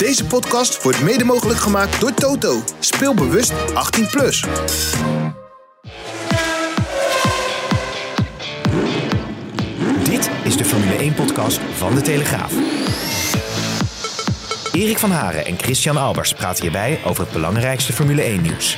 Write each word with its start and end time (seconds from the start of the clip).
Deze 0.00 0.26
podcast 0.26 0.82
wordt 0.82 1.02
mede 1.02 1.24
mogelijk 1.24 1.58
gemaakt 1.58 2.00
door 2.00 2.14
Toto. 2.14 2.60
Speel 2.78 3.14
bewust 3.14 3.74
18 3.74 4.06
plus. 4.10 4.40
Dit 10.04 10.30
is 10.44 10.56
de 10.56 10.64
Formule 10.64 11.12
1-podcast 11.12 11.58
van 11.58 11.94
De 11.94 12.00
Telegraaf. 12.00 12.52
Erik 14.72 14.98
van 14.98 15.10
Haren 15.10 15.46
en 15.46 15.58
Christian 15.58 15.96
Albers 15.96 16.34
praten 16.34 16.62
hierbij 16.62 16.98
over 17.04 17.24
het 17.24 17.32
belangrijkste 17.32 17.92
Formule 17.92 18.22
1-nieuws. 18.22 18.76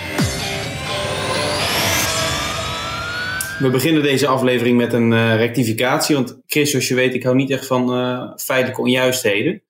We 3.59 3.69
beginnen 3.71 4.03
deze 4.03 4.27
aflevering 4.27 4.77
met 4.77 4.93
een 4.93 5.13
eh, 5.13 5.37
rectificatie. 5.37 6.15
Want 6.15 6.41
Chris, 6.47 6.71
zoals 6.71 6.89
je 6.89 6.95
weet, 6.95 7.15
ik 7.15 7.23
hou 7.23 7.37
niet 7.37 7.51
echt 7.51 7.67
van 7.67 7.93
eh, 7.93 8.33
feitelijke 8.37 8.81
onjuistheden. 8.81 9.63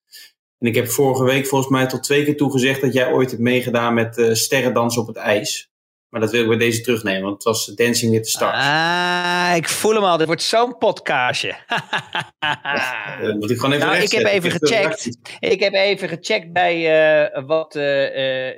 En 0.63 0.69
ik 0.69 0.75
heb 0.75 0.89
vorige 0.89 1.25
week 1.25 1.47
volgens 1.47 1.71
mij 1.71 1.87
tot 1.87 2.03
twee 2.03 2.25
keer 2.25 2.37
toe 2.37 2.51
gezegd 2.51 2.81
dat 2.81 2.93
jij 2.93 3.13
ooit 3.13 3.31
hebt 3.31 3.43
meegedaan 3.43 3.95
met 3.95 4.19
uh, 4.19 4.35
sterrendans 4.35 4.97
op 4.97 5.07
het 5.07 5.17
ijs. 5.17 5.71
Maar 6.09 6.21
dat 6.21 6.31
wil 6.31 6.43
ik 6.43 6.49
bij 6.49 6.57
deze 6.57 6.81
terugnemen, 6.81 7.23
want 7.23 7.35
het 7.35 7.43
was 7.43 7.67
Dancing 7.67 8.13
with 8.13 8.23
the 8.23 8.31
Stars. 8.31 8.65
Ah, 8.65 9.57
ik 9.57 9.69
voel 9.69 9.95
hem 9.95 10.05
al. 10.05 10.17
Dit 10.17 10.27
wordt 10.27 10.43
zo'n 10.43 10.79
podcastje. 10.79 11.49
ja, 12.41 13.35
moet 13.39 13.51
ik 13.51 13.57
gewoon 13.59 13.73
even 13.73 13.87
nou, 13.87 14.03
ik 14.03 14.11
heb 14.11 14.27
even 14.27 14.51
gecheckt. 14.51 15.19
Ik 15.39 15.61
heb 15.61 15.73
even 15.73 16.09
gecheckt 16.09 16.53
bij 16.53 16.77
uh, 17.25 17.47
wat 17.47 17.75
uh, 17.75 17.83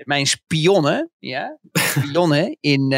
mijn 0.03 0.27
spionnen, 0.27 1.11
ja, 1.19 1.59
spionnen 1.73 2.57
in 2.61 2.89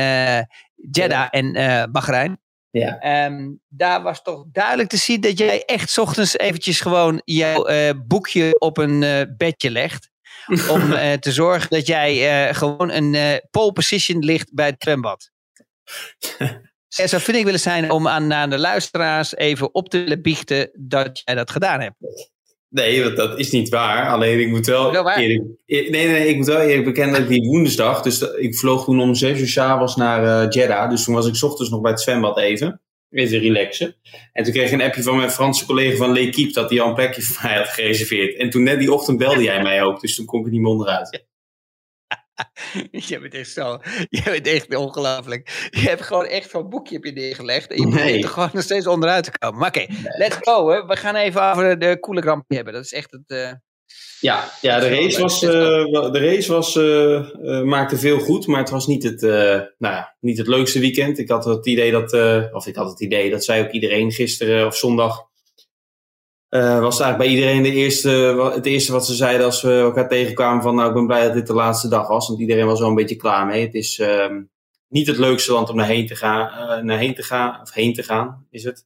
Jeddah 0.74 1.28
en 1.30 1.52
Bahrein. 1.92 2.40
Ja. 2.78 3.26
Um, 3.26 3.60
daar 3.68 4.02
was 4.02 4.22
toch 4.22 4.44
duidelijk 4.52 4.88
te 4.88 4.96
zien 4.96 5.20
dat 5.20 5.38
jij 5.38 5.64
echt 5.64 5.98
ochtends 5.98 6.38
eventjes 6.38 6.80
gewoon 6.80 7.20
jouw 7.24 7.68
uh, 7.70 7.90
boekje 8.06 8.58
op 8.58 8.78
een 8.78 9.02
uh, 9.02 9.20
bedje 9.36 9.70
legt. 9.70 10.10
Om 10.70 10.92
uh, 10.92 11.12
te 11.12 11.32
zorgen 11.32 11.70
dat 11.70 11.86
jij 11.86 12.54
gewoon 12.54 12.90
een 12.90 13.40
pole 13.50 13.72
position 13.72 14.24
ligt 14.24 14.54
bij 14.54 14.66
het 14.66 14.74
zwembad. 14.78 15.30
en 17.00 17.08
zo 17.08 17.18
vind 17.18 17.36
ik 17.36 17.44
willen 17.44 17.60
zijn 17.60 17.90
om 17.90 18.08
aan, 18.08 18.32
aan 18.32 18.50
de 18.50 18.58
luisteraars 18.58 19.36
even 19.36 19.74
op 19.74 19.88
te 19.88 20.18
biechten 20.22 20.70
dat 20.72 21.22
jij 21.24 21.34
dat 21.34 21.50
gedaan 21.50 21.80
hebt. 21.80 21.96
Nee, 22.68 23.02
want 23.04 23.16
dat 23.16 23.38
is 23.38 23.50
niet 23.50 23.68
waar. 23.68 24.08
Alleen 24.08 24.40
ik 24.40 24.48
moet 24.48 24.66
wel, 24.66 24.92
wel 24.92 25.10
eerlijk, 25.10 25.42
nee, 25.66 25.90
nee, 25.90 26.28
ik 26.28 26.36
moet 26.36 26.46
wel 26.46 26.60
eerlijk 26.60 26.84
bekennen 26.84 27.14
dat 27.14 27.22
ik 27.22 27.28
die 27.28 27.48
woensdag, 27.48 28.02
dus 28.02 28.20
ik 28.20 28.56
vloog 28.56 28.84
toen 28.84 29.00
om 29.00 29.14
6 29.14 29.40
uur 29.40 29.48
s'avonds 29.48 29.96
naar 29.96 30.44
uh, 30.44 30.50
Jeddah. 30.50 30.90
Dus 30.90 31.04
toen 31.04 31.14
was 31.14 31.26
ik 31.26 31.42
ochtends 31.42 31.70
nog 31.70 31.80
bij 31.80 31.90
het 31.90 32.00
zwembad 32.00 32.38
even. 32.38 32.80
Even 33.10 33.38
relaxen. 33.38 33.96
En 34.32 34.44
toen 34.44 34.52
kreeg 34.52 34.66
ik 34.66 34.72
een 34.72 34.86
appje 34.86 35.02
van 35.02 35.16
mijn 35.16 35.30
Franse 35.30 35.66
collega 35.66 35.96
van 35.96 36.12
L'Equipe 36.12 36.52
dat 36.52 36.70
hij 36.70 36.80
al 36.80 36.88
een 36.88 36.94
plekje 36.94 37.22
voor 37.22 37.42
mij 37.42 37.56
had 37.56 37.68
gereserveerd. 37.68 38.36
En 38.36 38.50
toen 38.50 38.62
net 38.62 38.78
die 38.78 38.92
ochtend 38.92 39.18
belde 39.18 39.42
jij 39.52 39.62
mij 39.62 39.82
ook, 39.82 40.00
dus 40.00 40.14
toen 40.14 40.26
kon 40.26 40.40
ik 40.40 40.46
er 40.46 40.52
niet 40.52 40.60
meer 40.60 40.70
onderuit. 40.70 41.24
Je 42.90 43.18
bent 43.20 43.34
echt 43.34 43.50
zo. 43.50 43.78
Je 44.08 44.22
bent 44.24 44.46
echt 44.46 44.76
ongelooflijk. 44.76 45.68
Je 45.70 45.80
hebt 45.88 46.02
gewoon 46.02 46.26
echt 46.26 46.50
zo'n 46.50 46.68
boekje 46.68 46.96
op 46.96 47.04
je 47.04 47.12
neergelegd. 47.12 47.70
En 47.70 47.76
je 47.76 47.86
Nee. 47.86 47.94
probeert 47.94 48.24
er 48.24 48.30
gewoon 48.30 48.50
nog 48.52 48.62
steeds 48.62 48.86
onderuit 48.86 49.24
te 49.24 49.38
komen. 49.38 49.58
Maar 49.60 49.68
oké, 49.68 49.86
let's 50.18 50.36
go. 50.40 50.68
Hè. 50.70 50.86
We 50.86 50.96
gaan 50.96 51.14
even 51.14 51.42
over 51.50 51.78
de 51.78 52.00
coole 52.00 52.20
Grand 52.20 52.44
hebben. 52.48 52.72
Dat 52.72 52.84
is 52.84 52.92
echt 52.92 53.10
het. 53.10 53.22
eh, 53.26 53.52
Ja, 54.20 54.50
ja 54.60 54.78
de 54.80 54.86
is 54.86 54.90
wel 54.90 55.02
race, 55.04 55.20
was, 55.20 55.38
go. 55.40 55.46
eh, 55.48 56.12
de 56.12 56.18
race 56.18 56.52
was, 56.52 56.76
eh, 56.76 57.14
eh, 57.16 57.62
maakte 57.64 57.96
veel 57.98 58.18
goed, 58.18 58.46
maar 58.46 58.60
het 58.60 58.70
was 58.70 58.86
niet 58.86 59.02
het, 59.02 59.22
eh, 59.22 59.30
nou 59.78 59.94
ja, 59.94 60.16
niet 60.20 60.38
het 60.38 60.46
leukste 60.46 60.78
weekend. 60.78 61.18
Ik 61.18 61.28
had 61.28 61.44
het 61.44 61.66
idee 61.66 61.90
dat, 61.90 62.12
eh, 62.12 62.42
of 62.52 62.66
ik 62.66 62.76
had 62.76 62.90
het 62.90 63.00
idee, 63.00 63.30
dat 63.30 63.44
zei 63.44 63.62
ook 63.64 63.70
iedereen 63.70 64.12
gisteren 64.12 64.66
of 64.66 64.76
zondag. 64.76 65.24
Eh, 66.48 66.80
was 66.80 67.00
eigenlijk 67.00 67.18
bij 67.18 67.26
iedereen 67.26 67.62
de 67.62 67.72
eerste, 67.72 68.10
het 68.54 68.66
eerste 68.66 68.92
wat 68.92 69.06
ze 69.06 69.14
zeiden 69.14 69.46
als 69.46 69.62
we 69.62 69.78
elkaar 69.78 70.08
tegenkwamen 70.08 70.62
van 70.62 70.74
nou 70.74 70.88
ik 70.88 70.94
ben 70.94 71.06
blij 71.06 71.24
dat 71.24 71.34
dit 71.34 71.46
de 71.46 71.54
laatste 71.54 71.88
dag 71.88 72.08
was. 72.08 72.28
Want 72.28 72.40
iedereen 72.40 72.66
was 72.66 72.80
wel 72.80 72.88
een 72.88 72.94
beetje 72.94 73.16
klaar 73.16 73.46
mee. 73.46 73.64
Het 73.64 73.74
is 73.74 73.98
ehm, 73.98 74.42
niet 74.88 75.06
het 75.06 75.18
leukste 75.18 75.52
land 75.52 75.70
om 75.70 75.76
naar 75.76 75.86
heen 75.86 76.06
te 76.06 76.16
gaan, 76.16 76.48
eh, 76.48 76.84
naar 76.84 76.98
heen 76.98 77.14
te 77.14 77.22
gaan, 77.22 77.60
of 77.60 77.72
heen 77.72 77.94
te 77.94 78.02
gaan 78.02 78.46
is 78.50 78.64
het. 78.64 78.84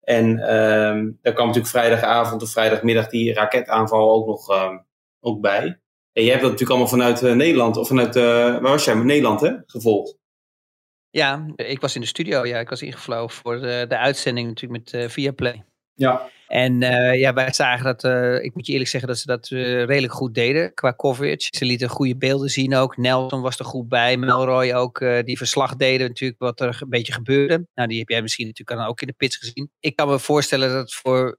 En 0.00 0.38
ehm 0.38 1.10
daar 1.22 1.32
kwam 1.32 1.46
natuurlijk 1.46 1.74
vrijdagavond 1.74 2.42
of 2.42 2.50
vrijdagmiddag 2.50 3.08
die 3.08 3.34
raketaanval 3.34 4.10
ook 4.10 4.26
nog 4.26 4.50
ehm, 4.50 4.78
ook 5.20 5.40
bij. 5.40 5.80
En 6.12 6.22
je 6.22 6.30
hebt 6.30 6.42
dat 6.42 6.50
natuurlijk 6.50 6.70
allemaal 6.70 6.98
vanuit 6.98 7.22
eh, 7.22 7.34
Nederland, 7.34 7.76
of 7.76 7.88
vanuit, 7.88 8.16
eh, 8.16 8.22
waar 8.22 8.60
was 8.60 8.84
jij? 8.84 8.94
Nederland, 8.94 9.40
hè? 9.40 9.52
Gevolgd. 9.66 10.16
Ja, 11.10 11.46
ik 11.56 11.80
was 11.80 11.94
in 11.94 12.00
de 12.00 12.06
studio. 12.06 12.46
Ja, 12.46 12.58
ik 12.58 12.68
was 12.68 12.82
ingevlogen 12.82 13.36
voor 13.36 13.60
de, 13.60 13.84
de 13.88 13.98
uitzending 13.98 14.48
natuurlijk 14.48 14.84
met 14.84 15.02
eh 15.02 15.08
Viaplay. 15.08 15.64
Ja. 15.94 16.30
En 16.46 16.82
eh, 16.82 17.20
ja, 17.20 17.32
wij 17.32 17.52
zagen 17.52 17.84
dat, 17.84 18.04
eh, 18.04 18.44
ik 18.44 18.54
moet 18.54 18.66
je 18.66 18.72
eerlijk 18.72 18.90
zeggen 18.90 19.08
dat 19.08 19.18
ze 19.18 19.26
dat 19.26 19.50
eh, 19.50 19.84
redelijk 19.84 20.12
goed 20.12 20.34
deden 20.34 20.74
qua 20.74 20.94
coverage. 20.94 21.48
Ze 21.50 21.64
lieten 21.64 21.88
goede 21.88 22.16
beelden 22.16 22.48
zien 22.48 22.74
ook. 22.74 22.96
Nelson 22.96 23.40
was 23.40 23.58
er 23.58 23.64
goed 23.64 23.88
bij, 23.88 24.16
Melroy 24.16 24.72
ook, 24.72 24.98
die 25.24 25.36
verslag 25.36 25.76
deden 25.76 26.08
natuurlijk 26.08 26.40
wat 26.40 26.60
er 26.60 26.78
een 26.80 26.88
beetje 26.88 27.12
gebeurde. 27.12 27.66
Nou, 27.74 27.88
die 27.88 27.98
heb 27.98 28.08
jij 28.08 28.22
misschien 28.22 28.46
natuurlijk 28.46 28.88
ook 28.88 29.00
in 29.00 29.06
de 29.06 29.12
pits 29.12 29.36
gezien. 29.36 29.70
Ik 29.80 29.96
kan 29.96 30.08
me 30.08 30.18
voorstellen 30.18 30.68
dat 30.68 30.78
het 30.78 30.94
voor, 30.94 31.38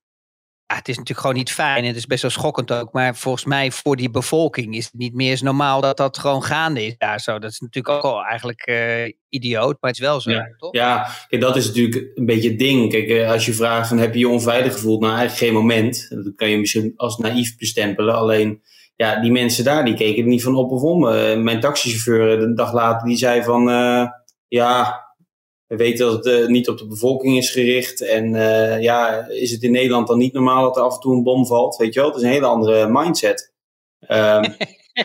ja, 0.67 0.75
het 0.75 0.87
is 0.87 0.95
natuurlijk 0.97 1.19
gewoon 1.27 1.35
niet 1.35 1.51
fijn 1.51 1.81
en 1.81 1.87
het 1.87 1.95
is 1.95 2.05
best 2.05 2.21
wel 2.21 2.31
schokkend 2.31 2.71
ook. 2.71 2.91
Maar 2.93 3.15
volgens 3.15 3.45
mij 3.45 3.71
voor 3.71 3.95
die 3.95 4.09
bevolking 4.09 4.75
is 4.75 4.85
het 4.85 4.93
niet 4.93 5.13
meer 5.13 5.29
eens 5.29 5.41
normaal 5.41 5.81
dat 5.81 5.97
dat 5.97 6.17
gewoon 6.17 6.43
gaande 6.43 6.85
is 6.85 6.95
daar 6.97 7.19
zo. 7.19 7.39
Dat 7.39 7.51
is 7.51 7.59
natuurlijk 7.59 7.95
ook 7.95 8.11
al 8.11 8.23
eigenlijk 8.23 8.61
eh, 8.61 9.13
idioot, 9.29 9.77
maar 9.81 9.89
het 9.91 9.99
is 9.99 10.05
wel 10.05 10.21
zo, 10.21 10.31
Ja. 10.31 10.47
toch? 10.57 10.73
Ja, 10.73 11.09
kijk, 11.27 11.41
dat 11.41 11.55
is 11.55 11.65
natuurlijk 11.67 12.11
een 12.15 12.25
beetje 12.25 12.49
het 12.49 12.59
ding. 12.59 12.91
Kijk, 12.91 13.07
eh, 13.09 13.31
als 13.31 13.45
je 13.45 13.53
vraagt 13.53 13.87
van 13.87 13.97
heb 13.97 14.13
je 14.13 14.19
je 14.19 14.29
onveilig 14.29 14.73
gevoeld? 14.73 14.99
Nou, 15.01 15.13
eigenlijk 15.17 15.43
geen 15.43 15.53
moment. 15.61 16.07
Dat 16.09 16.35
kan 16.35 16.49
je 16.49 16.57
misschien 16.57 16.93
als 16.95 17.17
naïef 17.17 17.57
bestempelen. 17.57 18.15
Alleen, 18.15 18.61
ja, 18.95 19.21
die 19.21 19.31
mensen 19.31 19.63
daar, 19.63 19.85
die 19.85 19.95
keken 19.95 20.23
er 20.23 20.29
niet 20.29 20.43
van 20.43 20.55
op 20.55 20.71
of 20.71 20.81
om. 20.81 21.07
Eh, 21.07 21.37
mijn 21.37 21.59
taxichauffeur, 21.59 22.39
de 22.39 22.53
dag 22.53 22.73
later, 22.73 23.07
die 23.07 23.17
zei 23.17 23.43
van, 23.43 23.63
ja, 24.47 25.05
we 25.67 25.75
weten 25.75 26.05
dat 26.05 26.25
het 26.25 26.33
eh, 26.41 26.47
niet 26.47 26.69
op 26.69 26.77
de 26.77 26.87
bevolking 26.87 27.37
is 27.37 27.51
gericht. 27.51 28.01
En 28.01 28.35
eh, 28.35 28.81
ja, 28.81 29.27
is 29.27 29.51
het 29.51 29.63
in 29.63 29.71
Nederland 29.71 30.07
dan 30.07 30.17
niet 30.17 30.33
normaal 30.33 30.63
dat 30.63 30.77
er 30.77 30.81
af 30.83 30.93
en 30.93 30.99
toe 30.99 31.15
een 31.15 31.23
bom 31.23 31.45
valt? 31.45 31.75
Weet 31.75 31.93
je 31.93 31.99
wel, 31.99 32.09
het 32.09 32.17
is 32.17 32.23
een 32.23 32.29
hele 32.31 32.45
andere 32.45 32.87
mindset. 32.89 33.53
Ehm, 33.99 34.41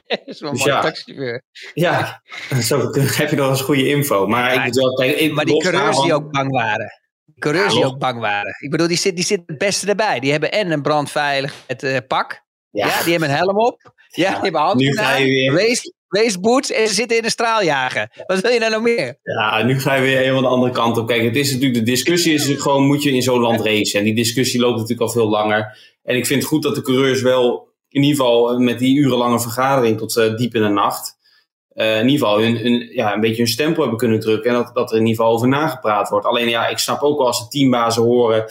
dat 0.07 0.21
is 0.25 0.41
wel 0.41 0.51
een 0.51 0.57
Dus 0.57 0.65
mooie 0.65 0.65
ja. 0.65 0.81
taxichauffeur. 0.81 1.43
ja, 1.75 2.23
zo 2.69 2.91
heb 2.95 3.31
je 3.31 3.37
nog 3.37 3.49
eens 3.49 3.61
goede 3.61 3.89
info. 3.89 4.27
Maar 4.27 4.67
ik 4.67 4.75
Ja, 4.75 5.33
Maar 5.35 5.45
die 5.45 5.57
coureurs 5.63 6.01
die 6.03 6.15
ook 6.15 6.31
bang 6.33 6.51
waren. 6.53 7.01
Die 7.25 7.39
coureurs 7.39 7.73
Ja, 7.73 7.79
die 7.81 7.89
ook 7.89 7.99
bang 7.99 8.21
waren. 8.21 8.55
Ik 8.61 8.71
bedoel, 8.71 8.87
die 8.89 8.97
zitten 8.97 9.15
die 9.15 9.25
zit 9.25 9.43
het 9.47 9.59
beste 9.59 9.87
erbij. 9.87 10.21
Die 10.21 10.31
hebben 10.31 10.53
en 10.53 10.71
een 10.71 10.83
brandveilig 10.83 11.55
het, 11.67 11.83
eh, 11.83 11.97
pak. 12.09 12.43
Ja. 12.71 13.03
die 13.03 13.11
hebben 13.11 13.29
een 13.31 13.37
helm 13.37 13.59
op. 13.59 13.93
Ja, 14.09 14.31
die 14.33 14.41
hebben 14.43 14.61
handen 14.61 14.87
nu 14.87 14.93
ga 14.97 15.17
je 15.17 15.25
weer- 15.25 15.53
race, 15.53 15.93
race 16.13 16.41
boots 16.41 16.71
en 16.71 16.89
ze 16.89 16.95
zitten 16.95 17.17
in 17.17 17.25
een 17.25 17.31
straaljager. 17.31 18.25
Wat 18.27 18.41
wil 18.41 18.51
je 18.51 18.59
nou 18.59 18.73
nog 18.73 18.83
meer? 18.83 19.19
Ja, 19.23 19.63
nu 19.63 19.81
ga 19.81 19.95
je 19.95 20.03
weer 20.03 20.19
helemaal 20.19 20.43
de 20.43 20.49
andere 20.49 20.73
kant 20.73 20.99
op. 20.99 21.07
Kijk, 21.07 21.23
het 21.23 21.37
is 21.37 21.53
natuurlijk, 21.53 21.79
de 21.79 21.91
discussie 21.91 22.35
is 22.35 22.47
gewoon, 22.57 22.87
moet 22.87 23.03
je 23.03 23.11
in 23.11 23.23
zo'n 23.23 23.41
land 23.41 23.61
racen? 23.61 23.99
En 23.99 24.05
die 24.05 24.15
discussie 24.15 24.61
loopt 24.61 24.75
natuurlijk 24.75 25.01
al 25.01 25.09
veel 25.09 25.29
langer. 25.29 25.79
En 26.03 26.17
ik 26.17 26.27
vind 26.27 26.41
het 26.41 26.49
goed 26.49 26.63
dat 26.63 26.75
de 26.75 26.83
coureurs 26.83 27.23
wel, 27.23 27.69
in 27.89 28.03
ieder 28.03 28.17
geval 28.17 28.51
eh, 28.51 28.59
met 28.59 28.79
die 28.79 28.97
urenlange 28.97 29.41
vergadering 29.41 29.99
tot 29.99 30.17
eh, 30.17 30.35
diep 30.35 30.55
in 30.55 30.63
de 30.63 30.69
nacht, 30.69 31.17
eh, 31.69 31.99
in 31.99 32.09
ieder 32.09 32.27
geval 32.27 32.41
ja, 32.93 33.15
een 33.15 33.21
beetje 33.21 33.43
hun 33.43 33.47
stempel 33.47 33.81
hebben 33.81 33.99
kunnen 33.99 34.21
drukken. 34.21 34.51
En 34.51 34.57
dat, 34.57 34.75
dat 34.75 34.91
er 34.91 34.97
in 34.97 35.07
ieder 35.07 35.17
geval 35.17 35.35
over 35.35 35.49
nagepraat 35.49 36.09
wordt. 36.09 36.27
Alleen 36.27 36.49
ja, 36.49 36.67
ik 36.67 36.79
snap 36.79 37.03
ook 37.03 37.19
wel 37.19 37.27
als 37.27 37.43
de 37.43 37.49
teambazen 37.49 38.03
horen, 38.03 38.45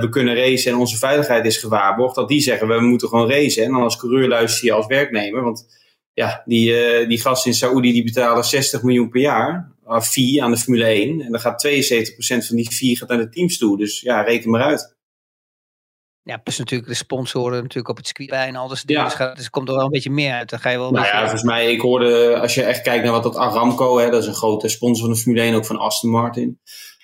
we 0.00 0.06
kunnen 0.10 0.36
racen 0.36 0.72
en 0.72 0.78
onze 0.78 0.96
veiligheid 0.96 1.44
is 1.44 1.56
gewaarborgd, 1.56 2.14
dat 2.14 2.28
die 2.28 2.40
zeggen, 2.40 2.68
we 2.68 2.80
moeten 2.80 3.08
gewoon 3.08 3.30
racen. 3.30 3.64
En 3.64 3.72
dan 3.72 3.82
als 3.82 3.96
coureur 3.96 4.28
luister 4.28 4.64
je 4.64 4.72
als 4.72 4.86
werknemer, 4.86 5.42
want 5.42 5.66
ja, 6.14 6.42
die, 6.44 6.76
eh, 6.84 7.08
die 7.08 7.20
gasten 7.20 7.50
in 7.50 7.56
Saoedi 7.56 7.92
die 7.92 8.04
betalen 8.04 8.44
60 8.44 8.82
miljoen 8.82 9.08
per 9.08 9.20
jaar 9.20 9.72
aan 9.86 10.04
fee 10.04 10.42
aan 10.42 10.50
de 10.50 10.56
Formule 10.56 10.84
1. 10.94 11.20
En 11.20 11.30
dan 11.30 11.40
gaat 11.40 11.58
72% 11.58 12.46
van 12.46 12.56
die 12.56 12.72
fee 12.72 12.96
gaat 12.96 13.08
naar 13.08 13.18
de 13.18 13.28
teams 13.28 13.58
toe. 13.58 13.78
Dus 13.78 14.00
ja, 14.00 14.20
reken 14.22 14.50
maar 14.50 14.62
uit. 14.62 14.92
Ja, 16.22 16.36
plus 16.36 16.58
natuurlijk 16.58 16.88
de 16.90 16.96
sponsoren 16.96 17.56
natuurlijk 17.56 17.88
op 17.88 17.96
het 17.96 18.06
circuit 18.06 18.28
bij 18.28 18.46
en 18.48 18.56
al 18.56 18.68
dat 18.68 18.82
dingen. 18.84 19.02
Ja. 19.02 19.08
Dus, 19.08 19.16
gaat- 19.18 19.36
dus 19.36 19.44
er 19.44 19.50
komt 19.50 19.68
er 19.68 19.74
wel 19.74 19.84
een 19.84 19.90
beetje 19.90 20.10
meer 20.10 20.32
uit. 20.32 20.50
Dan 20.50 20.58
ga 20.58 20.70
je 20.70 20.78
wel 20.78 20.90
Nou 20.90 21.06
ja, 21.06 21.20
volgens 21.20 21.42
mij, 21.42 21.72
ik 21.72 21.80
hoorde, 21.80 22.38
als 22.40 22.54
je 22.54 22.62
echt 22.62 22.82
kijkt 22.82 23.04
naar 23.04 23.12
wat 23.12 23.22
dat 23.22 23.36
Aramco, 23.36 23.98
hè, 23.98 24.10
dat 24.10 24.22
is 24.22 24.28
een 24.28 24.34
grote 24.34 24.68
sponsor 24.68 25.04
van 25.06 25.14
de 25.14 25.20
Formule 25.20 25.42
1, 25.44 25.54
ook 25.54 25.66
van 25.66 25.76
Aston 25.78 26.10
Martin. 26.10 26.60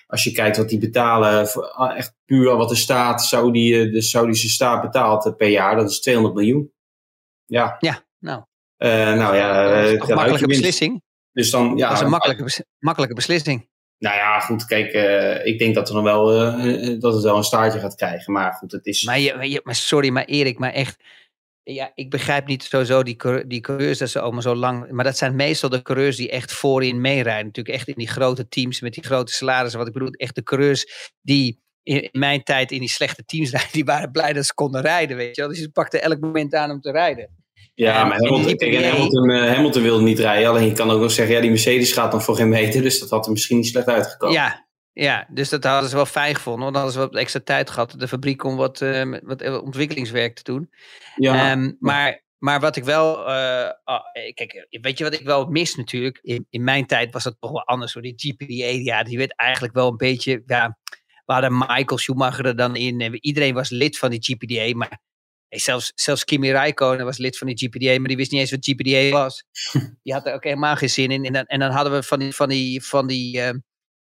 Als 0.07 0.25
je 0.25 0.33
kijkt 0.33 0.57
wat 0.57 0.69
die 0.69 0.79
betalen, 0.79 1.49
voor, 1.49 1.71
ah, 1.71 1.97
echt 1.97 2.15
puur 2.25 2.57
wat 2.57 2.69
de 2.69 2.75
staat, 2.77 3.23
Saudi, 3.23 3.81
eh, 3.83 3.93
de 3.93 4.03
Saudische 4.03 4.49
staat 4.49 4.83
betaalt 4.83 5.27
eh, 5.27 5.35
per 5.37 5.49
jaar, 5.49 5.77
dat 5.77 5.91
is 5.91 6.01
200 6.01 6.35
miljoen. 6.37 6.73
Ja, 7.47 7.77
Ja, 7.81 8.03
nou. 8.19 8.43
Nou 8.89 9.37
ja, 9.37 9.69
dat 9.69 9.85
is 9.85 10.09
een 10.09 10.15
makkelijke 10.15 10.47
beslissing. 10.47 11.03
Dus 11.33 11.51
dan, 11.51 11.77
ja, 11.77 11.89
dat 11.89 11.97
is 11.97 12.03
een 12.05 12.11
makkelijke, 12.11 12.43
bes 12.43 12.63
makkelijke 12.79 13.15
beslissing. 13.15 13.69
Nou 14.01 14.17
ja, 14.17 14.41
goed, 14.41 14.65
kijk, 14.65 14.95
uh, 14.95 15.47
ik 15.47 15.59
denk 15.59 15.75
dat, 15.75 15.89
er 15.89 15.95
nog 15.95 16.05
wel, 16.05 16.55
uh, 16.57 17.01
dat 17.01 17.15
het 17.15 17.23
wel 17.23 17.37
een 17.37 17.45
staartje 17.45 17.81
gaat 17.81 17.95
krijgen. 17.95 18.33
Maar 18.33 18.53
goed, 18.53 18.73
het 18.73 18.87
is... 18.87 19.05
Maar, 19.05 19.19
je, 19.19 19.61
maar 19.65 19.75
sorry, 19.75 20.11
maar 20.11 20.25
Erik, 20.25 20.59
maar 20.59 20.73
echt... 20.73 21.03
Ja, 21.63 21.93
ik 21.95 22.11
begrijp 22.11 22.47
niet 22.47 22.63
sowieso 22.63 23.03
die, 23.03 23.47
die 23.47 23.61
coureurs 23.61 23.99
dat 23.99 24.09
ze 24.09 24.21
allemaal 24.21 24.43
zo 24.43 24.55
lang... 24.55 24.91
Maar 24.91 25.05
dat 25.05 25.17
zijn 25.17 25.37
meestal 25.37 25.69
de 25.69 25.83
coureurs 25.83 26.17
die 26.17 26.31
echt 26.31 26.53
voorin 26.53 27.01
meerijden. 27.01 27.47
Natuurlijk 27.47 27.77
echt 27.77 27.89
in 27.89 27.95
die 27.97 28.09
grote 28.09 28.49
teams 28.49 28.81
met 28.81 28.95
die 28.95 29.05
grote 29.05 29.33
salarissen. 29.33 29.79
Wat 29.79 29.89
ik 29.89 29.95
bedoel, 29.95 30.11
echt 30.11 30.35
de 30.35 30.43
coureurs 30.43 31.11
die 31.23 31.61
in, 31.83 32.03
in 32.03 32.21
mijn 32.21 32.43
tijd 32.43 32.73
in 32.73 32.81
die 32.81 32.89
slechte 32.89 33.25
teams 33.25 33.51
rijden... 33.51 33.73
die 33.81 33.85
waren 33.85 34.11
blij 34.11 34.33
dat 34.33 34.47
ze 34.47 34.55
konden 34.55 34.81
rijden, 34.81 35.17
weet 35.17 35.37
je 35.37 35.41
wel. 35.41 35.51
Dus 35.51 35.61
ze 35.61 35.71
pakten 35.71 36.03
elk 36.03 36.21
moment 36.21 36.55
aan 36.55 36.71
om 36.71 36.81
te 36.81 36.91
rijden. 36.91 37.40
Ja, 37.81 38.05
maar 38.05 38.19
Hamilton, 38.19 38.57
kijk, 38.57 38.85
Hamilton, 38.85 39.31
uh, 39.31 39.55
Hamilton 39.55 39.83
wilde 39.83 40.03
niet 40.03 40.19
rijden. 40.19 40.49
Alleen 40.49 40.67
je 40.67 40.73
kan 40.73 40.91
ook 40.91 41.01
nog 41.01 41.11
zeggen, 41.11 41.35
ja, 41.35 41.41
die 41.41 41.51
Mercedes 41.51 41.93
gaat 41.93 42.11
dan 42.11 42.23
voor 42.23 42.37
geen 42.37 42.49
meter. 42.49 42.83
Dus 42.83 43.01
dat 43.01 43.11
had 43.11 43.27
er 43.27 43.33
misschien 43.33 43.57
niet 43.57 43.67
slecht 43.67 43.87
uitgekomen. 43.87 44.35
Ja, 44.35 44.67
ja 44.93 45.27
dus 45.31 45.49
dat 45.49 45.65
hadden 45.65 45.91
ze 45.91 45.97
wel 45.97 46.07
fijn 46.07 46.35
gevonden. 46.35 46.63
Want 46.63 46.75
dan 46.75 46.83
hadden 46.83 47.03
ze 47.03 47.09
wat 47.09 47.21
extra 47.21 47.41
tijd 47.45 47.71
gehad. 47.71 47.95
De 47.99 48.09
fabriek 48.09 48.45
om 48.45 48.57
wat, 48.57 48.81
uh, 48.81 49.15
wat 49.23 49.61
ontwikkelingswerk 49.63 50.35
te 50.35 50.43
doen. 50.43 50.71
Ja. 51.17 51.53
Um, 51.53 51.77
maar, 51.79 52.25
maar 52.39 52.61
wat 52.61 52.77
ik 52.77 52.85
wel... 52.85 53.29
Uh, 53.29 53.71
oh, 53.85 54.01
kijk, 54.35 54.67
weet 54.71 54.99
je 54.99 55.05
wat 55.05 55.15
ik 55.21 55.27
wel 55.27 55.47
mis 55.47 55.77
natuurlijk? 55.77 56.19
In, 56.23 56.47
in 56.51 56.65
mijn 56.65 56.87
tijd 56.87 57.13
was 57.13 57.23
dat 57.23 57.37
toch 57.41 57.51
wel 57.51 57.65
anders. 57.67 57.93
Hoor. 57.93 58.03
Die 58.03 58.15
GPDA, 58.17 58.93
ja, 58.95 59.03
die 59.03 59.19
werd 59.19 59.37
eigenlijk 59.37 59.75
wel 59.75 59.89
een 59.89 59.97
beetje... 59.97 60.43
Ja, 60.47 60.79
we 61.25 61.33
hadden 61.33 61.59
Michael 61.59 61.99
Schumacher 61.99 62.47
er 62.47 62.57
dan 62.57 62.77
in. 62.77 63.19
Iedereen 63.25 63.55
was 63.55 63.71
lid 63.71 63.99
van 63.99 64.11
die 64.11 64.23
GPDA, 64.23 64.77
maar 64.77 65.01
Hey, 65.51 65.59
zelfs, 65.59 65.93
zelfs 65.95 66.25
Kimi 66.25 66.51
Räikkönen 66.51 67.05
was 67.05 67.19
lid 67.19 67.39
van 67.39 67.47
die 67.47 67.57
GPDA, 67.57 67.99
maar 67.99 68.09
die 68.09 68.17
wist 68.17 68.31
niet 68.31 68.41
eens 68.41 68.51
wat 68.51 68.65
GPDA 68.65 69.09
was. 69.09 69.45
die 70.03 70.13
had 70.13 70.27
er 70.27 70.35
ook 70.35 70.45
helemaal 70.45 70.77
geen 70.77 70.91
zin 70.91 71.11
in. 71.11 71.25
En 71.25 71.33
dan, 71.33 71.45
en 71.45 71.59
dan 71.59 71.71
hadden 71.71 71.93
we 71.93 72.03
van 72.03 72.19
die, 72.19 72.35
van 72.35 72.49
die, 72.49 72.85
van 72.85 73.07
die, 73.07 73.37
uh, 73.37 73.51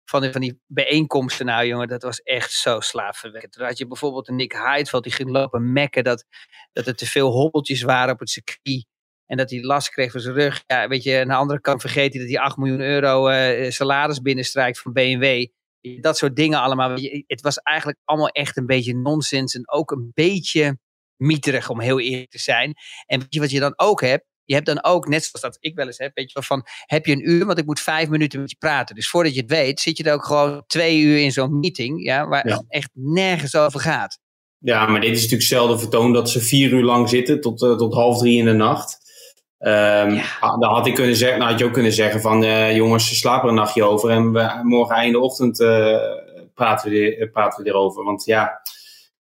van 0.05 0.21
die, 0.21 0.33
van 0.33 0.41
die 0.41 0.61
bijeenkomsten, 0.67 1.47
nou 1.47 1.67
jongen, 1.67 1.89
dat 1.89 2.03
was 2.03 2.21
echt 2.21 2.53
zo 2.53 2.81
slaafverwekkend. 2.81 3.53
Toen 3.53 3.65
had 3.65 3.79
je 3.79 3.87
bijvoorbeeld 3.87 4.29
een 4.29 4.37
Nick 4.37 4.53
Heidfeld, 4.53 5.03
die 5.03 5.13
ging 5.13 5.31
lopen 5.31 5.73
mekken 5.73 6.05
dat, 6.05 6.25
dat 6.73 6.87
er 6.87 6.97
te 6.97 7.07
veel 7.07 7.31
hobbeltjes 7.31 7.83
waren 7.83 8.13
op 8.13 8.21
het 8.21 8.31
circuit. 8.31 8.87
En 9.27 9.37
dat 9.37 9.51
hij 9.51 9.63
last 9.63 9.91
kreeg 9.91 10.11
van 10.11 10.21
zijn 10.21 10.35
rug. 10.35 10.63
Ja, 10.67 10.89
weet 10.89 11.03
je, 11.03 11.21
aan 11.21 11.29
de 11.29 11.35
andere 11.35 11.61
kant 11.61 11.81
vergeet 11.81 12.13
hij 12.13 12.23
dat 12.23 12.31
hij 12.31 12.41
8 12.41 12.57
miljoen 12.57 12.81
euro 12.81 13.29
uh, 13.29 13.71
salaris 13.71 14.21
binnenstrijkt 14.21 14.81
van 14.81 14.93
BMW. 14.93 15.47
Dat 16.01 16.17
soort 16.17 16.37
dingen 16.37 16.61
allemaal. 16.61 16.91
Het 17.27 17.41
was 17.41 17.59
eigenlijk 17.59 17.99
allemaal 18.05 18.29
echt 18.29 18.57
een 18.57 18.67
beetje 18.67 18.97
nonsens. 18.97 19.55
En 19.55 19.71
ook 19.71 19.91
een 19.91 20.11
beetje 20.15 20.79
mieterig, 21.19 21.71
om 21.71 21.81
heel 21.81 22.01
eerlijk 22.01 22.31
te 22.31 22.39
zijn. 22.39 22.75
En 23.07 23.19
weet 23.19 23.35
je 23.35 23.41
wat 23.41 23.51
je 23.51 23.61
dan 23.61 23.73
ook 23.77 24.01
hebt? 24.01 24.25
Je 24.45 24.55
hebt 24.55 24.67
dan 24.67 24.85
ook, 24.85 25.09
net 25.09 25.25
zoals 25.25 25.41
dat 25.41 25.57
ik 25.61 25.75
wel 25.75 25.87
eens 25.87 25.99
heb, 25.99 26.11
weet 26.15 26.33
je 26.33 26.43
van 26.43 26.67
heb 26.87 27.07
je 27.07 27.13
een 27.13 27.31
uur, 27.31 27.47
want 27.47 27.59
ik 27.59 27.67
moet 27.67 27.81
vijf 27.81 28.09
minuten 28.09 28.41
met 28.41 28.51
je 28.51 28.57
praten. 28.59 28.95
Dus 28.95 29.09
voordat 29.09 29.35
je 29.35 29.41
het 29.41 29.51
weet, 29.51 29.81
zit 29.81 29.97
je 29.97 30.05
er 30.05 30.13
ook 30.13 30.25
gewoon 30.25 30.65
twee 30.67 31.01
uur 31.01 31.19
in 31.19 31.33
zo'n 31.33 31.59
meeting, 31.59 32.05
ja, 32.05 32.29
waar 32.29 32.49
ja. 32.49 32.57
het 32.57 32.65
echt 32.69 32.91
nergens 32.93 33.57
over 33.57 33.81
gaat. 33.81 34.19
Ja, 34.59 34.87
maar 34.87 35.01
dit 35.01 35.11
is 35.11 35.23
natuurlijk 35.23 35.49
zelden 35.49 35.79
vertoond 35.79 36.15
dat 36.15 36.31
ze 36.31 36.41
vier 36.41 36.71
uur 36.71 36.83
lang 36.83 37.09
zitten 37.09 37.41
tot, 37.41 37.63
uh, 37.63 37.77
tot 37.77 37.95
half 37.95 38.19
drie 38.19 38.39
in 38.39 38.45
de 38.45 38.53
nacht. 38.53 38.99
Um, 39.59 39.71
ja. 39.71 40.57
Dan 40.59 40.75
had 40.75 40.87
ik 40.87 40.95
kunnen 40.95 41.17
zeggen, 41.17 41.39
nou 41.39 41.51
had 41.51 41.59
je 41.59 41.67
ook 41.67 41.73
kunnen 41.73 41.93
zeggen 41.93 42.21
van 42.21 42.45
uh, 42.45 42.77
jongens, 42.77 43.19
slaap 43.19 43.43
er 43.43 43.49
een 43.49 43.55
nachtje 43.55 43.85
over 43.85 44.11
en 44.11 44.33
we, 44.33 44.61
morgen 44.63 44.97
einde 44.97 45.19
ochtend 45.19 45.61
uh, 45.61 45.99
praten, 46.55 46.91
we, 46.91 47.29
praten 47.33 47.65
we 47.65 47.71
erover. 47.71 48.05
Want 48.05 48.25
ja, 48.25 48.61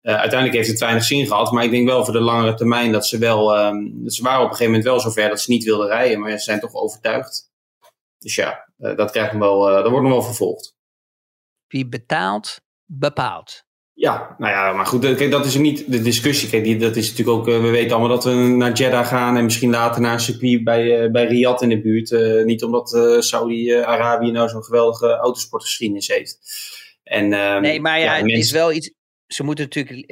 uh, 0.07 0.13
uiteindelijk 0.13 0.54
heeft 0.54 0.69
het 0.69 0.80
weinig 0.80 1.04
zin 1.04 1.27
gehad, 1.27 1.51
maar 1.51 1.63
ik 1.63 1.71
denk 1.71 1.88
wel 1.88 2.04
voor 2.04 2.13
de 2.13 2.19
langere 2.19 2.54
termijn 2.54 2.92
dat 2.92 3.06
ze 3.06 3.18
wel, 3.18 3.59
um, 3.59 4.09
ze 4.09 4.24
waren 4.24 4.39
op 4.39 4.50
een 4.50 4.56
gegeven 4.56 4.71
moment 4.71 4.89
wel 4.89 5.00
zover 5.00 5.30
dat 5.30 5.42
ze 5.42 5.51
niet 5.51 5.63
wilden 5.63 5.88
rijden, 5.88 6.19
maar 6.19 6.31
ze 6.31 6.39
zijn 6.39 6.59
toch 6.59 6.74
overtuigd. 6.74 7.51
Dus 8.18 8.36
ja, 8.36 8.69
uh, 8.80 8.95
dat 8.95 9.12
krijgt 9.12 9.31
nog 9.33 9.42
wel, 9.42 9.69
uh, 9.69 9.75
dat 9.75 9.89
wordt 9.89 10.04
nog 10.04 10.13
wel 10.13 10.24
vervolgd. 10.24 10.75
Wie 11.68 11.88
betaalt, 11.88 12.62
bepaalt. 12.86 13.65
Ja, 13.94 14.36
nou 14.38 14.54
ja, 14.54 14.74
maar 14.74 14.86
goed, 14.86 15.15
kijk, 15.15 15.31
dat 15.31 15.45
is 15.45 15.56
niet 15.56 15.92
de 15.92 16.01
discussie. 16.01 16.50
Kijk, 16.50 16.63
die, 16.63 16.77
dat 16.77 16.95
is 16.95 17.10
natuurlijk 17.10 17.38
ook, 17.38 17.45
we 17.45 17.69
weten 17.69 17.92
allemaal 17.92 18.15
dat 18.15 18.24
we 18.24 18.31
naar 18.31 18.71
Jeddah 18.71 19.07
gaan 19.07 19.38
en 19.38 19.44
misschien 19.44 19.69
later 19.69 20.01
naar 20.01 20.13
een 20.13 20.19
circuit 20.19 20.63
bij, 20.63 21.12
bij 21.12 21.25
Riyadh 21.25 21.63
in 21.63 21.69
de 21.69 21.81
buurt. 21.81 22.45
niet 22.45 22.63
omdat 22.63 22.89
Saudi-Arabië 23.19 24.31
nou 24.31 24.50
zo'n 24.50 24.63
geweldige 24.63 25.15
autosportgeschiedenis 25.15 26.07
heeft. 26.07 26.39
En, 27.03 27.33
um, 27.33 27.62
nee, 27.62 27.81
maar 27.81 28.00
ja, 28.00 28.06
ja 28.06 28.13
het 28.13 28.21
mensen... 28.21 28.39
is 28.39 28.51
wel 28.51 28.71
iets, 28.71 28.92
ze 29.27 29.44
moeten 29.44 29.65
natuurlijk, 29.65 30.07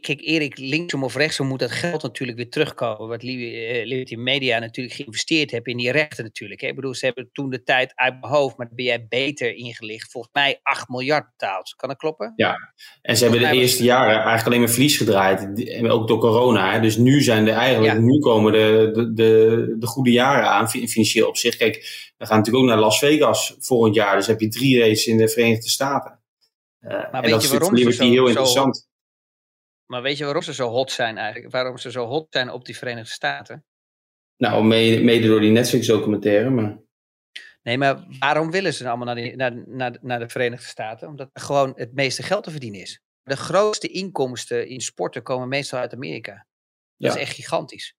kijk 0.00 0.20
Erik, 0.20 0.58
linksom 0.58 1.04
of 1.04 1.16
rechtsom 1.16 1.46
moet 1.46 1.58
dat 1.58 1.70
geld 1.70 2.02
natuurlijk 2.02 2.38
weer 2.38 2.50
terugkomen. 2.50 3.08
Wat 3.08 3.22
Liberty 3.22 4.14
Media 4.14 4.58
natuurlijk 4.58 4.96
geïnvesteerd 4.96 5.50
heeft 5.50 5.66
in 5.66 5.76
die 5.76 5.90
rechten 5.90 6.24
natuurlijk. 6.24 6.62
Ik 6.62 6.74
bedoel, 6.74 6.94
ze 6.94 7.04
hebben 7.04 7.28
toen 7.32 7.50
de 7.50 7.62
tijd 7.62 7.92
uit 7.94 8.20
mijn 8.20 8.32
hoofd, 8.32 8.56
maar 8.56 8.68
ben 8.72 8.84
jij 8.84 9.06
beter 9.08 9.54
ingelicht. 9.54 10.10
Volgens 10.10 10.32
mij 10.32 10.60
8 10.62 10.88
miljard 10.88 11.26
betaald. 11.30 11.74
Kan 11.76 11.88
dat 11.88 11.98
kloppen? 11.98 12.32
Ja, 12.36 12.56
en 13.02 13.16
ze 13.16 13.22
hebben 13.22 13.50
de 13.50 13.56
eerste 13.56 13.82
jaren 13.82 14.14
eigenlijk 14.14 14.46
alleen 14.46 14.60
maar 14.60 14.68
verlies 14.68 14.96
gedraaid. 14.96 15.48
Ook 15.90 16.08
door 16.08 16.18
corona. 16.18 16.72
Hè. 16.72 16.80
Dus 16.80 16.96
nu 16.96 17.22
zijn 17.22 17.48
er 17.48 17.54
eigenlijk, 17.54 17.94
ja. 17.94 18.00
nu 18.00 18.18
komen 18.18 18.52
de, 18.52 18.90
de, 18.92 19.12
de, 19.12 19.76
de 19.78 19.86
goede 19.86 20.10
jaren 20.10 20.48
aan, 20.48 20.70
financieel 20.70 21.28
op 21.28 21.36
zich. 21.36 21.56
Kijk, 21.56 21.74
we 22.18 22.26
gaan 22.26 22.36
natuurlijk 22.36 22.64
ook 22.64 22.70
naar 22.70 22.80
Las 22.80 22.98
Vegas 22.98 23.56
volgend 23.58 23.94
jaar. 23.94 24.16
Dus 24.16 24.26
heb 24.26 24.40
je 24.40 24.48
drie 24.48 24.78
races 24.78 25.06
in 25.06 25.16
de 25.16 25.28
Verenigde 25.28 25.68
Staten. 25.68 26.20
Uh, 26.82 26.90
maar 26.90 27.22
en 27.24 27.30
dat 27.30 27.42
je 27.42 27.48
waarom 27.48 27.76
is 27.76 27.96
zo, 27.96 28.04
heel 28.04 28.26
interessant. 28.26 28.76
Zo, 28.76 28.84
maar 29.86 30.02
weet 30.02 30.16
je 30.18 30.24
waarom 30.24 30.42
ze 30.42 30.54
zo 30.54 30.68
hot 30.68 30.90
zijn 30.90 31.18
eigenlijk? 31.18 31.52
Waarom 31.52 31.78
ze 31.78 31.90
zo 31.90 32.06
hot 32.06 32.26
zijn 32.30 32.50
op 32.50 32.64
die 32.64 32.76
Verenigde 32.76 33.10
Staten? 33.10 33.64
Nou, 34.36 34.64
mede, 34.64 35.02
mede 35.02 35.26
door 35.26 35.40
die 35.40 35.50
Netflix-documentaire, 35.50 36.50
maar... 36.50 36.80
Nee, 37.62 37.78
maar 37.78 38.04
waarom 38.18 38.50
willen 38.50 38.74
ze 38.74 38.88
allemaal 38.88 39.06
naar, 39.06 39.14
die, 39.14 39.36
naar, 39.36 39.62
naar, 39.66 39.98
naar 40.00 40.18
de 40.18 40.28
Verenigde 40.28 40.66
Staten? 40.66 41.08
Omdat 41.08 41.30
er 41.32 41.40
gewoon 41.40 41.72
het 41.76 41.94
meeste 41.94 42.22
geld 42.22 42.44
te 42.44 42.50
verdienen 42.50 42.80
is. 42.80 43.00
De 43.22 43.36
grootste 43.36 43.88
inkomsten 43.88 44.68
in 44.68 44.80
sporten 44.80 45.22
komen 45.22 45.48
meestal 45.48 45.78
uit 45.78 45.92
Amerika. 45.92 46.46
Dat 46.96 47.12
ja. 47.12 47.18
is 47.18 47.26
echt 47.26 47.34
gigantisch. 47.34 47.96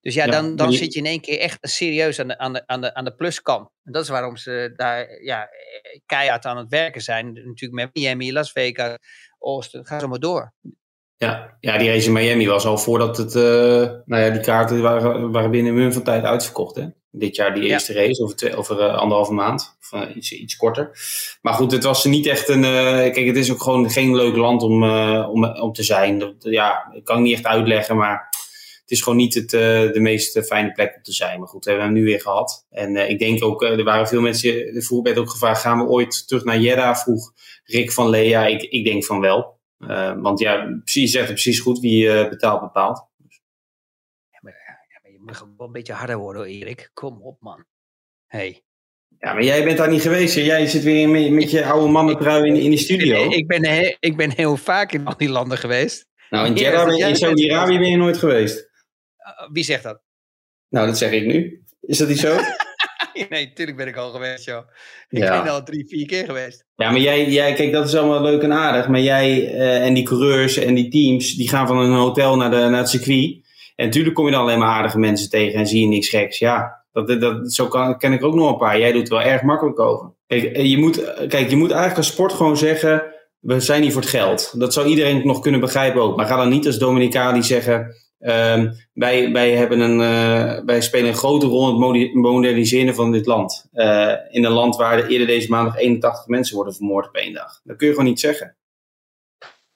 Dus 0.00 0.14
ja, 0.14 0.26
dan, 0.26 0.56
dan 0.56 0.72
zit 0.72 0.92
je 0.92 0.98
in 0.98 1.06
één 1.06 1.20
keer 1.20 1.38
echt 1.38 1.58
serieus 1.60 2.20
aan 2.20 2.28
de, 2.28 2.38
aan 2.38 2.52
de, 2.52 2.66
aan 2.66 2.80
de, 2.80 2.94
aan 2.94 3.04
de 3.04 3.14
pluskant. 3.14 3.68
En 3.84 3.92
dat 3.92 4.02
is 4.02 4.08
waarom 4.08 4.36
ze 4.36 4.72
daar 4.76 5.22
ja, 5.22 5.48
keihard 6.06 6.44
aan 6.44 6.56
het 6.56 6.68
werken 6.68 7.00
zijn. 7.00 7.32
Natuurlijk 7.32 7.72
met 7.72 7.90
Miami, 7.92 8.32
Las 8.32 8.52
Vegas, 8.52 8.96
Austin, 9.40 9.86
ga 9.86 9.98
zo 9.98 10.08
maar 10.08 10.18
door. 10.18 10.52
Ja, 11.16 11.56
ja, 11.60 11.78
die 11.78 11.88
race 11.88 12.06
in 12.06 12.12
Miami 12.12 12.46
was 12.46 12.64
al 12.64 12.78
voordat 12.78 13.16
het, 13.16 13.34
uh, 13.34 13.42
nou 14.04 14.22
ja, 14.22 14.30
die 14.30 14.40
kaarten 14.40 14.82
waren, 14.82 15.30
waren 15.30 15.50
binnen 15.50 15.76
een 15.76 15.92
van 15.92 16.02
tijd 16.02 16.24
uitverkocht. 16.24 16.76
Hè? 16.76 16.86
Dit 17.10 17.36
jaar 17.36 17.54
die 17.54 17.64
eerste 17.64 17.92
ja. 17.94 18.00
race, 18.00 18.22
over, 18.22 18.36
twee, 18.36 18.56
over 18.56 18.78
uh, 18.78 18.94
anderhalve 18.94 19.32
maand, 19.32 19.76
of 19.80 20.00
uh, 20.00 20.16
iets, 20.16 20.32
iets 20.32 20.56
korter. 20.56 20.90
Maar 21.42 21.54
goed, 21.54 21.72
het 21.72 21.84
was 21.84 22.04
niet 22.04 22.26
echt 22.26 22.48
een, 22.48 22.62
kijk, 23.12 23.26
het 23.26 23.36
is 23.36 23.52
ook 23.52 23.62
gewoon 23.62 23.90
geen 23.90 24.16
leuk 24.16 24.36
land 24.36 24.62
om, 24.62 24.84
om, 25.24 25.44
om 25.44 25.72
te 25.72 25.82
zijn. 25.82 26.18
Dat, 26.18 26.34
ja, 26.38 26.92
ik 26.92 27.04
kan 27.04 27.16
het 27.16 27.24
niet 27.24 27.34
echt 27.34 27.46
uitleggen, 27.46 27.96
maar 27.96 28.35
het 28.86 28.96
is 28.96 29.02
gewoon 29.02 29.18
niet 29.18 29.34
het, 29.34 29.52
uh, 29.52 29.92
de 29.92 30.00
meest 30.00 30.46
fijne 30.46 30.72
plek 30.72 30.96
om 30.96 31.02
te 31.02 31.12
zijn. 31.12 31.38
Maar 31.38 31.48
goed, 31.48 31.64
we 31.64 31.70
hebben 31.70 31.88
hem 31.88 31.98
nu 31.98 32.04
weer 32.04 32.20
gehad. 32.20 32.66
En 32.70 32.94
uh, 32.94 33.08
ik 33.08 33.18
denk 33.18 33.44
ook, 33.44 33.62
er 33.62 33.84
waren 33.84 34.08
veel 34.08 34.20
mensen, 34.20 34.52
de 34.74 34.82
vroeg 34.82 35.02
werd 35.02 35.18
ook 35.18 35.30
gevraagd, 35.30 35.60
gaan 35.60 35.78
we 35.78 35.84
ooit 35.84 36.28
terug 36.28 36.44
naar 36.44 36.58
Jeddah? 36.58 36.96
Vroeg 36.96 37.32
Rick 37.64 37.92
van 37.92 38.08
Lea. 38.08 38.46
Ik, 38.46 38.62
ik 38.62 38.84
denk 38.84 39.04
van 39.04 39.20
wel. 39.20 39.58
want 40.20 40.38
ja, 40.38 40.80
je 40.84 41.06
zegt 41.06 41.24
het 41.26 41.32
precies 41.32 41.60
goed, 41.60 41.80
wie 41.80 42.28
betaalt 42.28 42.60
bepaalt. 42.60 43.08
Ja 44.30 44.38
maar, 44.40 44.52
ja, 44.52 45.00
maar 45.02 45.12
je 45.12 45.18
moet 45.20 45.38
wel 45.56 45.66
een 45.66 45.72
beetje 45.72 45.92
harder 45.92 46.16
worden, 46.16 46.42
hoor, 46.42 46.50
Erik. 46.50 46.90
Kom 46.94 47.22
op, 47.22 47.40
man. 47.40 47.64
Hey. 48.26 48.62
Ja, 49.18 49.32
maar 49.32 49.44
jij 49.44 49.64
bent 49.64 49.78
daar 49.78 49.90
niet 49.90 50.02
geweest. 50.02 50.34
Hè? 50.34 50.40
Jij 50.40 50.66
zit 50.66 50.82
weer 50.82 51.08
met, 51.08 51.30
met 51.30 51.50
je 51.50 51.64
oude 51.64 51.92
mannentrui 51.92 52.48
in, 52.48 52.56
in 52.56 52.70
die 52.70 52.78
studio. 52.78 53.24
Ik, 53.24 53.32
ik, 53.32 53.46
ben 53.46 53.66
heel, 53.66 53.96
ik 54.00 54.16
ben 54.16 54.30
heel 54.30 54.56
vaak 54.56 54.92
in 54.92 55.06
al 55.06 55.16
die 55.16 55.28
landen 55.28 55.58
geweest. 55.58 56.06
Nou, 56.30 56.46
in 56.46 56.54
Jeddah, 56.54 57.08
in 57.08 57.16
Saudi-Arabië 57.16 57.78
ben 57.78 57.90
je 57.90 57.96
nooit 57.96 58.16
geweest. 58.16 58.70
Uh, 59.26 59.48
wie 59.52 59.64
zegt 59.64 59.82
dat? 59.82 60.00
Nou, 60.68 60.86
dat 60.86 60.98
zeg 60.98 61.10
ik 61.10 61.26
nu. 61.26 61.62
Is 61.80 61.98
dat 61.98 62.08
niet 62.08 62.18
zo? 62.18 62.36
nee, 63.30 63.46
natuurlijk 63.46 63.76
ben 63.76 63.86
ik 63.86 63.96
al 63.96 64.10
geweest, 64.10 64.44
joh. 64.44 64.62
Ik 65.08 65.18
ja. 65.18 65.42
ben 65.42 65.52
al 65.52 65.62
drie, 65.62 65.86
vier 65.88 66.06
keer 66.06 66.24
geweest. 66.24 66.64
Ja, 66.74 66.90
maar 66.90 67.00
jij, 67.00 67.28
jij 67.28 67.52
kijk, 67.52 67.72
dat 67.72 67.88
is 67.88 67.94
allemaal 67.94 68.22
leuk 68.22 68.42
en 68.42 68.52
aardig. 68.52 68.88
Maar 68.88 69.00
jij 69.00 69.54
uh, 69.54 69.84
en 69.84 69.94
die 69.94 70.04
coureurs 70.04 70.56
en 70.56 70.74
die 70.74 70.88
teams, 70.88 71.34
die 71.34 71.48
gaan 71.48 71.66
van 71.66 71.78
een 71.78 71.92
hotel 71.92 72.36
naar, 72.36 72.50
de, 72.50 72.56
naar 72.56 72.78
het 72.78 72.88
circuit. 72.88 73.44
En 73.76 73.84
natuurlijk 73.84 74.14
kom 74.14 74.26
je 74.26 74.32
dan 74.32 74.40
alleen 74.40 74.58
maar 74.58 74.68
aardige 74.68 74.98
mensen 74.98 75.30
tegen 75.30 75.58
en 75.58 75.66
zie 75.66 75.80
je 75.80 75.86
niks 75.86 76.08
geks. 76.08 76.38
Ja, 76.38 76.84
dat, 76.92 77.20
dat, 77.20 77.52
zo 77.52 77.68
kan, 77.68 77.98
ken 77.98 78.12
ik 78.12 78.24
ook 78.24 78.34
nog 78.34 78.50
een 78.50 78.58
paar. 78.58 78.78
Jij 78.78 78.92
doet 78.92 79.08
er 79.08 79.14
wel 79.14 79.26
erg 79.26 79.42
makkelijk 79.42 79.78
over. 79.78 80.12
Kijk, 80.26 80.56
je 80.56 80.78
moet, 80.78 81.14
kijk, 81.28 81.50
je 81.50 81.56
moet 81.56 81.70
eigenlijk 81.70 81.98
als 81.98 82.06
sport 82.06 82.32
gewoon 82.32 82.56
zeggen, 82.56 83.02
we 83.38 83.60
zijn 83.60 83.82
hier 83.82 83.92
voor 83.92 84.00
het 84.00 84.10
geld. 84.10 84.60
Dat 84.60 84.72
zou 84.72 84.86
iedereen 84.86 85.26
nog 85.26 85.40
kunnen 85.40 85.60
begrijpen 85.60 86.02
ook. 86.02 86.16
Maar 86.16 86.26
ga 86.26 86.36
dan 86.36 86.48
niet 86.48 86.66
als 86.66 86.78
Dominicali 86.78 87.42
zeggen, 87.42 87.94
Um, 88.18 88.72
wij, 88.92 89.32
wij, 89.32 89.52
hebben 89.52 89.80
een, 89.80 90.00
uh, 90.00 90.64
wij 90.64 90.80
spelen 90.80 91.08
een 91.08 91.14
grote 91.14 91.46
rol 91.46 91.94
in 91.94 92.00
het 92.00 92.14
moderniseren 92.14 92.94
van 92.94 93.12
dit 93.12 93.26
land. 93.26 93.68
Uh, 93.72 94.14
in 94.30 94.44
een 94.44 94.52
land 94.52 94.76
waar 94.76 95.06
eerder 95.06 95.26
deze 95.26 95.50
maand 95.50 95.66
nog 95.66 95.78
81 95.78 96.26
mensen 96.26 96.56
worden 96.56 96.74
vermoord 96.74 97.08
op 97.08 97.14
één 97.14 97.32
dag. 97.32 97.60
Dat 97.64 97.76
kun 97.76 97.86
je 97.86 97.92
gewoon 97.92 98.08
niet 98.08 98.20
zeggen. 98.20 98.56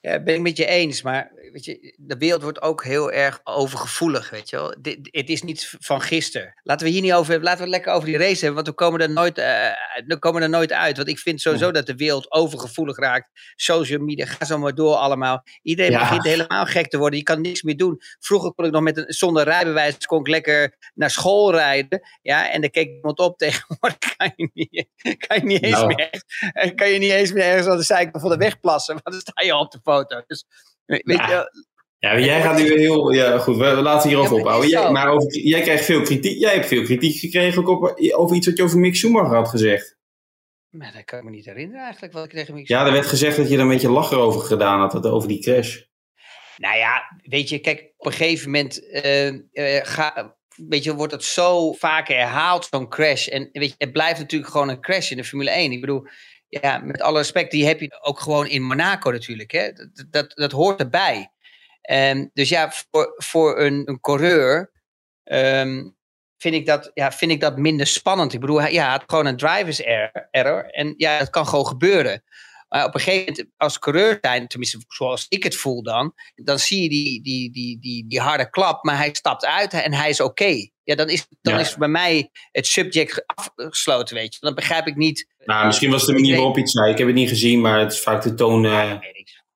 Ja, 0.00 0.22
ben 0.22 0.34
ik 0.34 0.40
met 0.40 0.56
je 0.56 0.66
eens. 0.66 1.02
Maar 1.02 1.32
weet 1.52 1.64
je, 1.64 1.94
de 1.98 2.16
wereld 2.16 2.42
wordt 2.42 2.62
ook 2.62 2.84
heel 2.84 3.12
erg 3.12 3.40
overgevoelig, 3.44 4.30
weet 4.30 4.50
je 4.50 4.56
wel. 4.56 4.74
Dit, 4.80 4.98
het 5.02 5.28
is 5.28 5.42
niet 5.42 5.74
van 5.78 6.00
gisteren. 6.00 6.54
Laten 6.62 6.86
we 6.86 6.92
hier 6.92 7.02
niet 7.02 7.12
over 7.12 7.30
hebben. 7.30 7.44
Laten 7.48 7.58
we 7.64 7.66
het 7.70 7.74
lekker 7.76 7.92
over 7.92 8.08
die 8.08 8.18
race 8.18 8.44
hebben. 8.44 8.54
Want 8.54 8.66
we 8.66 8.72
komen 8.72 9.00
er 9.00 9.10
nooit, 9.10 9.38
uh, 9.38 9.44
we 10.06 10.18
komen 10.18 10.42
er 10.42 10.48
nooit 10.48 10.72
uit. 10.72 10.96
Want 10.96 11.08
ik 11.08 11.18
vind 11.18 11.40
sowieso 11.40 11.70
dat 11.70 11.86
de 11.86 11.94
wereld 11.96 12.32
overgevoelig 12.32 12.96
raakt. 12.98 13.30
Social 13.54 14.00
media, 14.00 14.26
ga 14.26 14.44
zo 14.44 14.58
maar 14.58 14.74
door 14.74 14.94
allemaal. 14.94 15.42
Iedereen 15.62 15.90
Ja. 15.90 15.98
begint 16.00 16.24
helemaal 16.24 16.66
gek 16.66 16.88
te 16.88 16.98
worden. 16.98 17.18
Je 17.18 17.24
kan 17.24 17.40
niks 17.40 17.62
meer 17.62 17.76
doen. 17.76 18.00
Vroeger 18.18 18.52
kon 18.54 18.64
ik 18.64 18.72
nog 18.72 18.82
met 18.82 18.96
een, 18.96 19.04
zonder 19.12 19.44
rijbewijs 19.44 19.96
kon 20.06 20.20
ik 20.20 20.28
lekker 20.28 20.76
naar 20.94 21.10
school 21.10 21.52
rijden. 21.52 22.00
Ja, 22.22 22.50
en 22.50 22.60
dan 22.60 22.70
keek 22.70 22.88
iemand 22.88 23.18
op. 23.18 23.38
Tegenwoordig 23.38 23.98
kan 24.16 24.32
je 24.36 24.50
niet, 24.54 24.86
kan 25.26 25.36
je 25.38 25.44
niet 25.44 25.62
eens 25.62 25.72
Nou. 25.74 25.94
meer 25.94 26.22
en 26.52 26.74
kan 26.74 26.88
je 26.90 26.98
niet 26.98 27.10
eens 27.10 27.32
meer 27.32 27.44
ergens 27.44 27.66
aan 27.66 27.76
de 27.76 27.82
zijkant 27.82 28.20
van 28.22 28.30
de 28.30 28.36
weg 28.36 28.60
plassen. 28.60 28.94
Want 29.02 29.04
dan 29.14 29.20
sta 29.20 29.42
je 29.44 29.56
op 29.56 29.70
de 29.70 29.80
foto. 29.82 30.22
Dus, 30.26 30.44
weet 31.04 31.16
Ja. 31.18 31.26
je, 31.26 31.32
wel, 31.32 31.48
Ja, 31.98 32.10
maar 32.12 32.20
jij 32.22 32.42
gaat 32.42 32.58
nu 32.58 32.68
weer 32.68 32.78
heel... 32.78 33.12
Ja, 33.12 33.38
goed, 33.38 33.56
we, 33.56 33.74
we 33.74 33.82
laten 33.82 34.08
hierover 34.08 34.36
Ja, 34.36 34.42
maar 34.42 34.52
ophouden. 34.52 34.70
Jij, 34.70 34.90
maar 34.90 35.08
over, 35.08 35.38
jij 35.38 35.60
krijgt 35.60 35.84
veel 35.84 36.02
kritiek. 36.02 36.38
Jij 36.38 36.54
hebt 36.54 36.66
veel 36.66 36.82
kritiek 36.82 37.18
gekregen 37.18 37.66
ook 37.66 37.68
op, 37.82 38.00
over 38.14 38.36
iets 38.36 38.46
wat 38.46 38.56
je 38.56 38.62
over 38.62 38.78
Mick 38.78 38.96
Schumacher 38.96 39.36
had 39.36 39.48
gezegd. 39.48 39.96
maar 40.70 40.92
dat 40.94 41.04
kan 41.04 41.18
ik 41.18 41.24
me 41.24 41.30
niet 41.30 41.44
herinneren 41.44 41.82
eigenlijk. 41.82 42.12
Wat 42.12 42.24
ik 42.24 42.30
tegen 42.30 42.54
me 42.54 42.60
Ja, 42.64 42.86
er 42.86 42.92
werd 42.92 43.06
gezegd 43.06 43.36
dat 43.36 43.48
je 43.48 43.54
er 43.54 43.60
een 43.60 43.68
beetje 43.68 43.90
lacher 43.90 44.18
over 44.18 44.40
gedaan 44.40 44.80
had, 44.80 45.06
over 45.06 45.28
die 45.28 45.40
crash. 45.40 45.80
Nou 46.56 46.76
ja, 46.76 47.02
weet 47.22 47.48
je, 47.48 47.58
kijk, 47.58 47.92
op 47.96 48.06
een 48.06 48.12
gegeven 48.12 48.50
moment 48.50 48.88
eh, 48.90 49.26
eh, 49.28 49.84
ga, 49.86 50.36
weet 50.68 50.84
je, 50.84 50.94
wordt 50.94 51.12
het 51.12 51.24
zo 51.24 51.72
vaak 51.72 52.08
herhaald, 52.08 52.66
zo'n 52.70 52.88
crash. 52.88 53.26
En 53.28 53.48
weet 53.52 53.68
je, 53.68 53.74
het 53.78 53.92
blijft 53.92 54.18
natuurlijk 54.20 54.50
gewoon 54.50 54.68
een 54.68 54.80
crash 54.80 55.10
in 55.10 55.16
de 55.16 55.24
Formule 55.24 55.50
1. 55.50 55.72
Ik 55.72 55.80
bedoel, 55.80 56.06
ja, 56.50 56.78
met 56.78 57.00
alle 57.00 57.18
respect, 57.18 57.50
die 57.50 57.66
heb 57.66 57.80
je 57.80 58.02
ook 58.02 58.20
gewoon 58.20 58.46
in 58.46 58.62
Monaco 58.62 59.10
natuurlijk. 59.10 59.50
Hè? 59.50 59.72
Dat, 59.72 60.04
dat, 60.10 60.32
dat 60.34 60.52
hoort 60.52 60.80
erbij. 60.80 61.32
Ehm, 61.80 62.26
dus 62.32 62.48
ja, 62.48 62.72
voor, 62.90 63.14
voor 63.16 63.60
een, 63.60 63.88
een 63.88 64.00
coureur 64.00 64.70
ehm, 65.24 65.88
vind, 66.36 66.54
ik 66.54 66.66
dat, 66.66 66.90
ja, 66.94 67.12
vind 67.12 67.30
ik 67.30 67.40
dat 67.40 67.56
minder 67.56 67.86
spannend. 67.86 68.32
Ik 68.32 68.40
bedoel, 68.40 68.66
ja, 68.66 68.90
had 68.90 69.02
gewoon 69.06 69.26
een 69.26 69.36
drivers 69.36 69.80
error, 69.80 70.28
error. 70.30 70.64
En 70.64 70.94
ja, 70.96 71.18
dat 71.18 71.30
kan 71.30 71.46
gewoon 71.46 71.66
gebeuren. 71.66 72.22
Maar 72.70 72.84
op 72.84 72.94
een 72.94 73.00
gegeven 73.00 73.32
moment, 73.32 73.54
als 73.56 73.78
coureur 73.78 74.18
zijn, 74.20 74.46
tenminste 74.48 74.78
zoals 74.88 75.26
ik 75.28 75.42
het 75.42 75.56
voel 75.56 75.82
dan, 75.82 76.12
dan 76.34 76.58
zie 76.58 76.82
je 76.82 76.88
die, 76.88 77.22
die, 77.22 77.50
die, 77.52 77.78
die, 77.80 78.04
die 78.08 78.20
harde 78.20 78.50
klap, 78.50 78.84
maar 78.84 78.96
hij 78.96 79.08
stapt 79.12 79.44
uit 79.46 79.72
en 79.72 79.92
hij 79.94 80.08
is 80.08 80.20
oké. 80.20 80.68
Ja, 80.82 80.94
dan 80.94 81.08
is, 81.08 81.26
dan 81.42 81.54
Ja. 81.54 81.60
is 81.60 81.76
bij 81.76 81.88
mij 81.88 82.30
het 82.52 82.66
subject 82.66 83.24
afgesloten, 83.26 84.14
weet 84.16 84.32
je. 84.34 84.38
Dan 84.40 84.54
begrijp 84.54 84.86
ik 84.86 84.96
niet. 84.96 85.26
Nou, 85.44 85.66
misschien 85.66 85.90
was 85.90 86.00
het 86.00 86.10
de 86.10 86.14
manier 86.22 86.36
waarop 86.36 86.56
het 86.56 86.70
zei. 86.70 86.90
Ik 86.90 86.98
heb 86.98 87.06
het 87.06 87.16
niet 87.16 87.28
gezien, 87.28 87.60
maar 87.60 87.78
het 87.80 87.92
is 87.92 88.00
vaak 88.00 88.22
de 88.22 88.34
toon 88.34 88.64
eh, 88.64 88.70
Ja, 88.72 89.00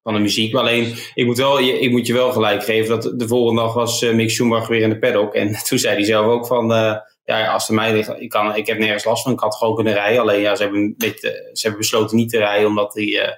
van 0.03 0.15
de 0.15 0.21
muziek. 0.21 0.53
Maar 0.53 0.63
alleen, 0.63 0.97
ik 1.15 1.27
moet, 1.27 1.37
wel, 1.37 1.59
je- 1.59 1.79
ik 1.81 1.91
moet 1.91 2.07
je 2.07 2.13
wel 2.13 2.33
gelijk 2.33 2.65
geven 2.65 3.01
dat 3.01 3.19
de 3.19 3.29
volgende 3.29 3.61
dag 3.63 3.75
was 3.75 4.03
eh, 4.03 4.15
Mick 4.15 4.31
Schumacher 4.31 4.71
weer 4.71 4.83
in 4.83 4.89
de 4.91 4.99
paddock. 4.99 5.35
En 5.35 5.53
toen 5.69 5.79
zei 5.79 5.95
hij 5.95 6.05
zelf 6.05 6.27
ook 6.27 6.47
van, 6.47 6.73
eh, 6.73 6.97
ja, 7.25 7.53
als 7.53 7.67
het 7.67 7.77
mij 7.77 7.93
ligt, 7.93 8.09
ik, 8.09 8.29
kan, 8.29 8.57
ik 8.57 8.67
heb 8.67 8.79
nergens 8.79 9.05
last 9.05 9.23
van. 9.23 9.33
Ik 9.33 9.41
had 9.41 9.57
gewoon 9.57 9.75
kunnen 9.75 9.93
rijden. 9.93 10.21
Alleen, 10.21 10.41
ja, 10.41 10.55
ze 10.55 10.63
hebben, 10.63 10.81
een 10.81 10.95
beetje, 10.97 11.51
ze 11.53 11.61
hebben 11.61 11.81
besloten 11.81 12.17
niet 12.17 12.31
te 12.31 12.39
rijden, 12.39 12.69
omdat 12.69 12.93
die, 12.93 13.21
eh, 13.21 13.37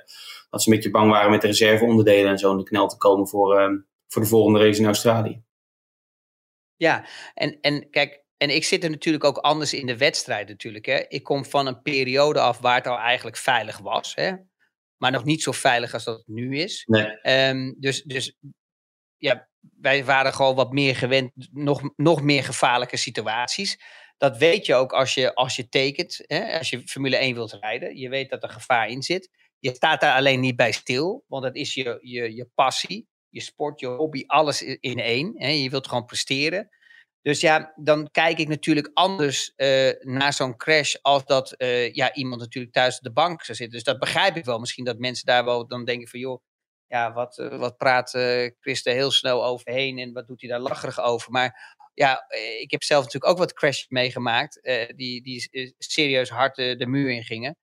dat 0.50 0.62
ze 0.62 0.71
een 0.71 0.76
beetje 0.76 0.90
bang 0.90 1.11
waren 1.11 1.31
met 1.31 1.40
de 1.40 1.47
reserveonderdelen 1.47 2.31
en 2.31 2.38
zo 2.38 2.50
in 2.50 2.57
de 2.57 2.64
knel 2.64 2.88
te 2.88 2.97
komen 2.97 3.28
voor, 3.28 3.59
eh, 3.59 3.71
voor 4.07 4.23
de 4.23 4.28
volgende 4.28 4.59
race 4.59 4.81
in 4.81 4.87
Australië. 4.87 5.43
Ja, 6.76 7.07
en, 7.35 7.59
en 7.61 7.90
kijk, 7.90 8.25
en 8.37 8.50
ik 8.50 8.64
zit 8.64 8.85
er 8.85 8.90
natuurlijk 8.90 9.25
ook 9.25 9.37
anders 9.37 9.75
in 9.75 9.87
de 9.87 9.97
wedstrijd 9.97 10.49
natuurlijk. 10.49 10.87
Hè. 10.87 11.05
Ik 11.09 11.23
kom 11.23 11.45
van 11.45 11.66
een 11.66 11.83
periode 11.83 12.40
af 12.40 12.59
waar 12.59 12.76
het 12.76 12.87
al 12.87 12.99
eigenlijk 12.99 13.37
veilig 13.37 13.78
was. 13.78 14.14
Hè. 14.14 14.33
Maar 14.97 15.11
nog 15.11 15.25
niet 15.25 15.43
zo 15.43 15.52
veilig 15.52 15.93
als 15.93 16.05
dat 16.05 16.16
het 16.16 16.26
nu 16.26 16.59
is. 16.59 16.85
Nee. 16.87 17.21
Ehm, 17.21 17.73
dus, 17.78 18.02
dus 18.02 18.37
ja, 19.16 19.49
wij 19.81 20.05
waren 20.05 20.33
gewoon 20.33 20.55
wat 20.55 20.73
meer 20.73 20.97
gewend, 20.97 21.33
nog, 21.53 21.83
nog 21.97 22.23
meer 22.23 22.45
gevaarlijke 22.45 22.97
situaties. 22.97 23.81
Dat 24.17 24.37
weet 24.37 24.67
je 24.67 24.75
ook 24.75 24.93
als 24.93 25.15
je, 25.15 25.35
als 25.35 25.57
je 25.57 25.69
tekent, 25.69 26.21
hè, 26.27 26.59
als 26.59 26.71
je 26.71 26.89
Formule 26.89 27.17
1 27.17 27.35
wilt 27.35 27.53
rijden. 27.53 27.97
Je 27.97 28.09
weet 28.09 28.31
dat 28.31 28.43
er 28.43 28.49
gevaar 28.49 28.89
in 28.89 29.03
zit. 29.03 29.31
Je 29.59 29.75
staat 29.75 30.01
daar 30.01 30.17
alleen 30.17 30.41
niet 30.41 30.57
bij 30.57 30.73
stil, 30.73 31.25
want 31.29 31.43
dat 31.43 31.55
is 31.55 31.75
je, 31.75 31.99
je, 32.01 32.35
je 32.35 32.49
passie, 32.55 33.09
je 33.29 33.41
sport, 33.41 33.81
je 33.81 33.87
hobby, 33.87 34.25
alles 34.27 34.63
in 34.63 34.99
één. 34.99 35.33
Hè. 35.37 35.49
Je 35.49 35.71
wilt 35.71 35.89
gewoon 35.89 36.05
presteren. 36.05 36.69
Dus 37.23 37.41
ja, 37.41 37.73
dan 37.77 38.11
kijk 38.11 38.39
ik 38.39 38.49
natuurlijk 38.49 38.91
anders 38.95 39.53
eh, 39.57 39.91
naar 40.01 40.33
zo'n 40.33 40.57
crash 40.57 40.95
als 41.03 41.25
dat 41.25 41.53
eh, 41.53 41.93
ja, 41.93 42.15
iemand 42.15 42.41
natuurlijk 42.41 42.75
thuis 42.75 42.97
op 42.97 43.03
de 43.03 43.13
bank 43.13 43.45
zou 43.45 43.57
zitten. 43.57 43.77
Dus 43.77 43.87
dat 43.87 43.99
begrijp 43.99 44.37
ik 44.37 44.45
wel. 44.45 44.59
Misschien 44.59 44.85
dat 44.85 44.99
mensen 44.99 45.27
daar 45.27 45.45
wel 45.45 45.67
dan 45.67 45.85
denken 45.85 46.09
van 46.09 46.21
joh, 46.21 46.43
ja, 46.88 47.12
wat, 47.12 47.38
eh, 47.38 47.59
wat 47.59 47.76
praat 47.76 48.14
eh 48.14 48.50
Chris 48.61 48.87
er 48.87 48.93
heel 48.95 49.11
snel 49.11 49.45
overheen 49.45 49.99
en 49.99 50.12
wat 50.12 50.26
doet 50.26 50.40
hij 50.40 50.50
daar 50.50 50.61
lacherig 50.61 51.00
over. 51.00 51.31
Maar 51.33 51.76
ja, 51.95 52.25
eh, 52.28 52.61
ik 52.61 52.71
heb 52.71 52.83
zelf 52.83 53.05
natuurlijk 53.05 53.33
ook 53.33 53.38
wat 53.38 53.52
crashes 53.52 53.88
meegemaakt 53.88 54.61
die, 54.97 55.23
die 55.23 55.75
serieus 55.78 56.28
hard 56.31 56.57
de 56.57 56.87
muur 56.87 57.11
in 57.11 57.25
gingen. 57.25 57.57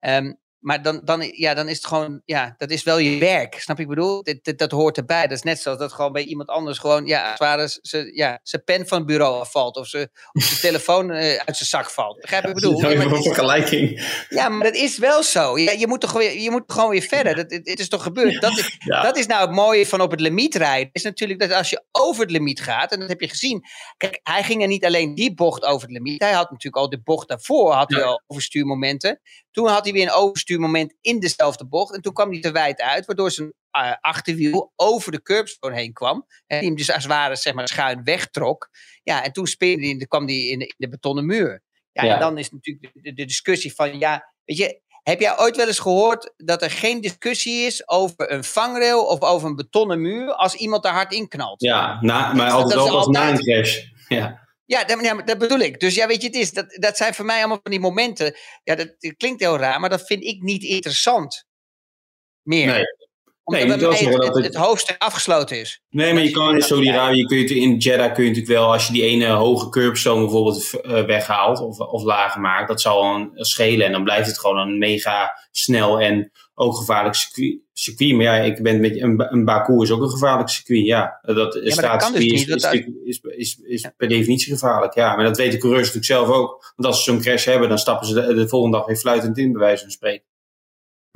Ehm, 0.00 0.32
maar 0.66 0.82
dan, 0.82 1.00
dan, 1.04 1.22
ja, 1.32 1.54
dan 1.54 1.68
is 1.68 1.76
het 1.76 1.86
gewoon, 1.86 2.22
ja, 2.24 2.54
dat 2.58 2.70
is 2.70 2.82
wel 2.82 2.98
je 2.98 3.18
werk. 3.18 3.60
Snap 3.60 3.76
je 3.76 3.82
ik 3.82 3.88
bedoel? 3.88 4.22
Dat, 4.22 4.38
dat, 4.42 4.58
dat 4.58 4.70
hoort 4.70 4.96
erbij. 4.96 5.22
Dat 5.22 5.36
is 5.36 5.42
net 5.42 5.60
zoals 5.60 5.78
dat 5.78 5.92
gewoon 5.92 6.12
bij 6.12 6.22
iemand 6.22 6.48
anders 6.48 6.78
gewoon, 6.78 7.06
ja, 7.06 7.34
als 7.38 7.78
ze, 7.82 8.10
ja, 8.14 8.40
zijn 8.42 8.64
pen 8.64 8.86
van 8.86 8.98
het 8.98 9.06
bureau 9.06 9.40
afvalt. 9.40 9.76
Of, 9.76 9.86
ze, 9.86 10.08
of 10.32 10.42
zijn 10.42 10.60
telefoon 10.60 11.10
eh, 11.10 11.36
uit 11.36 11.56
zijn 11.56 11.68
zak 11.68 11.90
valt. 11.90 12.20
Begrijp 12.20 12.42
je 12.42 12.48
wat 12.52 12.56
ik 12.56 12.62
bedoel? 12.62 12.80
Ja, 12.90 13.00
een 13.00 13.22
vergelijking. 13.22 14.04
ja, 14.28 14.48
maar 14.48 14.66
dat 14.66 14.74
is 14.74 14.98
wel 14.98 15.22
zo. 15.22 15.58
Ja, 15.58 15.72
je, 15.72 15.86
moet 15.86 16.00
toch 16.00 16.12
weer, 16.12 16.38
je 16.40 16.50
moet 16.50 16.62
gewoon 16.66 16.90
weer 16.90 17.02
verder. 17.02 17.34
Dat, 17.34 17.50
het, 17.50 17.68
het 17.68 17.78
is 17.78 17.88
toch 17.88 18.02
gebeurd. 18.02 18.40
Dat 18.40 18.58
is, 18.58 18.76
Ja. 18.78 19.02
dat 19.02 19.16
is 19.16 19.26
nou 19.26 19.40
het 19.46 19.54
mooie 19.54 19.86
van 19.86 20.00
op 20.00 20.10
het 20.10 20.20
limiet 20.20 20.54
rijden. 20.54 20.88
Is 20.92 21.02
natuurlijk 21.02 21.40
dat 21.40 21.52
als 21.52 21.70
je 21.70 21.84
over 21.92 22.22
het 22.22 22.30
limiet 22.30 22.60
gaat, 22.60 22.92
en 22.92 23.00
dat 23.00 23.08
heb 23.08 23.20
je 23.20 23.28
gezien. 23.28 23.64
Kijk, 23.96 24.20
hij 24.22 24.42
ging 24.42 24.62
er 24.62 24.68
niet 24.68 24.84
alleen 24.84 25.14
die 25.14 25.34
bocht 25.34 25.64
over 25.64 25.88
het 25.88 25.96
limiet. 25.96 26.22
Hij 26.22 26.32
had 26.32 26.50
natuurlijk 26.50 26.76
al 26.82 26.88
de 26.88 27.00
bocht 27.02 27.28
daarvoor, 27.28 27.72
had 27.72 27.90
hij 27.90 28.00
Ja. 28.00 28.06
al 28.06 28.22
overstuurmomenten. 28.26 29.20
Toen 29.56 29.68
had 29.68 29.84
hij 29.84 29.92
weer 29.92 30.02
een 30.02 30.12
overstuurmoment 30.12 30.94
in 31.00 31.20
dezelfde 31.20 31.66
bocht. 31.66 31.94
En 31.94 32.02
toen 32.02 32.12
kwam 32.12 32.30
hij 32.30 32.40
te 32.40 32.50
wijd 32.50 32.80
uit, 32.80 33.06
waardoor 33.06 33.30
zijn 33.30 33.52
eh, 33.70 33.92
achterwiel 34.00 34.72
over 34.76 35.12
de 35.12 35.22
curbstone 35.22 35.74
heen 35.74 35.92
kwam. 35.92 36.26
En 36.46 36.58
die 36.58 36.68
hem 36.68 36.76
dus 36.76 36.92
als 36.92 37.02
het 37.02 37.12
ware 37.12 37.36
zeg 37.36 37.54
maar, 37.54 37.68
schuin 37.68 38.04
wegtrok. 38.04 38.68
Ja, 39.02 39.24
en 39.24 39.32
toen 39.32 39.46
speelde 39.46 39.82
hij, 39.82 39.90
en 39.90 40.08
kwam 40.08 40.26
hij 40.26 40.36
in 40.36 40.58
de, 40.58 40.66
in 40.66 40.74
de 40.76 40.88
betonnen 40.88 41.26
muur. 41.26 41.62
Ja, 41.92 42.04
Ja. 42.04 42.14
en 42.14 42.20
dan 42.20 42.38
is 42.38 42.50
natuurlijk 42.50 42.90
de, 42.92 43.24
discussie 43.24 43.74
van, 43.74 43.98
ja, 43.98 44.32
weet 44.44 44.56
je, 44.56 44.80
heb 45.02 45.20
jij 45.20 45.38
ooit 45.38 45.56
wel 45.56 45.66
eens 45.66 45.78
gehoord 45.78 46.32
dat 46.36 46.62
er 46.62 46.70
geen 46.70 47.00
discussie 47.00 47.66
is 47.66 47.88
over 47.88 48.32
een 48.32 48.44
vangrail 48.44 49.06
of 49.06 49.20
over 49.20 49.48
een 49.48 49.56
betonnen 49.56 50.00
muur 50.00 50.32
als 50.32 50.54
iemand 50.54 50.84
er 50.84 50.90
hard 50.90 51.12
in 51.12 51.28
knalt? 51.28 51.60
Ja, 51.60 51.98
na, 52.00 52.32
maar 52.32 52.50
altijd 52.50 52.74
wel 52.74 52.96
als 52.98 53.06
na 53.06 53.30
een 53.30 53.38
crash. 53.38 53.78
Ja. 54.08 54.45
Ja, 54.66 54.84
dat, 54.84 55.38
bedoel 55.38 55.58
ik. 55.58 55.80
Dus 55.80 55.94
ja, 55.94 56.06
weet 56.06 56.20
je, 56.20 56.26
het 56.26 56.36
is, 56.36 56.52
dat, 56.52 56.76
dat 56.80 56.96
zijn 56.96 57.14
voor 57.14 57.24
mij 57.24 57.38
allemaal 57.38 57.60
van 57.62 57.70
die 57.70 57.80
momenten. 57.80 58.36
Ja, 58.62 58.74
dat, 58.74 58.94
dat 58.98 59.16
klinkt 59.16 59.40
heel 59.40 59.58
raar, 59.58 59.80
maar 59.80 59.90
dat 59.90 60.06
vind 60.06 60.22
ik 60.24 60.42
niet 60.42 60.62
interessant. 60.62 61.46
Meer. 62.42 62.66
Nee. 62.66 62.84
Omdat 63.46 63.62
Nee, 63.62 63.70
het, 63.72 64.12
dat 64.12 64.34
het, 64.34 64.44
het- 64.44 64.54
hoofdstuk 64.54 64.96
afgesloten 64.98 65.60
is. 65.60 65.82
Nee, 65.90 66.12
maar 66.14 66.22
je 66.22 66.30
kan 66.30 66.54
in 66.54 66.62
Saudi-Arabië, 66.62 67.24
kun 67.24 67.36
je 67.36 67.42
het- 67.42 67.52
in 67.52 67.76
Jeddah 67.76 68.14
kun 68.14 68.22
je 68.24 68.28
natuurlijk 68.30 68.58
wel, 68.58 68.72
als 68.72 68.86
je 68.86 68.92
die 68.92 69.02
ene 69.02 69.26
hoge 69.26 69.68
curbstone 69.68 70.20
bijvoorbeeld 70.20 70.80
eh, 70.80 71.04
weghaalt 71.04 71.60
of, 71.60 71.78
of 71.78 72.02
lager 72.02 72.40
maakt, 72.40 72.68
dat 72.68 72.80
zal 72.80 73.14
een 73.14 73.30
schelen. 73.34 73.86
En 73.86 73.92
dan 73.92 74.04
blijft 74.04 74.26
het 74.26 74.38
gewoon 74.38 74.58
een 74.58 74.78
mega 74.78 75.32
snel 75.50 76.00
en 76.00 76.32
ook 76.54 76.76
gevaarlijk 76.76 77.14
circuit. 77.14 77.58
circuit. 77.72 78.12
Maar 78.14 78.24
ja, 78.24 78.34
ik 78.36 78.62
ben 78.62 78.80
met, 78.80 79.00
een, 79.00 79.32
een 79.32 79.44
Baku 79.44 79.82
is 79.82 79.90
ook 79.90 80.02
een 80.02 80.10
gevaarlijk 80.10 80.48
circuit. 80.48 80.84
Ja, 80.86 81.18
dat 81.22 81.34
kan 81.98 82.12
dus 82.12 82.24
is, 83.04 83.20
is, 83.36 83.58
is, 83.66 83.90
per 83.96 84.08
definitie 84.08 84.52
gevaarlijk. 84.52 84.94
Ja, 84.94 85.16
maar 85.16 85.24
dat 85.24 85.36
weten 85.36 85.52
de 85.52 85.58
coureurs 85.58 85.86
natuurlijk 85.94 86.12
zelf 86.12 86.28
ook. 86.38 86.72
Want 86.76 86.88
als 86.88 87.04
ze 87.04 87.10
zo'n 87.10 87.20
crash 87.20 87.44
hebben, 87.44 87.68
dan 87.68 87.78
stappen 87.78 88.06
ze 88.06 88.14
de, 88.14 88.34
de 88.34 88.48
volgende 88.48 88.76
dag 88.76 88.86
weer 88.86 88.96
fluitend 88.96 89.38
in, 89.38 89.52
bij 89.52 89.60
wijze 89.60 89.82
van 89.82 89.90
spreken. 89.90 90.25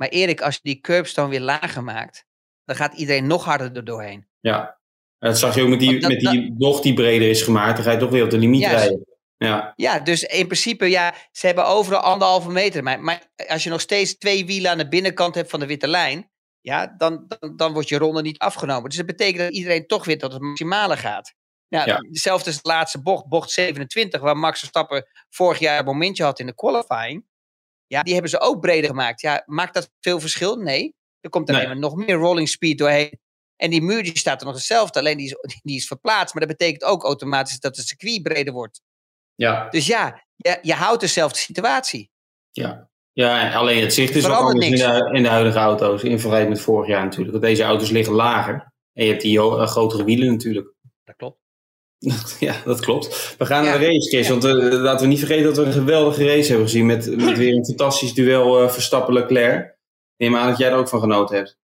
Maar 0.01 0.09
Erik, 0.09 0.41
als 0.41 0.53
je 0.55 0.59
die 0.63 0.79
curbstone 0.79 1.29
weer 1.29 1.39
lager 1.41 1.83
maakt, 1.83 2.25
dan 2.65 2.75
gaat 2.75 2.93
iedereen 2.93 3.27
nog 3.27 3.45
harder 3.45 3.75
er 3.75 3.85
doorheen. 3.85 4.27
Ja. 4.39 4.79
En 5.19 5.29
dat 5.29 5.39
zag 5.39 5.55
je 5.55 5.61
ook 5.61 5.69
met 5.69 5.79
die, 5.79 5.99
dat- 5.99 6.09
met 6.11 6.19
die 6.19 6.53
bocht 6.53 6.83
die 6.83 6.93
breder 6.93 7.29
is 7.29 7.41
gemaakt. 7.41 7.75
Dan 7.75 7.85
ga 7.85 7.91
je 7.91 7.97
toch 7.97 8.09
weer 8.09 8.23
op 8.23 8.29
de 8.29 8.37
limiet 8.37 8.61
Juist. 8.61 8.77
rijden. 8.77 9.05
Ja. 9.37 9.73
Ja, 9.75 9.99
dus 9.99 10.23
in 10.23 10.45
principe, 10.45 10.85
ja, 10.89 11.13
ze 11.31 11.45
hebben 11.45 11.65
overal 11.65 11.99
anderhalve 11.99 12.49
meter. 12.51 12.83
Maar, 12.83 12.99
maar 12.99 13.21
als 13.47 13.63
je 13.63 13.69
nog 13.69 13.81
steeds 13.81 14.17
twee 14.17 14.45
wielen 14.45 14.71
aan 14.71 14.77
de 14.77 14.87
binnenkant 14.87 15.35
hebt 15.35 15.49
van 15.49 15.59
de 15.59 15.65
witte 15.65 15.87
lijn, 15.87 16.31
ja, 16.61 16.93
dan, 16.97 17.25
dan, 17.27 17.55
dan 17.55 17.73
wordt 17.73 17.89
je 17.89 17.97
ronde 17.97 18.21
niet 18.21 18.39
afgenomen. 18.39 18.89
Dus 18.89 18.97
dat 18.97 19.05
betekent 19.05 19.37
dat 19.37 19.51
iedereen 19.53 19.87
toch 19.87 20.05
weer 20.05 20.17
tot 20.17 20.33
het 20.33 20.41
maximale 20.41 20.97
gaat. 20.97 21.33
Ja, 21.67 21.85
Ja. 21.85 21.95
Hetzelfde 22.07 22.49
is 22.49 22.61
de 22.61 22.69
laatste 22.69 23.01
bocht, 23.01 23.27
bocht 23.27 23.51
27, 23.51 24.21
waar 24.21 24.37
Max 24.37 24.59
Verstappen 24.59 25.05
vorig 25.29 25.59
jaar 25.59 25.79
een 25.79 25.85
momentje 25.85 26.23
had 26.23 26.39
in 26.39 26.45
de 26.45 26.55
qualifying. 26.55 27.25
Ja, 27.91 28.03
die 28.03 28.13
hebben 28.13 28.31
ze 28.31 28.39
ook 28.39 28.59
breder 28.59 28.89
gemaakt. 28.89 29.21
Ja, 29.21 29.43
maakt 29.45 29.73
dat 29.73 29.89
veel 29.99 30.19
verschil? 30.19 30.55
Nee. 30.55 30.95
Er 31.19 31.29
komt 31.29 31.49
alleen 31.49 31.61
Nee. 31.61 31.69
maar 31.69 31.79
nog 31.79 31.95
meer 31.95 32.15
rolling 32.15 32.49
speed 32.49 32.77
doorheen. 32.77 33.19
En 33.55 33.69
die 33.69 33.81
muur 33.81 34.03
die 34.03 34.17
staat 34.17 34.39
er 34.39 34.45
nog 34.45 34.55
hetzelfde, 34.55 34.99
alleen 34.99 35.17
die 35.17 35.25
is, 35.25 35.59
die 35.63 35.75
is 35.75 35.87
verplaatst. 35.87 36.33
Maar 36.33 36.47
dat 36.47 36.57
betekent 36.57 36.83
ook 36.83 37.03
automatisch 37.03 37.59
dat 37.59 37.77
het 37.77 37.87
circuit 37.87 38.23
breder 38.23 38.53
wordt. 38.53 38.81
Ja. 39.35 39.69
Dus 39.69 39.85
ja, 39.87 40.23
je, 40.35 40.57
je 40.61 40.73
houdt 40.73 41.01
dezelfde 41.01 41.37
situatie. 41.37 42.09
Ja, 42.51 42.89
Ja, 43.13 43.53
alleen 43.53 43.81
het 43.81 43.93
zicht 43.93 44.15
is 44.15 44.23
Verandert 44.23 44.53
anders 44.53 44.81
in 44.81 44.89
de, 44.89 45.17
in 45.17 45.23
de 45.23 45.29
huidige 45.29 45.57
auto's. 45.57 46.03
In 46.03 46.11
vergelijking 46.11 46.49
met 46.53 46.61
vorig 46.61 46.87
jaar 46.87 47.03
natuurlijk. 47.03 47.31
Want 47.31 47.43
deze 47.43 47.63
auto's 47.63 47.89
liggen 47.89 48.13
lager. 48.13 48.73
En 48.93 49.03
je 49.03 49.09
hebt 49.09 49.21
die 49.21 49.39
eh, 49.39 49.67
grotere 49.67 50.03
wielen 50.03 50.27
natuurlijk. 50.27 50.73
Dat 51.03 51.15
klopt. 51.15 51.39
ja, 52.39 52.55
dat 52.65 52.79
klopt. 52.79 53.35
We 53.37 53.45
gaan 53.45 53.63
Ja. 53.63 53.69
naar 53.69 53.79
de 53.79 53.85
race, 53.85 54.09
Chris. 54.09 54.27
Ja. 54.27 54.31
Want 54.31 54.43
eh, 54.45 54.51
laten 54.79 55.01
we 55.01 55.07
niet 55.11 55.19
vergeten 55.19 55.43
dat 55.43 55.57
we 55.57 55.63
een 55.63 55.71
geweldige 55.71 56.25
race 56.25 56.47
hebben 56.47 56.67
gezien. 56.67 56.85
Met, 56.85 57.15
met 57.25 57.37
weer 57.37 57.53
een 57.53 57.65
fantastisch 57.65 58.13
duel 58.13 58.61
eh 58.63 58.69
Verstappen-Leclerc. 58.69 59.75
Neem 60.17 60.35
aan 60.35 60.49
dat 60.49 60.57
jij 60.57 60.69
er 60.69 60.75
ook 60.77 60.89
van 60.89 60.99
genoten 60.99 61.35
hebt. 61.35 61.57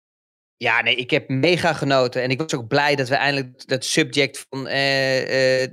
Ja, 0.56 0.82
nee, 0.82 0.94
ik 0.94 1.10
heb 1.10 1.28
mega 1.28 1.72
genoten. 1.72 2.22
En 2.22 2.30
ik 2.30 2.40
was 2.40 2.54
ook 2.54 2.68
blij 2.68 2.96
dat 2.96 3.08
we 3.08 3.14
eindelijk 3.14 3.66
dat 3.68 3.84
subject 3.84 4.46
van 4.48 4.66
eh, 4.66 4.74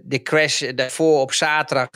de 0.04 0.20
crash 0.24 0.72
daarvoor 0.76 1.22
op 1.22 1.34
zaterdag. 1.34 1.90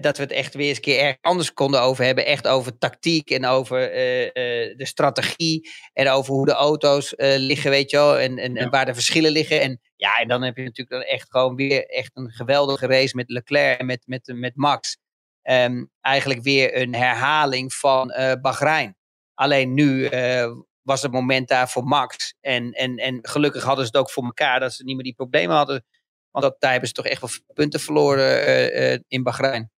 dat 0.00 0.16
we 0.16 0.22
het 0.22 0.32
echt 0.32 0.54
weer 0.54 0.68
eens 0.68 0.76
een 0.76 0.82
keer 0.82 1.00
erg 1.00 1.16
anders 1.20 1.52
konden 1.52 1.80
over 1.80 2.04
hebben. 2.04 2.26
Echt 2.26 2.46
over 2.46 2.78
tactiek 2.78 3.30
en 3.30 3.46
over 3.46 3.78
de 3.78 4.86
strategie. 4.86 5.70
En 5.92 6.08
over 6.08 6.34
hoe 6.34 6.46
de 6.46 6.52
auto's 6.52 7.14
liggen, 7.16 7.70
weet 7.70 7.90
je 7.90 7.96
wel. 7.96 8.18
En, 8.18 8.38
en, 8.38 8.56
en 8.56 8.70
waar 8.70 8.86
de 8.86 8.94
verschillen 8.94 9.30
liggen. 9.32 9.60
En 9.60 9.80
ja, 9.96 10.16
en 10.18 10.28
dan 10.28 10.42
heb 10.42 10.56
je 10.56 10.62
natuurlijk 10.62 10.90
dan 10.90 11.02
echt 11.02 11.30
gewoon 11.30 11.56
weer 11.56 11.86
echt 11.86 12.10
een 12.14 12.30
geweldige 12.30 12.86
race 12.86 13.16
met 13.16 13.30
Leclerc 13.30 13.78
en 13.78 13.86
met, 13.86 14.02
met, 14.06 14.32
met 14.34 14.56
Max. 14.56 14.98
Ehm, 15.42 15.84
eigenlijk 16.00 16.42
weer 16.42 16.80
een 16.80 16.94
herhaling 16.94 17.74
van 17.74 18.10
eh 18.10 18.40
Bahrein. 18.40 18.96
Alleen 19.34 19.74
nu 19.74 20.04
eh, 20.04 20.52
was 20.82 21.02
het 21.02 21.12
moment 21.12 21.48
daar 21.48 21.68
voor 21.68 21.84
Max. 21.84 22.34
En, 22.40 22.72
en, 22.72 22.96
en 22.96 23.18
gelukkig 23.22 23.62
hadden 23.62 23.84
ze 23.86 23.90
het 23.92 24.00
ook 24.00 24.10
voor 24.10 24.24
elkaar 24.24 24.60
dat 24.60 24.72
ze 24.72 24.84
niet 24.84 24.94
meer 24.94 25.04
die 25.04 25.14
problemen 25.14 25.56
hadden. 25.56 25.84
Want 26.30 26.44
dat, 26.44 26.56
daar 26.58 26.70
hebben 26.70 26.88
ze 26.88 26.94
toch 26.94 27.06
echt 27.06 27.20
wel 27.20 27.30
punten 27.54 27.80
verloren 27.80 28.46
eh, 28.72 28.98
in 29.08 29.22
Bahrein. 29.22 29.70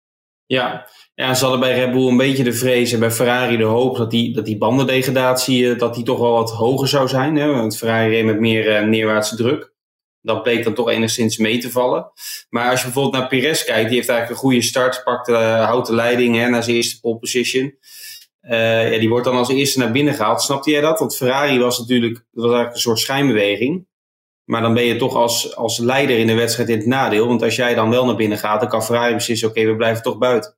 Ja. 0.47 0.89
ja, 1.15 1.35
ze 1.35 1.43
hadden 1.43 1.61
bij 1.61 1.75
Red 1.75 1.93
Bull 1.93 2.09
een 2.09 2.17
beetje 2.17 2.45
de 2.45 2.53
vrees 2.53 2.93
en 2.93 3.01
bij 3.01 3.11
Ferrari 3.11 3.57
de 3.57 3.65
hoop 3.65 3.97
dat 3.97 4.11
die, 4.11 4.35
dat 4.35 4.45
die 4.45 4.59
bandendegradatie 4.59 5.77
dat 5.77 5.95
die 5.95 6.05
toch 6.05 6.19
wel 6.19 6.33
wat 6.33 6.51
hoger 6.51 6.89
zou 6.89 7.09
zijn. 7.09 7.37
Hè? 7.37 7.47
Want 7.47 7.77
Ferrari 7.77 8.09
reed 8.09 8.25
met 8.25 8.41
meer 8.41 8.89
neerwaartse 8.89 9.37
druk. 9.37 9.77
Dat 10.29 10.43
bleek 10.43 10.65
dan 10.65 10.75
toch 10.75 10.89
enigszins 10.89 11.37
mee 11.37 11.59
te 11.59 11.71
vallen. 11.71 12.13
Maar 12.49 12.71
als 12.71 12.79
je 12.79 12.85
bijvoorbeeld 12.85 13.15
naar 13.15 13.29
Perez 13.29 13.65
kijkt, 13.65 13.89
die 13.89 13.97
heeft 13.97 14.09
eigenlijk 14.09 14.31
een 14.31 14.49
goede 14.49 14.63
start, 14.63 15.05
pakt 15.05 15.29
uh, 15.29 15.65
houdt 15.65 15.87
de 15.87 15.95
leiding 15.95 16.37
hè, 16.37 16.49
naar 16.49 16.63
zijn 16.63 16.77
eerste 16.77 17.01
pole 17.01 17.19
position. 17.19 17.79
Uh, 18.43 18.93
ja, 18.93 18.99
die 18.99 19.09
wordt 19.09 19.25
dan 19.25 19.37
als 19.37 19.49
eerste 19.49 19.79
naar 19.79 19.93
binnen 19.93 20.15
gehaald. 20.15 20.43
Snapte 20.43 20.71
jij 20.71 20.81
dat? 20.81 20.99
Want 20.99 21.17
Ferrari 21.17 21.59
was 21.59 21.79
natuurlijk 21.79 22.15
dat 22.15 22.25
was 22.31 22.45
eigenlijk 22.45 22.75
een 22.75 22.81
soort 22.81 22.99
schijnbeweging. 22.99 23.87
Maar 24.45 24.63
dan 24.63 24.75
ben 24.75 24.85
je 24.85 24.97
toch 24.97 25.15
als, 25.15 25.57
als 25.57 25.79
leider 25.79 26.19
in 26.19 26.27
de 26.27 26.35
wedstrijd 26.35 26.69
in 26.69 26.77
het 26.77 26.87
nadeel. 26.87 27.27
Want 27.27 27.43
als 27.43 27.57
jij 27.57 27.75
dan 27.75 27.91
wel 27.91 28.07
naar 28.07 28.17
binnen 28.17 28.39
gaat, 28.39 28.61
dan 28.61 28.69
kan 28.69 28.85
Ferrari 28.85 29.15
beslissen: 29.15 29.49
oké, 29.49 29.65
we 29.65 29.77
blijven 29.77 30.03
toch 30.03 30.19
buiten. 30.19 30.57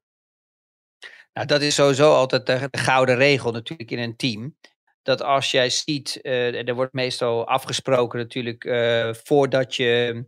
Nou, 1.32 1.46
dat 1.46 1.60
is 1.60 1.74
sowieso 1.74 2.14
altijd 2.14 2.46
de, 2.46 2.68
de, 2.70 2.78
gouden 2.78 3.16
regel 3.16 3.52
natuurlijk 3.52 3.90
in 3.90 3.98
een 3.98 4.16
team. 4.16 4.56
Dat 5.02 5.22
als 5.22 5.50
jij 5.50 5.70
ziet, 5.70 6.18
uh, 6.22 6.68
er 6.68 6.74
wordt 6.74 6.92
meestal 6.92 7.46
afgesproken 7.46 8.18
natuurlijk 8.18 8.64
uh, 8.64 9.12
voordat, 9.12 9.76
je, 9.76 10.24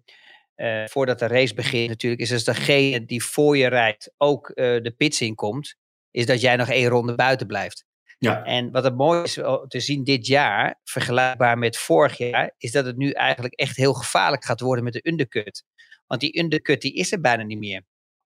uh, 0.56 0.86
voordat 0.86 1.18
de 1.18 1.26
race 1.26 1.54
begint 1.54 1.88
natuurlijk, 1.88 2.22
is 2.22 2.32
als 2.32 2.44
degene 2.44 3.04
die 3.04 3.24
voor 3.24 3.56
je 3.56 3.66
rijdt 3.66 4.12
ook 4.16 4.52
de 4.54 4.94
pits 4.96 5.20
inkomt, 5.20 5.74
is 6.10 6.26
dat 6.26 6.40
jij 6.40 6.56
nog 6.56 6.68
één 6.68 6.88
ronde 6.88 7.14
buiten 7.14 7.46
blijft. 7.46 7.84
Ja. 8.18 8.44
En 8.44 8.70
wat 8.70 8.84
het 8.84 8.96
mooi 8.96 9.22
is 9.22 9.32
te 9.68 9.80
zien 9.80 10.04
dit 10.04 10.26
jaar, 10.26 10.80
vergelijkbaar 10.84 11.58
met 11.58 11.76
vorig 11.76 12.18
jaar, 12.18 12.54
is 12.58 12.72
dat 12.72 12.84
het 12.84 12.96
nu 12.96 13.10
eigenlijk 13.10 13.54
echt 13.54 13.76
heel 13.76 13.92
gevaarlijk 13.92 14.44
gaat 14.44 14.60
worden 14.60 14.84
met 14.84 14.92
de 14.92 15.08
undercut. 15.08 15.64
Want 16.06 16.20
die 16.20 16.38
undercut 16.38 16.80
die 16.80 16.94
is 16.94 17.12
er 17.12 17.20
bijna 17.20 17.42
niet 17.42 17.58
meer. 17.58 17.82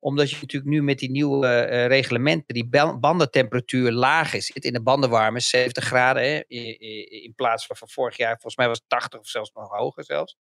Omdat 0.04 0.30
je 0.30 0.38
natuurlijk 0.42 0.72
nu 0.72 0.84
met 0.84 1.00
die 1.00 1.12
nieuwe 1.12 1.48
uh, 1.48 1.88
reglementen, 1.88 2.54
die 2.54 2.70
bandentemperatuur 3.00 3.92
laag 3.92 4.34
is. 4.34 4.50
In 4.50 4.74
de 4.74 4.82
bandenwarme, 4.82 5.40
70 5.40 5.84
graden. 5.84 6.24
Hè, 6.24 6.42
in, 6.48 7.34
plaats 7.36 7.66
van 7.66 7.76
van 7.76 7.90
vorig 7.90 8.18
jaar, 8.18 8.32
volgens 8.32 8.56
mij 8.56 8.68
was 8.68 8.78
het 8.78 8.90
80 8.90 9.20
of 9.20 9.28
zelfs 9.28 9.52
nog 9.54 9.70
hoger 9.70 10.04
zelfs. 10.04 10.38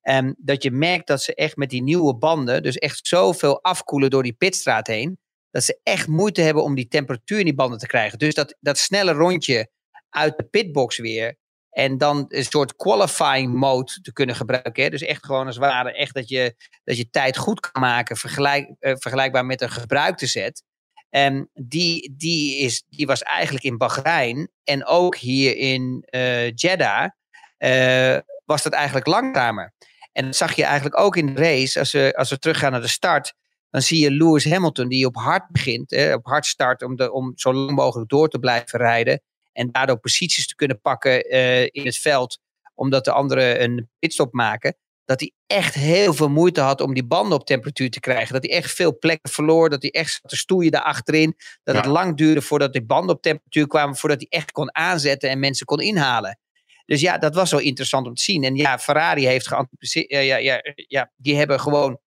En 0.00 0.36
dat 0.38 0.62
je 0.62 0.70
merkt 0.70 1.06
dat 1.06 1.22
ze 1.22 1.34
echt 1.34 1.56
met 1.56 1.70
die 1.70 1.82
nieuwe 1.82 2.16
banden, 2.16 2.62
dus 2.62 2.76
echt 2.76 3.06
zoveel 3.06 3.62
afkoelen 3.62 4.10
door 4.10 4.22
die 4.22 4.32
pitstraat 4.32 4.86
heen 4.86 5.18
dat 5.50 5.62
ze 5.64 5.80
echt 5.82 6.06
moeite 6.06 6.40
hebben 6.40 6.62
om 6.62 6.74
die 6.74 6.88
temperatuur 6.88 7.38
in 7.38 7.44
die 7.44 7.54
banden 7.54 7.78
te 7.78 7.86
krijgen. 7.86 8.18
Dus 8.18 8.34
dat, 8.34 8.56
dat 8.60 8.78
snelle 8.78 9.12
rondje 9.12 9.70
uit 10.10 10.36
de 10.36 10.44
pitbox 10.44 10.98
weer. 10.98 11.38
En 11.70 11.98
dan 11.98 12.24
een 12.28 12.44
soort 12.44 12.76
qualifying 12.76 13.54
mode 13.54 14.00
te 14.02 14.12
kunnen 14.12 14.34
gebruiken. 14.34 14.82
Hè? 14.82 14.90
Dus 14.90 15.02
echt 15.02 15.24
gewoon 15.24 15.46
als 15.46 15.54
het 15.54 15.64
ware 15.64 15.92
echt 15.92 16.14
dat 16.14 16.28
je, 16.28 16.54
dat 16.84 16.96
je 16.96 17.10
tijd 17.10 17.36
goed 17.36 17.60
kan 17.60 17.82
maken. 17.82 18.16
Vergelijk, 18.16 18.68
uh, 18.80 18.94
vergelijkbaar 18.98 19.46
met 19.46 19.60
een 19.60 19.70
gebruikte 19.70 20.26
set. 20.26 20.62
En 21.10 21.50
die, 21.54 22.14
die, 22.16 22.58
is, 22.58 22.84
die 22.88 23.06
was 23.06 23.22
eigenlijk 23.22 23.64
in 23.64 23.76
Bahrein. 23.76 24.50
En 24.64 24.86
ook 24.86 25.16
hier 25.16 25.56
in 25.56 26.06
uh, 26.10 26.50
Jeddah. 26.50 27.10
Uh, 27.58 28.18
was 28.44 28.62
dat 28.62 28.72
eigenlijk 28.72 29.06
langzamer. 29.06 29.72
En 30.12 30.24
dat 30.24 30.36
zag 30.36 30.52
je 30.52 30.64
eigenlijk 30.64 30.98
ook 30.98 31.16
in 31.16 31.34
de 31.34 31.42
race. 31.42 31.78
Als 31.78 31.92
we, 31.92 32.12
als 32.16 32.30
we 32.30 32.38
teruggaan 32.38 32.72
naar 32.72 32.80
de 32.80 32.88
start 32.88 33.34
dan 33.70 33.82
zie 33.82 33.98
je 33.98 34.10
Lewis 34.10 34.50
Hamilton 34.50 34.88
die 34.88 35.06
op 35.06 35.16
hard 35.16 35.48
begint, 35.48 35.90
hè, 35.90 36.14
op 36.14 36.26
hard 36.26 36.46
start 36.46 36.82
om, 36.82 36.96
de, 36.96 37.12
om 37.12 37.32
zo 37.34 37.52
lang 37.52 37.76
mogelijk 37.76 38.10
door 38.10 38.28
te 38.28 38.38
blijven 38.38 38.78
rijden. 38.78 39.22
En 39.52 39.68
daardoor 39.70 39.98
posities 39.98 40.46
te 40.46 40.54
kunnen 40.54 40.80
pakken 40.80 41.34
uh, 41.34 41.62
in 41.62 41.84
het 41.84 41.96
veld, 41.96 42.38
omdat 42.74 43.04
de 43.04 43.12
anderen 43.12 43.62
een 43.62 43.88
pitstop 43.98 44.32
maken. 44.32 44.76
Dat 45.04 45.20
hij 45.20 45.32
echt 45.46 45.74
heel 45.74 46.14
veel 46.14 46.28
moeite 46.28 46.60
had 46.60 46.80
om 46.80 46.94
die 46.94 47.04
banden 47.04 47.38
op 47.38 47.46
temperatuur 47.46 47.90
te 47.90 48.00
krijgen. 48.00 48.32
Dat 48.32 48.42
hij 48.42 48.52
echt 48.52 48.72
veel 48.72 48.98
plekken 48.98 49.32
verloor. 49.32 49.70
Dat 49.70 49.82
hij 49.82 49.90
echt 49.90 50.12
zat 50.12 50.30
te 50.30 50.36
stoeien 50.36 50.70
daarachterin. 50.70 51.34
Dat 51.62 51.74
ja. 51.74 51.80
het 51.80 51.90
lang 51.90 52.16
duurde 52.16 52.42
voordat 52.42 52.72
die 52.72 52.84
banden 52.84 53.14
op 53.14 53.22
temperatuur 53.22 53.66
kwamen. 53.66 53.96
Voordat 53.96 54.18
hij 54.20 54.38
echt 54.38 54.52
kon 54.52 54.74
aanzetten 54.74 55.30
en 55.30 55.38
mensen 55.38 55.66
kon 55.66 55.80
inhalen. 55.80 56.38
Dus 56.86 57.00
ja, 57.00 57.18
dat 57.18 57.34
was 57.34 57.50
wel 57.50 57.60
interessant 57.60 58.06
om 58.06 58.14
te 58.14 58.22
zien. 58.22 58.44
En 58.44 58.56
ja, 58.56 58.78
Ferrari 58.78 59.26
heeft 59.26 59.48
geanticipeerd. 59.48 60.10
Ja, 60.10 60.18
ja, 60.20 60.36
ja, 60.36 60.74
ja, 60.74 61.12
die 61.16 61.36
hebben 61.36 61.60
gewoon 61.60 62.00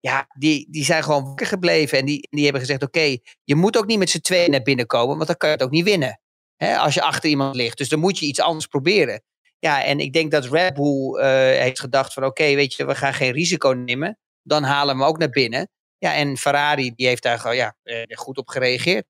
ja, 0.00 0.26
die, 0.38 0.66
die 0.70 0.84
zijn 0.84 1.02
gewoon 1.02 1.24
wakker 1.24 1.46
gebleven. 1.46 1.98
En 1.98 2.04
die, 2.04 2.28
die 2.30 2.42
hebben 2.42 2.60
gezegd, 2.60 2.82
oké, 2.82 2.98
okay, 2.98 3.22
je 3.44 3.54
moet 3.54 3.76
ook 3.76 3.86
niet 3.86 3.98
met 3.98 4.10
z'n 4.10 4.20
tweeën 4.20 4.50
naar 4.50 4.62
binnen 4.62 4.86
komen, 4.86 5.16
want 5.16 5.26
dan 5.26 5.36
kan 5.36 5.48
je 5.48 5.54
het 5.54 5.64
ook 5.64 5.70
niet 5.70 5.84
winnen. 5.84 6.20
Hè, 6.64 6.76
als 6.76 6.94
je 6.94 7.02
achter 7.02 7.30
iemand 7.30 7.54
ligt. 7.54 7.78
Dus 7.78 7.88
dan 7.88 7.98
moet 7.98 8.18
je 8.18 8.26
iets 8.26 8.40
anders 8.40 8.66
proberen. 8.66 9.22
Ja, 9.58 9.84
en 9.84 9.98
ik 9.98 10.12
denk 10.12 10.30
dat 10.30 10.44
Red 10.44 10.74
Bull 10.74 11.18
uh, 11.18 11.24
heeft 11.60 11.80
gedacht 11.80 12.12
van, 12.12 12.24
oké, 12.24 12.54
weet 12.54 12.74
je, 12.74 12.86
we 12.86 12.94
gaan 12.94 13.14
geen 13.14 13.32
risico 13.32 13.70
nemen. 13.70 14.18
Dan 14.42 14.62
halen 14.62 14.96
we 14.96 15.00
hem 15.00 15.10
ook 15.10 15.18
naar 15.18 15.30
binnen. 15.30 15.68
Ja, 15.98 16.14
en 16.14 16.36
Ferrari, 16.36 16.92
die 16.94 17.06
heeft 17.06 17.22
daar 17.22 17.54
ja, 17.54 17.74
goed 18.08 18.38
op 18.38 18.48
gereageerd. 18.48 19.04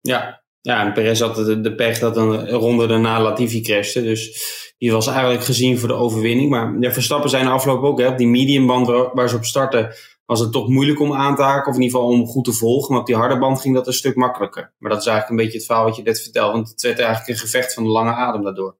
Ja, 0.00 0.44
ja 0.60 0.86
en 0.86 0.92
Perez 0.92 1.20
had 1.20 1.34
de, 1.34 1.60
de 1.60 1.74
pech 1.74 1.98
dat 1.98 2.16
een 2.16 2.48
ronde 2.48 2.86
daarna 2.86 3.20
Latifi 3.20 3.60
crashte. 3.60 4.02
Dus 4.02 4.40
die 4.78 4.92
was 4.92 5.06
eigenlijk 5.06 5.44
gezien 5.44 5.78
voor 5.78 5.88
de 5.88 5.94
overwinning. 5.94 6.50
Maar 6.50 6.76
ja, 6.80 6.92
Verstappen 6.92 7.30
zijn 7.30 7.46
afgelopen 7.46 7.88
ook, 7.88 8.00
hè, 8.00 8.08
op 8.08 8.18
die 8.18 8.28
mediumband 8.28 8.86
waar 8.86 9.28
ze 9.28 9.36
op 9.36 9.44
starten 9.44 9.94
was 10.26 10.40
het 10.40 10.52
toch 10.52 10.68
moeilijk 10.68 11.00
om 11.00 11.14
aan 11.14 11.36
te 11.36 11.42
haken. 11.42 11.70
Of 11.70 11.76
in 11.76 11.82
ieder 11.82 11.98
geval 11.98 12.12
om 12.12 12.26
goed 12.26 12.44
te 12.44 12.52
volgen. 12.52 12.92
Maar 12.92 13.00
op 13.00 13.06
die 13.06 13.16
harde 13.16 13.38
band 13.38 13.60
ging 13.60 13.74
dat 13.74 13.86
een 13.86 13.92
stuk 13.92 14.16
makkelijker. 14.16 14.74
Maar 14.78 14.90
dat 14.90 15.00
is 15.00 15.06
eigenlijk 15.06 15.30
een 15.30 15.44
beetje 15.44 15.58
het 15.58 15.66
verhaal 15.66 15.84
wat 15.84 15.96
je 15.96 16.02
net 16.02 16.22
vertelt. 16.22 16.52
Want 16.52 16.68
het 16.68 16.82
werd 16.82 16.98
eigenlijk 16.98 17.28
een 17.28 17.44
gevecht 17.44 17.74
van 17.74 17.82
de 17.82 17.88
lange 17.88 18.12
adem 18.12 18.42
daardoor. 18.42 18.78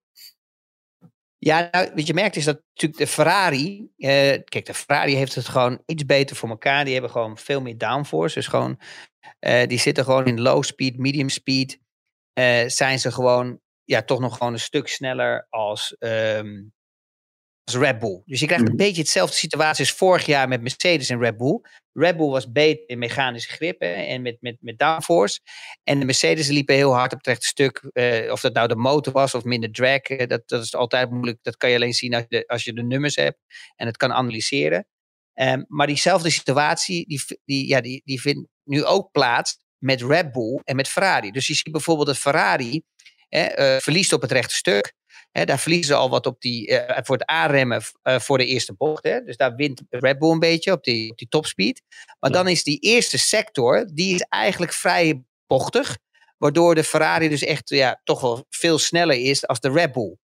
Ja, 1.39 1.69
nou, 1.71 1.91
wat 1.95 2.07
je 2.07 2.15
merkt 2.15 2.37
is 2.37 2.45
dat 2.45 2.63
natuurlijk 2.75 3.01
de 3.01 3.07
Ferrari... 3.07 3.91
Uh, 3.97 4.09
kijk, 4.45 4.67
de 4.67 4.75
Ferrari 4.75 5.15
heeft 5.15 5.35
het 5.35 5.49
gewoon 5.49 5.83
iets 5.87 6.05
beter 6.05 6.37
voor 6.37 6.49
elkaar. 6.49 6.85
Die 6.85 6.93
hebben 6.93 7.11
gewoon 7.11 7.39
veel 7.39 7.61
meer 7.61 7.79
downforce. 7.79 8.35
Dus 8.35 8.47
gewoon, 8.47 8.81
uh, 9.41 9.67
die 9.67 9.79
zitten 9.79 10.05
gewoon 10.05 10.27
in 10.27 10.41
low 10.41 10.63
speed, 10.63 10.99
medium 10.99 11.29
speed. 11.29 11.79
Uh, 12.39 12.69
zijn 12.69 12.99
ze 12.99 13.13
gewoon, 13.13 13.61
ja, 13.85 14.03
toch 14.03 14.21
nog 14.21 14.37
gewoon 14.37 14.53
een 14.53 14.59
stuk 14.59 14.89
sneller 14.89 15.47
als... 15.51 15.97
Um, 15.99 16.75
als 17.67 17.77
Red 17.77 17.99
Bull. 17.99 18.23
Dus 18.25 18.41
je 18.41 18.47
krijgt 18.47 18.65
Mhm. 18.65 18.73
een 18.73 18.79
beetje 18.79 19.01
hetzelfde 19.01 19.37
situatie 19.37 19.85
als 19.85 19.95
vorig 19.95 20.27
jaar 20.27 20.49
met 20.49 20.61
Mercedes 20.63 21.09
en 21.09 21.19
Red 21.19 21.37
Bull. 21.37 21.61
Red 21.93 22.17
Bull 22.17 22.29
was 22.29 22.53
beter 22.53 22.89
in 22.89 22.99
mechanische 22.99 23.51
grippen 23.51 23.95
en 24.07 24.23
met, 24.23 24.37
met, 24.41 24.57
met 24.61 24.79
downforce. 24.79 25.41
En 25.83 25.99
de 25.99 26.05
Mercedes 26.05 26.49
liepen 26.49 26.75
heel 26.75 26.95
hard 26.95 27.13
op 27.13 27.19
het 27.19 27.27
rechte 27.27 27.47
stuk. 27.47 27.91
Uh, 27.93 28.33
of 28.33 28.41
dat 28.41 28.55
nou 28.55 28.69
de 28.69 28.77
motor 28.77 29.13
was 29.13 29.35
of 29.35 29.45
minder 29.45 29.73
drag. 29.73 30.09
Uh, 30.09 30.27
dat, 30.27 30.43
dat 30.49 30.63
is 30.63 30.75
altijd 30.75 31.11
moeilijk. 31.11 31.39
Dat 31.43 31.57
kan 31.57 31.71
je 31.71 31.77
alleen 31.77 31.95
zien 31.95 32.15
als 32.15 32.25
je 32.29 32.39
de, 32.39 32.47
als 32.47 32.65
je 32.65 32.73
de 32.73 32.83
nummers 32.83 33.17
hebt. 33.17 33.39
En 33.77 33.87
het 33.87 33.97
kan 33.97 34.13
analyseren. 34.13 34.87
Um, 35.35 35.65
maar 35.69 35.87
diezelfde 35.87 36.31
situatie, 36.31 37.07
die, 37.09 37.21
die, 37.45 37.69
ja, 37.69 37.81
die, 37.81 38.03
die 38.05 38.21
vindt 38.21 38.49
nu 38.65 38.85
ook 38.85 39.11
plaats 39.11 39.59
met 39.79 40.03
Red 40.03 40.33
Bull 40.33 40.61
en 40.65 40.77
met 40.77 40.89
Ferrari. 40.89 41.31
Dus 41.31 41.47
je 41.47 41.55
ziet 41.55 41.73
bijvoorbeeld 41.73 42.07
dat 42.07 42.19
Ferrari 42.19 42.83
uh, 43.31 43.77
verliest 43.77 44.13
op 44.13 44.23
het 44.23 44.33
rechte 44.33 44.55
stuk. 44.55 44.95
Hè, 45.37 45.45
daar 45.45 45.59
verliezen 45.59 45.87
ze 45.87 45.95
al 45.95 46.11
wat 46.11 46.27
op 46.27 46.41
die, 46.41 46.71
uh, 46.71 46.99
voor 47.03 47.17
het 47.17 47.27
aanremmen 47.27 47.83
uh, 48.03 48.19
voor 48.19 48.39
de 48.39 48.47
eerste 48.47 48.73
bocht. 48.73 49.05
Hè. 49.05 49.25
Dus 49.25 49.37
daar 49.37 49.55
wint 49.55 49.83
Red 49.91 50.19
Bull 50.19 50.31
een 50.31 50.39
beetje 50.39 50.73
op 50.73 50.85
die, 50.85 51.11
op 51.11 51.19
die 51.19 51.29
topspeed. 51.29 51.83
Maar 52.21 52.31
ja. 52.31 52.37
dan 52.37 52.49
is 52.49 52.63
die 52.63 52.79
eerste 52.79 53.19
sector, 53.19 53.87
die 53.93 54.15
is 54.15 54.21
eigenlijk 54.29 54.73
vrij 54.73 55.23
bochtig. 55.47 55.99
Waardoor 56.39 56.75
de 56.75 56.85
Ferrari 56.85 57.29
dus 57.29 57.45
echt 57.45 57.69
ja, 57.69 58.01
toch 58.05 58.21
wel 58.21 58.47
veel 58.49 58.79
sneller 58.79 59.17
is 59.17 59.47
als 59.47 59.61
de 59.61 59.71
Red 59.71 59.93
Bull. 59.93 60.17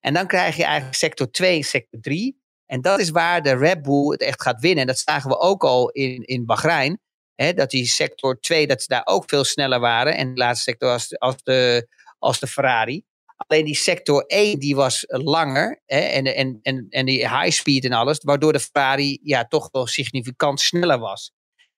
En 0.00 0.14
dan 0.14 0.26
krijg 0.26 0.56
je 0.56 0.64
eigenlijk 0.64 0.94
sector 0.94 1.30
2 1.30 1.56
en 1.56 1.64
sector 1.64 2.00
3. 2.00 2.40
En 2.66 2.80
dat 2.80 3.00
is 3.00 3.10
waar 3.10 3.42
de 3.42 3.56
Red 3.56 3.82
Bull 3.82 4.10
het 4.10 4.20
echt 4.20 4.42
gaat 4.42 4.60
winnen. 4.60 4.80
En 4.80 4.86
dat 4.86 4.98
zagen 4.98 5.30
we 5.30 5.38
ook 5.38 5.64
al 5.64 5.90
in, 5.90 6.24
in 6.24 6.46
Bahrein. 6.46 7.00
Hè, 7.34 7.52
dat 7.52 7.70
die 7.70 7.86
sector 7.86 8.40
2, 8.40 8.66
dat 8.66 8.80
ze 8.82 8.88
daar 8.88 9.06
ook 9.06 9.24
veel 9.26 9.44
sneller 9.44 9.80
waren. 9.80 10.16
En 10.16 10.34
de 10.34 10.40
laatste 10.40 10.70
sector 10.70 10.90
als, 10.90 11.18
als, 11.18 11.42
de, 11.42 11.88
als 12.18 12.40
de 12.40 12.46
Ferrari. 12.46 13.04
Alleen 13.46 13.64
die 13.64 13.76
sector 13.76 14.24
1 14.26 14.58
die 14.58 14.76
was 14.76 15.04
langer 15.06 15.82
hè, 15.86 15.98
en, 15.98 16.34
en, 16.34 16.58
en, 16.62 16.86
en 16.88 17.06
die 17.06 17.28
high 17.28 17.50
speed 17.50 17.84
en 17.84 17.92
alles, 17.92 18.18
waardoor 18.22 18.52
de 18.52 18.60
Ferrari 18.60 19.18
ja, 19.22 19.44
toch 19.44 19.68
wel 19.72 19.86
significant 19.86 20.60
sneller 20.60 20.98
was. 20.98 21.32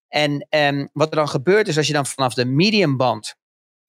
En 0.08 0.46
um, 0.50 0.88
wat 0.92 1.10
er 1.10 1.16
dan 1.16 1.28
gebeurt 1.28 1.68
is 1.68 1.76
als 1.76 1.86
je 1.86 1.92
dan 1.92 2.06
vanaf 2.06 2.34
de 2.34 2.44
medium 2.44 2.96
band 2.96 3.34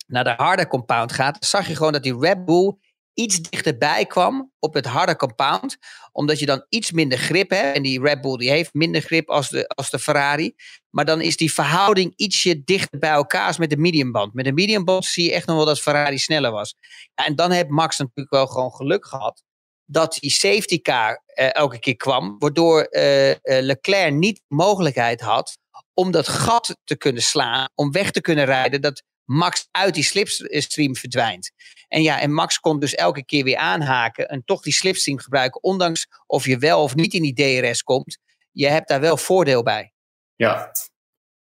naar 0.07 0.23
de 0.23 0.33
harde 0.37 0.67
compound 0.67 1.11
gaat, 1.11 1.45
zag 1.45 1.67
je 1.67 1.75
gewoon 1.75 1.91
dat 1.91 2.03
die 2.03 2.19
Red 2.19 2.45
Bull 2.45 2.77
iets 3.13 3.41
dichterbij 3.41 4.05
kwam 4.05 4.51
op 4.59 4.73
het 4.73 4.85
harde 4.85 5.15
compound. 5.15 5.77
Omdat 6.11 6.39
je 6.39 6.45
dan 6.45 6.65
iets 6.69 6.91
minder 6.91 7.17
grip 7.17 7.49
hebt. 7.49 7.75
En 7.75 7.83
die 7.83 8.01
Red 8.01 8.21
Bull 8.21 8.37
die 8.37 8.49
heeft 8.49 8.73
minder 8.73 9.01
grip 9.01 9.29
als 9.29 9.49
de, 9.49 9.67
als 9.67 9.89
de 9.89 9.99
Ferrari. 9.99 10.55
Maar 10.93 11.05
dan 11.05 11.21
is 11.21 11.37
die 11.37 11.53
verhouding 11.53 12.13
ietsje 12.15 12.63
dichter 12.63 12.99
bij 12.99 13.09
elkaar 13.09 13.47
als 13.47 13.57
met 13.57 13.69
de 13.69 13.77
mediumband. 13.77 14.33
Met 14.33 14.45
de 14.45 14.51
mediumband 14.51 15.05
zie 15.05 15.25
je 15.25 15.33
echt 15.33 15.47
nog 15.47 15.55
wel 15.55 15.65
dat 15.65 15.81
Ferrari 15.81 16.17
sneller 16.17 16.51
was. 16.51 16.75
En 17.15 17.35
dan 17.35 17.51
heeft 17.51 17.69
Max 17.69 17.97
natuurlijk 17.97 18.29
wel 18.29 18.47
gewoon 18.47 18.71
geluk 18.71 19.05
gehad. 19.05 19.43
Dat 19.85 20.17
die 20.19 20.31
safety 20.31 20.81
car 20.81 21.23
uh, 21.35 21.55
elke 21.55 21.79
keer 21.79 21.95
kwam. 21.95 22.35
Waardoor 22.39 22.87
uh, 22.89 23.29
uh, 23.29 23.35
Leclerc 23.43 24.13
niet 24.13 24.41
mogelijkheid 24.47 25.21
had 25.21 25.57
om 25.93 26.11
dat 26.11 26.27
gat 26.27 26.77
te 26.83 26.97
kunnen 26.97 27.21
slaan. 27.21 27.69
Om 27.75 27.91
weg 27.91 28.11
te 28.11 28.21
kunnen 28.21 28.45
rijden. 28.45 28.81
Dat 28.81 29.03
Max 29.25 29.67
uit 29.71 29.93
die 29.93 30.03
slipstream 30.03 30.95
verdwijnt. 30.95 31.51
En 31.87 32.01
ja, 32.01 32.19
en 32.19 32.33
Max 32.33 32.59
kon 32.59 32.79
dus 32.79 32.95
elke 32.95 33.25
keer 33.25 33.43
weer 33.43 33.57
aanhaken 33.57 34.27
en 34.27 34.43
toch 34.45 34.61
die 34.61 34.73
slipstream 34.73 35.19
gebruiken, 35.19 35.63
ondanks 35.63 36.07
of 36.27 36.45
je 36.45 36.57
wel 36.57 36.83
of 36.83 36.95
niet 36.95 37.13
in 37.13 37.21
die 37.21 37.61
DRS 37.63 37.83
komt. 37.83 38.17
Je 38.51 38.67
hebt 38.67 38.87
daar 38.87 38.99
wel 38.99 39.17
voordeel 39.17 39.63
bij. 39.63 39.92
Ja, 40.35 40.71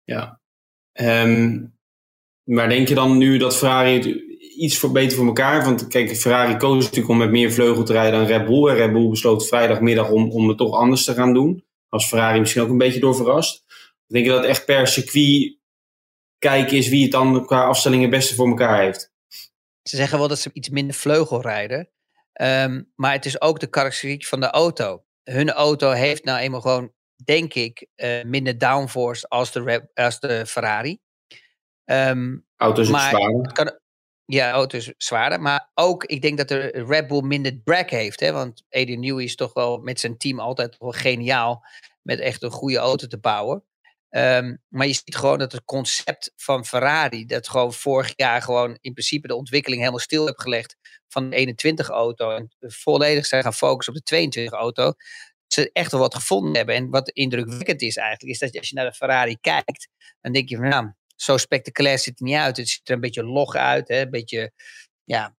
ja. 0.04 0.40
Maar 2.44 2.70
denk 2.70 2.88
je 2.88 2.96
dan 2.96 3.18
nu 3.18 3.38
dat 3.38 3.58
Ferrari 3.58 4.30
iets 4.58 4.78
voor, 4.78 4.92
beter 4.92 5.18
voor 5.18 5.26
elkaar 5.26 5.64
Want 5.64 5.88
kijk, 5.88 6.18
Ferrari 6.18 6.58
koos 6.58 6.84
natuurlijk 6.84 7.10
om 7.10 7.18
met 7.18 7.32
meer 7.32 7.52
vleugel 7.52 7.84
te 7.84 7.94
rijden 7.94 8.20
dan 8.20 8.28
Red 8.28 8.46
Bull. 8.46 8.70
En 8.70 8.76
Red 8.76 8.92
Bull 8.92 9.10
besloot 9.10 9.48
vrijdagmiddag 9.48 10.10
om, 10.10 10.32
om 10.32 10.48
het 10.48 10.58
toch 10.58 10.76
anders 10.76 11.04
te 11.04 11.14
gaan 11.14 11.34
doen. 11.34 11.66
Als 11.90 12.08
Ferrari 12.08 12.40
misschien 12.40 12.62
ook 12.62 12.70
een 12.70 12.78
beetje 12.78 13.00
door 13.00 13.16
verrast. 13.16 13.64
Denk 14.08 14.26
je 14.26 14.32
dat 14.32 14.44
echt 14.44 14.66
per 14.66 14.88
circuit 14.88 15.60
kijken 16.38 16.78
is 16.78 16.90
wie 16.90 17.02
het 17.02 17.12
dan 17.12 17.46
qua 17.46 17.64
afstelling 17.64 18.02
het 18.02 18.12
beste 18.12 18.36
voor 18.36 18.48
elkaar 18.48 18.82
heeft. 18.82 19.14
Ze 19.84 19.96
zeggen 19.96 20.20
wel 20.20 20.28
dat 20.28 20.40
ze 20.40 20.50
iets 20.54 20.70
minder 20.70 20.96
vleugel 20.96 21.42
rijden. 21.42 21.90
Um, 22.42 22.92
maar 22.96 23.12
het 23.12 23.26
is 23.26 23.42
ook 23.42 23.60
de 23.60 23.68
karakteristiek 23.68 24.26
van 24.26 24.40
de 24.40 24.50
auto. 24.50 25.04
Hun 25.24 25.52
auto 25.52 25.92
heeft 25.92 26.24
nou 26.24 26.40
eenmaal 26.40 26.62
gewoon, 26.62 26.94
denk 27.24 27.54
ik, 27.54 27.88
uh, 27.96 28.24
minder 28.24 28.58
downforce 28.58 29.28
als 29.28 29.52
de, 29.52 29.90
als 29.94 30.20
de 30.20 30.46
Ferrari. 30.46 31.00
Um, 31.86 32.46
auto 32.56 32.82
is 32.82 32.88
zwaarder. 32.88 33.52
Kan, 33.54 33.80
ja, 34.26 34.52
auto 34.52 34.78
is 34.78 34.94
zwaarder. 34.98 35.42
Maar 35.42 35.70
ook, 35.74 36.04
ik 36.06 36.22
denk 36.22 36.38
dat 36.38 36.48
de 36.48 36.84
Red 36.88 37.08
Bull 37.08 37.22
minder 37.22 37.64
drag 37.64 37.90
heeft. 37.90 38.20
Hè? 38.20 38.32
Want 38.32 38.64
Adrian 38.70 39.00
Newey 39.00 39.24
is 39.24 39.36
toch 39.36 39.54
wel 39.54 39.78
met 39.78 40.00
zijn 40.00 40.18
team 40.18 40.40
altijd 40.40 40.78
wel 40.80 40.92
geniaal. 40.92 41.66
Met 42.02 42.20
echt 42.20 42.44
een 42.44 42.52
goede 42.52 42.78
auto 42.78 43.08
te 43.08 43.20
bouwen. 43.20 43.64
Um, 44.10 44.62
maar 44.68 44.88
je 44.88 44.94
ziet 44.94 45.16
gewoon 45.16 45.38
dat 45.38 45.52
het 45.52 45.66
concept 45.66 46.32
van 46.36 46.66
Ferrari, 46.66 47.26
dat 47.26 47.50
gewoon 47.50 47.74
vorig 47.74 48.14
jaar 48.16 48.42
gewoon 48.42 48.78
in 48.82 48.94
principe 48.94 49.28
de 49.28 49.36
ontwikkeling 49.36 49.80
helemaal 49.80 50.02
stil 50.02 50.26
heeft 50.26 50.42
gelegd 50.42 50.76
van 51.08 51.30
de 51.30 51.56
21-auto 51.86 52.32
en 52.32 52.56
volledig 52.60 53.26
zijn 53.26 53.44
gaan 53.44 53.54
focussen 53.54 53.96
op 53.96 54.06
de 54.06 54.50
22-auto, 54.50 54.94
ze 55.54 55.70
echt 55.74 55.92
wel 55.92 56.00
wat 56.00 56.16
gevonden 56.16 56.56
hebben. 56.56 56.76
En 56.76 56.90
wat 56.90 57.10
indrukwekkend 57.10 57.82
is 57.82 57.98
eigenlijk, 57.98 58.34
is 58.34 58.40
dat 58.40 58.58
als 58.58 58.70
je 58.70 58.76
naar 58.76 58.86
de 58.86 58.94
Ferrari 58.94 59.38
kijkt, 59.42 59.88
dan 60.22 60.32
denk 60.32 60.50
je 60.50 60.58
van 60.58 60.68
nou, 60.68 60.92
zo 61.16 61.38
spectaculair 61.38 62.00
ziet 62.00 62.20
het 62.20 62.28
niet 62.28 62.36
uit. 62.36 62.58
Het 62.58 62.70
ziet 62.70 62.88
er 62.88 62.94
een 62.94 63.02
beetje 63.02 63.24
log 63.24 63.56
uit, 63.56 63.88
hè? 63.88 64.02
een 64.02 64.10
beetje 64.10 64.52
ja, 65.04 65.36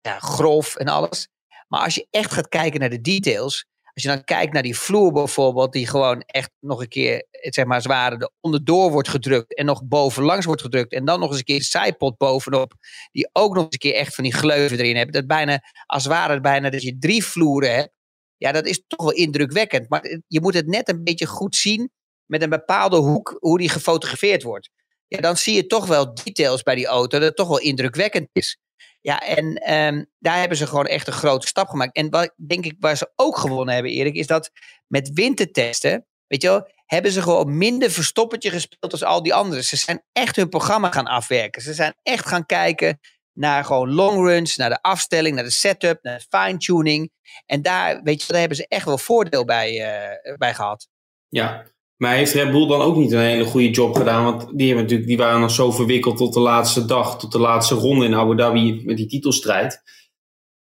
ja, 0.00 0.18
grof 0.18 0.76
en 0.76 0.88
alles. 0.88 1.28
Maar 1.68 1.80
als 1.80 1.94
je 1.94 2.06
echt 2.10 2.32
gaat 2.32 2.48
kijken 2.48 2.80
naar 2.80 2.90
de 2.90 3.00
details, 3.00 3.66
als 3.94 4.06
je 4.06 4.08
dan 4.08 4.24
kijkt 4.24 4.52
naar 4.52 4.62
die 4.62 4.78
vloer 4.78 5.12
bijvoorbeeld, 5.12 5.72
die 5.72 5.86
gewoon 5.86 6.20
echt 6.20 6.50
nog 6.60 6.80
een 6.80 6.88
keer, 6.88 7.26
zeg 7.30 7.64
maar, 7.64 7.82
zware 7.82 8.16
er 8.16 8.30
onderdoor 8.40 8.90
wordt 8.90 9.08
gedrukt 9.08 9.54
en 9.54 9.64
nog 9.66 9.84
bovenlangs 9.84 10.46
wordt 10.46 10.62
gedrukt. 10.62 10.92
En 10.92 11.04
dan 11.04 11.20
nog 11.20 11.28
eens 11.28 11.38
een 11.38 11.44
keer 11.44 11.56
een 11.56 11.62
zijpot 11.62 12.16
bovenop, 12.16 12.72
die 13.12 13.28
ook 13.32 13.54
nog 13.54 13.64
eens 13.64 13.72
een 13.72 13.78
keer 13.78 13.94
echt 13.94 14.14
van 14.14 14.24
die 14.24 14.34
gleuven 14.34 14.78
erin 14.78 14.96
hebben. 14.96 15.14
Dat 15.14 15.26
bijna, 15.26 15.62
als 15.86 16.04
het 16.04 16.12
ware, 16.12 16.40
bijna 16.40 16.70
dat 16.70 16.82
je 16.82 16.98
drie 16.98 17.24
vloeren 17.24 17.74
hebt. 17.74 17.96
Ja, 18.38 18.52
dat 18.52 18.66
is 18.66 18.82
toch 18.86 19.02
wel 19.02 19.12
indrukwekkend. 19.12 19.88
Maar 19.88 20.20
je 20.26 20.40
moet 20.40 20.54
het 20.54 20.66
net 20.66 20.88
een 20.88 21.04
beetje 21.04 21.26
goed 21.26 21.56
zien 21.56 21.90
met 22.26 22.42
een 22.42 22.50
bepaalde 22.50 22.96
hoek 22.96 23.36
hoe 23.38 23.58
die 23.58 23.68
gefotografeerd 23.68 24.42
wordt. 24.42 24.70
Ja, 25.06 25.20
dan 25.20 25.36
zie 25.36 25.54
je 25.54 25.66
toch 25.66 25.86
wel 25.86 26.14
details 26.14 26.62
bij 26.62 26.74
die 26.74 26.86
auto 26.86 27.18
dat 27.18 27.28
het 27.28 27.36
toch 27.36 27.48
wel 27.48 27.60
indrukwekkend 27.60 28.28
is. 28.32 28.58
Ja, 29.00 29.20
en 29.20 29.74
um, 29.74 30.06
daar 30.18 30.38
hebben 30.38 30.56
ze 30.56 30.66
gewoon 30.66 30.86
echt 30.86 31.06
een 31.06 31.12
grote 31.12 31.46
stap 31.46 31.68
gemaakt. 31.68 31.96
En 31.96 32.10
wat 32.10 32.32
denk 32.46 32.64
ik 32.64 32.76
waar 32.78 32.96
ze 32.96 33.12
ook 33.16 33.38
gewonnen 33.38 33.74
hebben, 33.74 33.92
Erik, 33.92 34.14
is 34.14 34.26
dat 34.26 34.50
met 34.86 35.10
wintertesten, 35.12 36.06
weet 36.26 36.42
je 36.42 36.48
wel, 36.48 36.68
hebben 36.86 37.12
ze 37.12 37.22
gewoon 37.22 37.58
minder 37.58 37.90
verstoppertje 37.90 38.50
gespeeld 38.50 38.92
als 38.92 39.04
al 39.04 39.22
die 39.22 39.34
anderen. 39.34 39.64
Ze 39.64 39.76
zijn 39.76 40.04
echt 40.12 40.36
hun 40.36 40.48
programma 40.48 40.90
gaan 40.90 41.06
afwerken. 41.06 41.62
Ze 41.62 41.74
zijn 41.74 41.94
echt 42.02 42.26
gaan 42.26 42.46
kijken 42.46 43.00
naar 43.38 43.64
gewoon 43.64 43.92
longruns, 43.92 44.56
naar 44.56 44.70
de 44.70 44.82
afstelling, 44.82 45.34
naar 45.34 45.44
de 45.44 45.50
setup, 45.50 46.02
naar 46.02 46.26
fine-tuning. 46.28 47.10
En 47.46 47.62
daar, 47.62 48.02
weet 48.02 48.20
je, 48.20 48.26
daar 48.28 48.38
hebben 48.40 48.56
ze 48.56 48.68
echt 48.68 48.84
wel 48.84 48.98
voordeel 48.98 49.44
bij, 49.44 49.72
uh, 49.72 50.36
bij 50.36 50.54
gehad. 50.54 50.88
Ja, 51.28 51.64
maar 51.96 52.14
heeft 52.14 52.32
Red 52.32 52.50
Bull 52.50 52.66
dan 52.66 52.80
ook 52.80 52.96
niet 52.96 53.12
een 53.12 53.20
hele 53.20 53.44
goede 53.44 53.70
job 53.70 53.96
gedaan? 53.96 54.24
Want 54.24 54.58
die, 54.58 54.66
hebben 54.66 54.84
natuurlijk, 54.84 55.08
die 55.08 55.18
waren 55.18 55.40
nog 55.40 55.50
zo 55.50 55.70
verwikkeld 55.70 56.16
tot 56.16 56.34
de 56.34 56.40
laatste 56.40 56.84
dag, 56.84 57.18
tot 57.18 57.32
de 57.32 57.38
laatste 57.38 57.74
ronde 57.74 58.04
in 58.04 58.14
Abu 58.14 58.36
Dhabi 58.36 58.82
met 58.84 58.96
die 58.96 59.06
titelstrijd. 59.06 59.82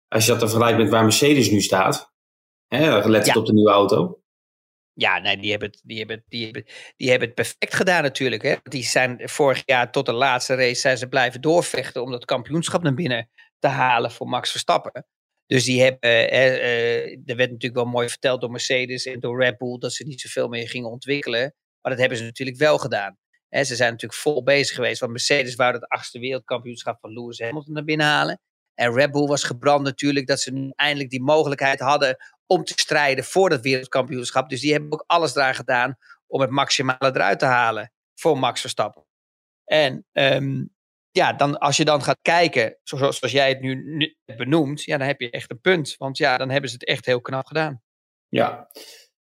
Als 0.07 0.25
je 0.25 0.31
dat 0.31 0.39
dan 0.39 0.49
vergelijkt 0.49 0.79
met 0.79 0.89
waar 0.89 1.03
Mercedes 1.03 1.49
nu 1.49 1.61
staat, 1.61 2.13
hè, 2.67 3.07
let 3.07 3.25
ja. 3.25 3.33
op 3.33 3.45
de 3.45 3.53
nieuwe 3.53 3.71
auto. 3.71 4.19
Ja, 4.97 5.19
nee, 5.19 5.37
die 5.37 5.51
hebben, 5.51 5.69
het, 5.69 5.81
die, 5.83 5.97
hebben, 5.97 6.23
die, 6.27 6.43
hebben, 6.43 6.65
die 6.95 7.09
hebben 7.09 7.27
het 7.27 7.35
perfect 7.35 7.75
gedaan 7.75 8.03
natuurlijk. 8.03 8.41
Hè? 8.41 8.55
Die 8.63 8.83
zijn 8.83 9.29
vorig 9.29 9.61
jaar 9.65 9.91
tot 9.91 10.05
de 10.05 10.13
laatste 10.13 10.55
race 10.55 10.79
zijn 10.79 10.97
ze 10.97 11.07
blijven 11.07 11.41
doorvechten 11.41 12.01
om 12.01 12.11
dat 12.11 12.25
kampioenschap 12.25 12.83
naar 12.83 12.93
binnen 12.93 13.29
te 13.59 13.67
halen 13.67 14.11
voor 14.11 14.27
Max 14.27 14.51
Verstappen. 14.51 15.05
Dus 15.47 15.63
die 15.63 15.81
hebben, 15.81 16.29
eh, 16.29 17.11
er 17.11 17.35
werd 17.35 17.51
natuurlijk 17.51 17.75
wel 17.75 17.85
mooi 17.85 18.09
verteld 18.09 18.41
door 18.41 18.51
Mercedes 18.51 19.05
en 19.05 19.19
door 19.19 19.41
Red 19.41 19.57
Bull 19.57 19.77
dat 19.77 19.93
ze 19.93 20.03
niet 20.03 20.21
zoveel 20.21 20.47
meer 20.47 20.69
gingen 20.69 20.89
ontwikkelen. 20.89 21.55
Maar 21.81 21.91
dat 21.91 21.99
hebben 21.99 22.17
ze 22.17 22.23
natuurlijk 22.23 22.57
wel 22.57 22.77
gedaan. 22.77 23.17
He, 23.49 23.63
ze 23.63 23.75
zijn 23.75 23.91
natuurlijk 23.91 24.21
vol 24.21 24.43
bezig 24.43 24.75
geweest, 24.75 24.99
want 24.99 25.11
Mercedes 25.11 25.55
wou 25.55 25.73
het 25.73 25.87
achtste 25.87 26.19
wereldkampioenschap 26.19 26.99
van 26.99 27.13
Lewis 27.13 27.39
Hamilton 27.39 27.73
naar 27.73 27.83
binnen 27.83 28.05
halen. 28.05 28.39
En 28.73 28.93
Red 28.93 29.11
Bull 29.11 29.27
was 29.27 29.43
gebrand 29.43 29.83
natuurlijk 29.83 30.27
dat 30.27 30.39
ze 30.39 30.51
nu 30.51 30.71
eindelijk 30.75 31.09
die 31.09 31.21
mogelijkheid 31.21 31.79
hadden 31.79 32.17
om 32.47 32.63
te 32.63 32.73
strijden 32.75 33.23
voor 33.23 33.49
dat 33.49 33.61
wereldkampioenschap. 33.61 34.49
Dus 34.49 34.61
die 34.61 34.71
hebben 34.71 34.91
ook 34.91 35.03
alles 35.07 35.35
eraan 35.35 35.55
gedaan 35.55 35.97
om 36.27 36.41
het 36.41 36.49
maximale 36.49 36.97
eruit 36.99 37.39
te 37.39 37.45
halen 37.45 37.91
voor 38.15 38.39
Max 38.39 38.61
Verstappen. 38.61 39.05
En 39.63 40.05
um, 40.11 40.75
ja, 41.11 41.33
dan, 41.33 41.57
als 41.57 41.77
je 41.77 41.85
dan 41.85 42.03
gaat 42.03 42.19
kijken, 42.21 42.77
zoals, 42.83 43.17
zoals 43.17 43.33
jij 43.33 43.49
het 43.49 43.61
nu, 43.61 43.95
nu 43.95 44.15
benoemt, 44.35 44.83
ja, 44.83 44.97
dan 44.97 45.07
heb 45.07 45.21
je 45.21 45.29
echt 45.29 45.51
een 45.51 45.59
punt. 45.59 45.95
Want 45.97 46.17
ja, 46.17 46.37
dan 46.37 46.49
hebben 46.49 46.69
ze 46.69 46.75
het 46.75 46.87
echt 46.87 47.05
heel 47.05 47.21
knap 47.21 47.45
gedaan. 47.45 47.81
Ja. 48.27 48.67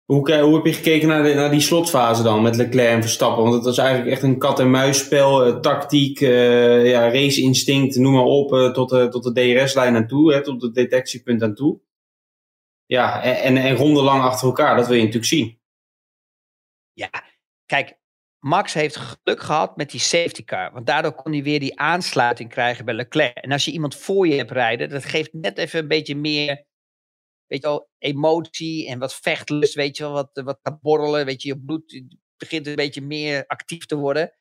Hoe, 0.04 0.40
hoe 0.40 0.54
heb 0.54 0.64
je 0.64 0.72
gekeken 0.72 1.08
naar, 1.08 1.34
naar 1.34 1.50
die 1.50 1.60
slotfase 1.60 2.22
dan 2.22 2.42
met 2.42 2.56
Leclerc 2.56 2.90
en 2.90 3.02
Verstappen? 3.02 3.42
Want 3.42 3.54
het 3.54 3.64
was 3.64 3.78
eigenlijk 3.78 4.10
echt 4.10 4.22
een 4.22 4.38
kat-en-muisspel, 4.38 5.46
uh, 5.46 5.60
tactiek, 5.60 6.20
uh, 6.20 6.90
ja, 6.90 7.10
race-instinct, 7.10 7.96
noem 7.96 8.12
maar 8.12 8.22
op, 8.22 8.52
uh, 8.52 8.72
tot, 8.72 8.88
de, 8.88 9.08
tot 9.08 9.22
de 9.24 9.32
DRS-lijn 9.32 9.96
aan 9.96 10.06
toe, 10.06 10.32
hè, 10.32 10.42
tot 10.42 10.62
het 10.62 10.74
detectiepunt 10.74 11.42
aan 11.42 11.54
toe. 11.54 11.80
Ja, 12.88 13.22
en, 13.22 13.36
en, 13.36 13.56
en 13.56 13.76
ronde 13.76 14.02
lang 14.02 14.22
achter 14.22 14.46
elkaar, 14.46 14.76
dat 14.76 14.86
wil 14.86 14.96
je 14.96 15.02
natuurlijk 15.02 15.28
zien. 15.28 15.60
Ja, 16.92 17.10
kijk, 17.66 17.98
Max 18.38 18.72
heeft 18.72 18.96
geluk 18.96 19.40
gehad 19.40 19.76
met 19.76 19.90
die 19.90 20.00
safety 20.00 20.44
car. 20.44 20.72
Want 20.72 20.86
daardoor 20.86 21.14
kon 21.14 21.32
hij 21.32 21.42
weer 21.42 21.60
die 21.60 21.78
aansluiting 21.78 22.50
krijgen 22.50 22.84
bij 22.84 22.94
Leclerc. 22.94 23.36
En 23.36 23.52
als 23.52 23.64
je 23.64 23.70
iemand 23.70 23.96
voor 23.96 24.26
je 24.28 24.36
hebt 24.36 24.50
rijden, 24.50 24.88
dat 24.88 25.04
geeft 25.04 25.32
net 25.32 25.58
even 25.58 25.80
een 25.80 25.88
beetje 25.88 26.16
meer 26.16 26.66
weet 27.48 27.62
je 27.62 27.68
wel, 27.68 27.90
emotie 27.98 28.88
en 28.88 28.98
wat 28.98 29.14
vechtlust. 29.14 29.74
Weet 29.74 29.96
je 29.96 30.02
wel, 30.02 30.12
wat, 30.12 30.30
wat 30.44 30.58
gaat 30.62 30.80
borrelen. 30.80 31.26
Weet 31.26 31.42
je, 31.42 31.48
je 31.48 31.60
bloed 31.60 32.02
begint 32.36 32.66
een 32.66 32.74
beetje 32.74 33.02
meer 33.02 33.46
actief 33.46 33.86
te 33.86 33.96
worden. 33.96 34.32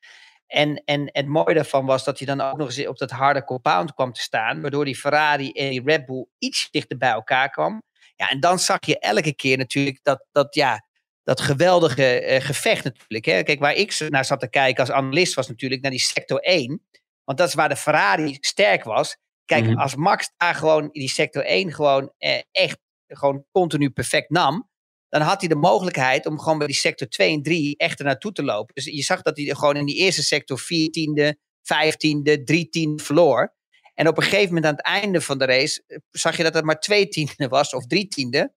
En, 0.47 0.83
en 0.85 1.09
het 1.11 1.27
mooie 1.27 1.53
daarvan 1.53 1.85
was 1.85 2.03
dat 2.03 2.17
hij 2.17 2.27
dan 2.27 2.41
ook 2.41 2.57
nog 2.57 2.67
eens 2.67 2.87
op 2.87 2.97
dat 2.97 3.11
harde 3.11 3.43
compound 3.43 3.93
kwam 3.93 4.13
te 4.13 4.21
staan. 4.21 4.61
Waardoor 4.61 4.85
die 4.85 4.95
Ferrari 4.95 5.51
en 5.51 5.69
die 5.69 5.83
Red 5.83 6.05
Bull 6.05 6.27
iets 6.37 6.71
dichter 6.71 6.97
bij 6.97 7.11
elkaar 7.11 7.49
kwam. 7.49 7.81
Ja, 8.17 8.29
en 8.29 8.39
dan 8.39 8.59
zag 8.59 8.85
je 8.85 8.99
elke 8.99 9.35
keer 9.35 9.57
natuurlijk 9.57 9.99
dat, 10.03 10.25
dat 10.31 10.55
ja, 10.55 10.87
dat 11.23 11.41
geweldige 11.41 12.35
uh, 12.35 12.41
gevecht 12.41 12.83
natuurlijk. 12.83 13.25
Hè. 13.25 13.43
Kijk, 13.43 13.59
waar 13.59 13.73
ik 13.73 14.09
naar 14.09 14.25
zat 14.25 14.39
te 14.39 14.49
kijken 14.49 14.79
als 14.79 14.91
analist 14.91 15.33
was 15.33 15.47
natuurlijk 15.47 15.81
naar 15.81 15.91
die 15.91 15.99
sector 15.99 16.39
1. 16.39 16.85
Want 17.23 17.37
dat 17.37 17.47
is 17.47 17.53
waar 17.53 17.69
de 17.69 17.75
Ferrari 17.75 18.37
sterk 18.39 18.83
was. 18.83 19.17
Kijk, 19.45 19.63
mm 19.63 19.69
-hmm. 19.69 19.79
als 19.79 19.95
Max 19.95 20.31
daar 20.37 20.55
gewoon 20.55 20.89
die 20.91 21.09
sector 21.09 21.45
1 21.45 21.73
gewoon 21.73 22.11
uh, 22.19 22.41
echt 22.51 22.77
gewoon 23.07 23.45
continu 23.51 23.89
perfect 23.89 24.29
nam. 24.29 24.69
dan 25.09 25.21
had 25.21 25.39
hij 25.39 25.49
de 25.49 25.55
mogelijkheid 25.55 26.25
om 26.25 26.39
gewoon 26.39 26.57
bij 26.57 26.67
die 26.67 26.75
sector 26.75 27.07
2 27.07 27.33
en 27.33 27.41
3 27.41 27.77
echt 27.77 27.99
er 27.99 28.05
naartoe 28.05 28.31
te 28.31 28.43
lopen. 28.43 28.75
Dus 28.75 28.85
je 28.85 29.03
zag 29.03 29.21
dat 29.21 29.37
hij 29.37 29.45
gewoon 29.45 29.75
in 29.75 29.85
die 29.85 29.95
eerste 29.95 30.23
sector 30.23 30.59
14e, 30.59 31.31
15e, 31.61 32.43
3 32.43 32.93
verloor. 32.95 33.55
En 33.97 34.07
op 34.07 34.17
een 34.17 34.23
gegeven 34.23 34.53
moment 34.53 34.65
aan 34.65 34.75
het 34.75 34.85
einde 34.85 35.21
van 35.21 35.37
de 35.37 35.45
race 35.45 35.83
eh, 35.87 35.97
zag 36.11 36.37
je 36.37 36.43
dat 36.43 36.53
het 36.53 36.65
maar 36.65 36.79
twee 36.79 37.07
tiende 37.07 37.47
was 37.47 37.73
of 37.73 37.85
drie 37.85 38.07
tiende. 38.07 38.53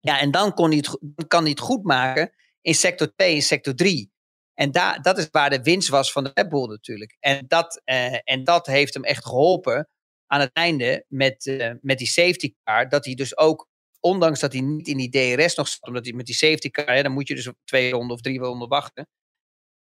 Ja, 0.00 0.20
en 0.20 0.30
dan 0.30 0.54
kon 0.54 0.68
hij 0.68 0.76
het, 0.76 0.98
kan 1.28 1.40
hij 1.40 1.50
het 1.50 1.60
goed 1.60 1.84
maken 1.84 2.32
in 2.60 2.74
sector 2.74 3.14
2 3.14 3.34
en 3.34 3.42
sector 3.42 3.74
3. 3.74 4.12
En 4.54 4.70
daar 4.70 5.02
dat 5.02 5.18
is 5.18 5.28
waar 5.30 5.50
de 5.50 5.62
winst 5.62 5.88
was 5.88 6.12
van 6.12 6.24
de 6.24 6.30
Red 6.34 6.48
Bull 6.48 6.66
natuurlijk. 6.66 7.16
En 7.20 7.44
dat, 7.48 7.80
eh, 7.84 8.18
en 8.24 8.44
dat 8.44 8.66
heeft 8.66 8.94
hem 8.94 9.04
echt 9.04 9.24
geholpen 9.24 9.88
aan 10.26 10.40
het 10.40 10.52
einde 10.52 11.04
met, 11.08 11.46
uh, 11.46 11.72
met 11.80 11.98
die 11.98 12.06
safety 12.06 12.54
car. 12.64 12.88
Dat 12.88 13.04
hij 13.04 13.14
dus 13.14 13.36
ook, 13.36 13.68
ondanks 14.00 14.40
dat 14.40 14.52
hij 14.52 14.62
niet 14.62 14.88
in 14.88 14.96
die 14.96 15.36
DRS 15.36 15.54
nog 15.54 15.68
zat, 15.68 15.86
omdat 15.86 16.04
hij 16.04 16.14
met 16.14 16.26
die 16.26 16.34
safety 16.34 16.70
car, 16.70 17.02
dan 17.02 17.12
moet 17.12 17.28
je 17.28 17.34
dus 17.34 17.50
twee 17.64 17.90
ronden 17.90 18.16
of 18.16 18.20
drie 18.20 18.38
ronden 18.38 18.68
wachten. 18.68 19.08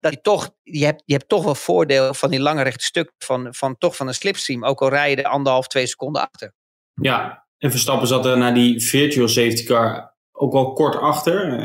Dat 0.01 0.13
je 0.13 0.21
toch, 0.21 0.51
je 0.63 0.85
hebt, 0.85 1.03
je 1.05 1.13
hebt 1.13 1.29
toch 1.29 1.45
wel 1.45 1.55
voordeel 1.55 2.15
van 2.15 2.31
die 2.31 2.41
lange 2.41 2.63
rechte 2.63 2.85
stuk 2.85 3.13
van, 3.19 3.55
van 3.55 3.79
toch 3.79 3.97
van 3.97 4.07
een 4.07 4.15
slipstream. 4.15 4.65
Ook 4.65 4.81
al 4.81 4.89
rijden 4.89 5.25
anderhalf, 5.25 5.67
twee 5.67 5.87
seconden 5.87 6.23
achter. 6.23 6.53
Ja, 6.95 7.47
en 7.59 7.71
Verstappen 7.71 8.09
zat 8.09 8.27
er 8.27 8.39
naar 8.39 8.55
die 8.55 8.81
virtual 8.81 9.29
safety 9.29 9.65
car 9.65 10.17
ook 10.37 10.53
wel 10.53 10.73
kort 10.73 10.97
achter. 10.97 11.59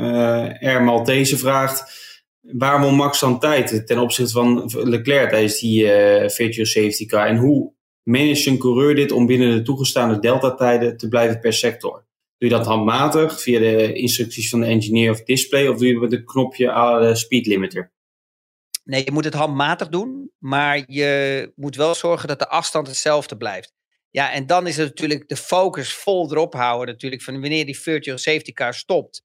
Uh, 0.62 0.76
R. 0.76 0.84
Maltese 0.84 1.38
vraagt, 1.38 2.00
waar 2.41 2.80
wil 2.80 2.91
Max 2.91 3.20
dan 3.20 3.39
tijd 3.39 3.88
ten 3.88 4.00
opzichte 4.00 4.32
van 4.32 4.72
Leclerc 4.74 5.30
tijdens 5.30 5.60
die 5.60 5.84
uh, 5.84 6.30
virtual 6.30 6.65
safety 6.65 7.06
car? 7.06 7.28
En 7.28 7.38
hoe 7.38 7.74
managt 8.04 8.46
een 8.46 8.58
coureur 8.58 8.96
dit 8.96 9.12
om 9.12 9.26
binnen 9.26 9.52
de 9.52 9.62
toegestaande 9.62 10.20
delta-tijden 10.20 10.98
te 10.98 11.08
blijven 11.08 11.39
per 11.39 11.54
sector? 11.54 12.06
Doe 12.38 12.50
je 12.50 12.56
dat 12.56 12.65
handmatig 12.65 13.41
via 13.41 13.60
de 13.60 13.94
instructies 13.94 14.50
van 14.50 14.60
de 14.60 14.65
engineer 14.65 15.12
of 15.12 15.24
display 15.24 15.67
of 15.67 15.78
doe 15.78 15.88
je 15.88 16.00
met 16.00 16.13
een 16.13 16.26
knopje 16.26 16.72
aan 16.72 17.02
de 17.02 17.15
speed 17.15 17.46
limiter? 17.46 17.91
Nee, 18.84 19.06
je 19.06 19.12
moet 19.12 19.24
het 19.24 19.34
handmatig 19.34 19.88
doen, 19.88 20.32
maar 20.38 20.84
je 20.86 21.52
moet 21.56 21.76
wel 21.76 21.96
zorgen 21.96 22.28
dat 22.28 22.39
de 22.39 22.48
afstand 22.48 22.88
hetzelfde 22.88 23.38
blijft. 23.38 23.74
Ja, 24.10 24.32
en 24.32 24.46
dan 24.46 24.67
is 24.67 24.78
het 24.78 24.88
natuurlijk 24.88 25.28
de 25.28 25.36
focus 25.36 25.94
vol 25.94 26.32
erop 26.32 26.54
houden 26.54 26.94
natuurlijk 26.94 27.22
van 27.22 27.41
wanneer 27.41 27.65
die 27.65 27.80
virtual 27.80 28.17
safety 28.17 28.52
car 28.52 28.74
stopt. 28.74 29.24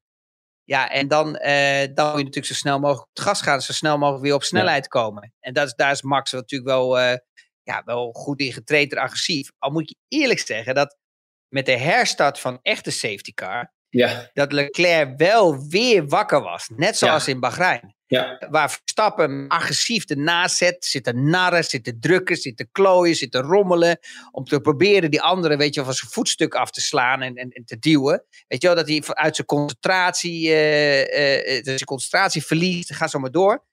Ja, 0.64 0.90
en 0.90 1.08
dan, 1.08 1.36
eh, 1.36 1.94
dan 1.94 2.06
moet 2.06 2.18
je 2.18 2.24
natuurlijk 2.24 2.46
zo 2.46 2.54
snel 2.54 2.78
mogelijk 2.78 3.02
op 3.02 3.16
het 3.16 3.24
gas 3.24 3.42
gaan, 3.42 3.62
zo 3.62 3.72
snel 3.72 3.98
mogelijk 3.98 4.24
weer 4.24 4.34
op 4.34 4.42
snelheid 4.42 4.88
komen. 4.88 5.34
En 5.40 5.52
dat 5.52 5.66
is, 5.66 5.74
daar 5.74 5.90
is 5.90 6.02
Max 6.02 6.32
natuurlijk 6.32 6.70
wel, 6.70 6.98
uh, 6.98 7.16
ja, 7.62 7.82
wel 7.84 8.12
goed 8.12 8.40
in 8.40 8.52
getraind 8.52 8.92
en 8.92 8.98
agressief. 8.98 9.50
Al 9.58 9.70
moet 9.70 9.88
je 9.88 9.96
eerlijk 10.08 10.40
zeggen 10.40 10.74
dat 10.74 10.96
met 11.48 11.66
de 11.66 11.76
herstart 11.76 12.38
van 12.38 12.58
echte 12.62 12.90
safety 12.90 13.32
car, 13.32 13.72
ja. 13.88 14.30
dat 14.32 14.52
Leclerc 14.52 15.16
wel 15.16 15.66
weer 15.68 16.06
wakker 16.08 16.40
was. 16.40 16.68
Net 16.68 16.96
zoals 16.96 17.28
in 17.28 17.40
Bahrein. 17.40 17.95
Ja. 18.08 18.46
Waar 18.50 18.70
Verstappen 18.70 19.48
agressief 19.48 20.04
ernaast 20.04 20.56
zet, 20.56 20.84
zitten 20.84 21.28
narren, 21.28 21.64
zitten 21.64 22.00
drukken, 22.00 22.36
zitten 22.36 22.68
klooien, 22.72 23.14
zitten 23.14 23.42
rommelen. 23.42 23.98
Om 24.30 24.44
te 24.44 24.60
proberen 24.60 25.10
die 25.10 25.22
andere, 25.22 25.56
weet 25.56 25.74
je, 25.74 25.84
van 25.84 25.94
zijn 25.94 26.10
voetstuk 26.10 26.54
af 26.54 26.70
te 26.70 26.80
slaan 26.80 27.22
en, 27.22 27.36
en, 27.36 27.64
te 27.64 27.78
duwen. 27.78 28.24
Weet 28.48 28.62
je 28.62 28.66
wel, 28.66 28.76
dat 28.76 28.88
hij 28.88 29.02
uit 29.06 29.34
zijn 29.34 29.46
concentratie, 29.46 30.48
uh, 30.48 31.00
uh, 31.00 31.62
zijn 31.62 31.84
concentratie 31.84 32.44
verliest. 32.44 32.94
Ga 32.94 33.08
zo 33.08 33.18
maar 33.18 33.30
door. 33.30 33.64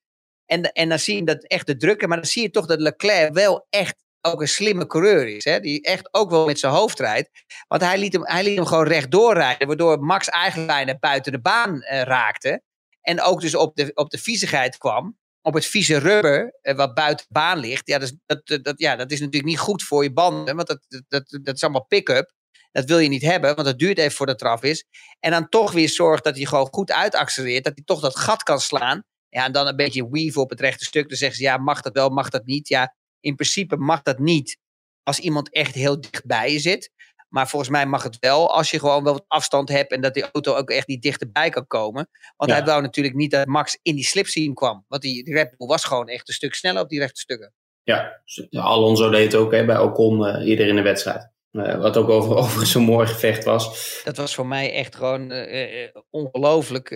En, 0.45 0.71
en 0.71 0.89
dan 0.89 0.99
zie 0.99 1.15
je 1.15 1.23
dat 1.23 1.43
echt 1.43 1.67
de 1.67 1.77
drukken. 1.77 2.07
Maar 2.09 2.17
dan 2.17 2.27
zie 2.27 2.41
je 2.41 2.49
toch 2.49 2.65
dat 2.65 2.79
Leclerc 2.79 3.33
wel 3.33 3.67
echt 3.69 3.95
ook 4.21 4.41
een 4.41 4.47
slimme 4.47 4.87
coureur 4.87 5.27
is. 5.27 5.43
Hè? 5.43 5.59
Die 5.59 5.81
echt 5.81 6.13
ook 6.13 6.29
wel 6.29 6.45
met 6.45 6.59
zijn 6.59 6.73
hoofd 6.73 6.99
rijdt. 6.99 7.29
Want 7.67 7.81
hij 7.81 7.97
liet 7.97 8.13
hem, 8.13 8.25
hij 8.25 8.43
liet 8.43 8.55
hem 8.55 8.65
gewoon 8.65 8.87
rechtdoor 8.87 9.33
rijden. 9.33 9.67
Waardoor 9.67 9.99
Max 9.99 10.29
eigenlijk 10.29 10.71
bijna 10.71 10.97
buiten 10.99 11.31
de 11.31 11.41
baan 11.41 11.81
raakte. 11.83 12.61
En 13.03 13.21
ook 13.21 13.41
dus 13.41 13.55
op 13.55 13.75
de, 13.75 13.91
op 13.93 14.09
de 14.09 14.17
viezigheid 14.17 14.77
kwam. 14.77 15.17
Op 15.41 15.53
het 15.53 15.65
vieze 15.65 15.97
rubber 15.97 16.59
uh, 16.61 16.75
wat 16.75 16.93
buiten 16.93 17.25
baan 17.29 17.59
ligt. 17.59 17.87
Ja 17.87 17.99
dat, 17.99 18.13
dat, 18.25 18.63
dat, 18.63 18.79
ja, 18.79 18.95
dat 18.95 19.11
is 19.11 19.19
natuurlijk 19.19 19.51
niet 19.51 19.59
goed 19.59 19.83
voor 19.83 20.03
je 20.03 20.13
banden. 20.13 20.55
Want 20.55 20.67
dat, 20.67 21.03
dat, 21.07 21.39
dat 21.41 21.55
is 21.55 21.63
allemaal 21.63 21.85
pick-up. 21.85 22.33
Dat 22.71 22.85
wil 22.85 22.99
je 22.99 23.09
niet 23.09 23.21
hebben, 23.21 23.55
want 23.55 23.67
dat 23.67 23.79
duurt 23.79 23.97
even 23.97 24.11
voordat 24.11 24.39
het 24.39 24.49
eraf 24.49 24.63
is. 24.63 24.85
En 25.19 25.31
dan 25.31 25.49
toch 25.49 25.71
weer 25.71 25.89
zorgt 25.89 26.23
dat 26.23 26.35
hij 26.35 26.45
gewoon 26.45 26.67
goed 26.71 26.91
uitaccelereert. 26.91 27.63
Dat 27.63 27.73
hij 27.75 27.83
toch 27.83 27.99
dat 27.99 28.17
gat 28.17 28.43
kan 28.43 28.59
slaan. 28.59 29.03
Ja, 29.29 29.45
en 29.45 29.51
dan 29.51 29.67
een 29.67 29.75
beetje 29.75 30.09
weave 30.09 30.39
op 30.39 30.49
het 30.49 30.59
rechte 30.59 30.85
stuk. 30.85 31.09
Dan 31.09 31.17
zeggen 31.17 31.37
ze, 31.37 31.43
ja, 31.43 31.57
mag 31.57 31.81
dat 31.81 31.93
wel, 31.93 32.09
mag 32.09 32.29
dat 32.29 32.45
niet? 32.45 32.67
Ja, 32.67 32.95
in 33.19 33.35
principe 33.35 33.77
mag 33.77 34.01
dat 34.01 34.19
niet 34.19 34.57
als 35.03 35.19
iemand 35.19 35.49
echt 35.49 35.75
heel 35.75 36.01
dichtbij 36.01 36.51
je 36.51 36.59
zit. 36.59 36.91
Maar 37.33 37.49
volgens 37.49 37.71
mij 37.71 37.85
mag 37.85 38.03
het 38.03 38.17
wel 38.19 38.53
als 38.53 38.71
je 38.71 38.79
gewoon 38.79 39.03
wel 39.03 39.13
wat 39.13 39.25
afstand 39.27 39.69
hebt 39.69 39.91
en 39.91 40.01
dat 40.01 40.13
die 40.13 40.31
auto 40.31 40.55
ook 40.55 40.69
echt 40.69 40.87
niet 40.87 41.01
dichterbij 41.01 41.49
kan 41.49 41.67
komen. 41.67 42.09
Want 42.35 42.51
ja. 42.51 42.57
hij 42.57 42.65
wou 42.65 42.81
natuurlijk 42.81 43.15
niet 43.15 43.31
dat 43.31 43.45
Max 43.45 43.79
in 43.81 43.95
die 43.95 44.05
slipstream 44.05 44.53
kwam. 44.53 44.85
Want 44.87 45.01
die, 45.01 45.33
Red 45.33 45.57
Bull 45.57 45.67
was 45.67 45.83
gewoon 45.83 46.07
echt 46.07 46.27
een 46.27 46.33
stuk 46.33 46.53
sneller 46.53 46.81
op 46.81 46.89
die 46.89 46.99
rechte 46.99 47.19
stukken. 47.19 47.53
Ja, 47.83 48.21
Alonso 48.51 49.09
deed 49.09 49.31
het 49.31 49.41
ook 49.41 49.51
hè, 49.51 49.65
bij 49.65 49.79
Ocon 49.79 50.19
uh, 50.19 50.47
eerder 50.47 50.67
in 50.67 50.75
de 50.75 50.81
wedstrijd. 50.81 51.31
Uh, 51.51 51.77
wat 51.81 51.97
ook 51.97 52.09
over, 52.09 52.35
over 52.43 52.65
zo'n 52.65 52.83
mooi 52.83 53.07
gevecht 53.07 53.43
was. 53.43 54.01
Dat 54.03 54.17
was 54.17 54.35
voor 54.35 54.47
mij 54.47 54.73
echt 54.73 54.95
gewoon 54.95 55.31
uh, 55.31 55.87
ongelooflijk 56.09 56.89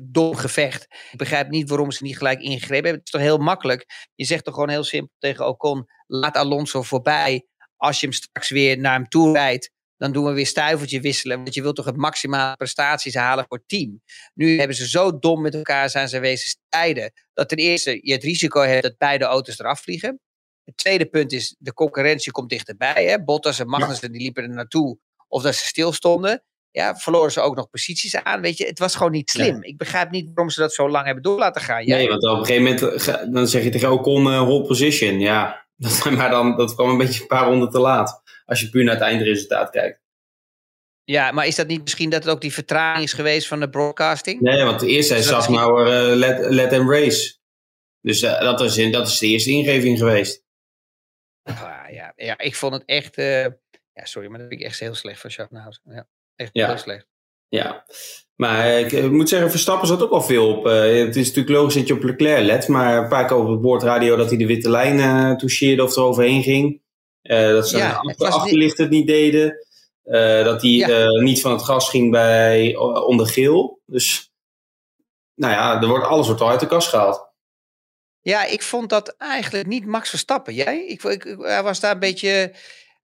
dom 0.00 0.34
gevecht. 0.34 0.82
Ik 1.12 1.18
begrijp 1.18 1.48
niet 1.48 1.68
waarom 1.68 1.90
ze 1.90 2.02
niet 2.02 2.16
gelijk 2.16 2.40
ingegrepen 2.40 2.74
hebben. 2.74 2.92
Het 2.92 3.04
is 3.04 3.10
toch 3.10 3.20
heel 3.20 3.38
makkelijk. 3.38 4.10
Je 4.14 4.24
zegt 4.24 4.44
toch 4.44 4.54
gewoon 4.54 4.68
heel 4.68 4.84
simpel 4.84 5.14
tegen 5.18 5.46
Ocon: 5.46 5.84
laat 6.06 6.36
Alonso 6.36 6.82
voorbij. 6.82 7.46
Als 7.84 8.00
je 8.00 8.06
hem 8.06 8.14
straks 8.14 8.50
weer 8.50 8.78
naar 8.78 8.92
hem 8.92 9.08
toe 9.08 9.32
rijdt, 9.32 9.70
dan 9.96 10.12
doen 10.12 10.24
we 10.24 10.32
weer 10.32 10.46
stuivertje 10.46 11.00
wisselen. 11.00 11.36
Want 11.36 11.54
je 11.54 11.62
wilt 11.62 11.76
toch 11.76 11.84
het 11.84 11.96
maximale 11.96 12.56
prestaties 12.56 13.14
halen 13.14 13.44
voor 13.48 13.56
het 13.56 13.68
team. 13.68 14.02
Nu 14.34 14.58
hebben 14.58 14.76
ze 14.76 14.88
zo 14.88 15.18
dom 15.18 15.40
met 15.40 15.54
elkaar 15.54 15.90
zijn 15.90 16.08
ze 16.08 16.18
wezen 16.18 16.48
strijden. 16.48 17.12
Dat 17.32 17.48
ten 17.48 17.58
eerste 17.58 17.98
je 18.02 18.12
het 18.12 18.22
risico 18.22 18.60
hebt 18.60 18.82
dat 18.82 18.98
beide 18.98 19.24
auto's 19.24 19.58
eraf 19.58 19.80
vliegen. 19.80 20.20
Het 20.64 20.76
tweede 20.76 21.06
punt 21.06 21.32
is, 21.32 21.54
de 21.58 21.72
concurrentie 21.72 22.32
komt 22.32 22.48
dichterbij. 22.50 23.04
Hè? 23.04 23.24
Bottas 23.24 23.58
en 23.58 23.68
Magnussen 23.68 24.12
die 24.12 24.20
liepen 24.20 24.42
er 24.42 24.48
naartoe. 24.48 24.98
Of 25.28 25.42
dat 25.42 25.54
ze 25.54 25.66
stilstonden. 25.66 26.44
Ja, 26.74 26.96
verloren 26.96 27.32
ze 27.32 27.40
ook 27.40 27.56
nog 27.56 27.70
posities 27.70 28.16
aan. 28.16 28.40
Weet 28.40 28.58
je, 28.58 28.66
het 28.66 28.78
was 28.78 28.94
gewoon 28.94 29.12
niet 29.12 29.30
slim. 29.30 29.54
Ja. 29.54 29.68
Ik 29.68 29.76
begrijp 29.76 30.10
niet 30.10 30.26
waarom 30.34 30.50
ze 30.50 30.60
dat 30.60 30.74
zo 30.74 30.90
lang 30.90 31.04
hebben 31.04 31.22
door 31.22 31.38
laten 31.38 31.62
gaan. 31.62 31.84
Jij? 31.84 31.98
Nee, 31.98 32.08
want 32.08 32.22
op 32.24 32.38
een 32.38 32.46
gegeven 32.46 32.62
moment 32.62 33.32
dan 33.34 33.48
zeg 33.48 33.62
je 33.62 33.70
tegen 33.70 33.92
Ocon 33.92 34.26
uh, 34.26 34.40
hold 34.40 34.66
position. 34.66 35.20
Ja, 35.20 35.66
maar 36.16 36.30
dan, 36.30 36.56
dat 36.56 36.74
kwam 36.74 36.88
een 36.88 36.96
beetje 36.96 37.20
een 37.20 37.26
paar 37.26 37.46
ronden 37.46 37.70
te 37.70 37.78
laat. 37.78 38.22
Als 38.46 38.60
je 38.60 38.70
puur 38.70 38.84
naar 38.84 38.94
het 38.94 39.02
eindresultaat 39.02 39.70
kijkt. 39.70 40.02
Ja, 41.04 41.32
maar 41.32 41.46
is 41.46 41.54
dat 41.54 41.66
niet 41.66 41.82
misschien 41.82 42.10
dat 42.10 42.24
het 42.24 42.32
ook 42.32 42.40
die 42.40 42.52
vertraging 42.52 43.04
is 43.04 43.12
geweest 43.12 43.46
van 43.46 43.60
de 43.60 43.70
broadcasting? 43.70 44.40
Nee, 44.40 44.64
want 44.64 44.82
eerst 44.82 45.08
zei 45.08 45.22
Safnauer 45.22 46.10
uh, 46.10 46.16
let, 46.16 46.50
let 46.50 46.70
them 46.70 46.90
race. 46.90 47.36
Dus 48.00 48.22
uh, 48.22 48.40
dat, 48.40 48.60
is, 48.60 48.90
dat 48.90 49.08
is 49.08 49.18
de 49.18 49.26
eerste 49.26 49.50
ingeving 49.50 49.98
geweest. 49.98 50.44
Ah, 51.42 51.84
ja, 51.90 52.12
ja, 52.16 52.38
ik 52.38 52.54
vond 52.54 52.72
het 52.72 52.82
echt. 52.86 53.18
Uh, 53.18 53.42
ja, 53.92 54.04
sorry, 54.04 54.28
maar 54.28 54.38
dat 54.38 54.48
vind 54.48 54.60
ik 54.60 54.66
echt 54.66 54.80
heel 54.80 54.94
slecht 54.94 55.20
van 55.20 55.30
Schaffenhausen. 55.30 55.82
Ja, 55.84 56.08
echt 56.36 56.50
ja. 56.52 56.66
heel 56.66 56.78
slecht. 56.78 57.06
Ja, 57.48 57.84
maar 58.34 58.78
ik 58.78 59.10
moet 59.10 59.28
zeggen, 59.28 59.50
Verstappen 59.50 59.88
zat 59.88 60.02
ook 60.02 60.10
al 60.10 60.22
veel 60.22 60.48
op. 60.48 60.66
Uh, 60.66 60.72
het 61.04 61.16
is 61.16 61.26
natuurlijk 61.26 61.56
logisch 61.56 61.74
dat 61.74 61.86
je 61.86 61.94
op 61.94 62.02
Leclerc 62.02 62.44
let, 62.44 62.68
maar 62.68 63.02
een 63.02 63.08
paar 63.08 63.26
keer 63.26 63.36
op 63.36 63.48
het 63.48 63.60
boordradio 63.60 64.16
dat 64.16 64.28
hij 64.28 64.38
de 64.38 64.46
witte 64.46 64.70
lijn 64.70 64.98
uh, 64.98 65.36
toucheerde 65.36 65.82
of 65.82 65.96
er 65.96 66.02
overheen 66.02 66.42
ging. 66.42 66.82
Uh, 67.22 67.48
dat 67.48 67.68
ze 67.68 67.76
ja, 67.76 68.00
de 68.00 68.26
achterlicht 68.26 68.78
het 68.78 68.90
niet 68.90 69.06
deden. 69.06 69.66
dat 70.44 70.62
hij 70.62 70.70
ja. 70.70 71.20
niet 71.20 71.40
van 71.40 71.52
het 71.52 71.62
gas 71.62 71.90
ging 71.90 72.10
bij 72.10 72.76
onder 73.06 73.26
geel. 73.26 73.80
Dus, 73.86 74.32
nou 75.34 75.52
ja, 75.52 75.80
er 75.82 75.88
wordt 75.88 76.06
alles 76.06 76.26
wordt 76.26 76.40
al 76.40 76.48
uit 76.50 76.60
de 76.60 76.66
kast 76.66 76.88
gehaald. 76.88 77.32
Ja, 78.20 78.44
ik 78.44 78.62
vond 78.62 78.88
dat 78.88 79.14
eigenlijk 79.18 79.66
niet 79.66 79.86
Max 79.86 80.10
Verstappen. 80.10 80.54
Jij? 80.54 80.86
Ik, 80.86 81.02
ik, 81.02 81.36
hij 81.38 81.62
was 81.62 81.80
daar 81.80 81.92
een 81.92 81.98
beetje, 81.98 82.54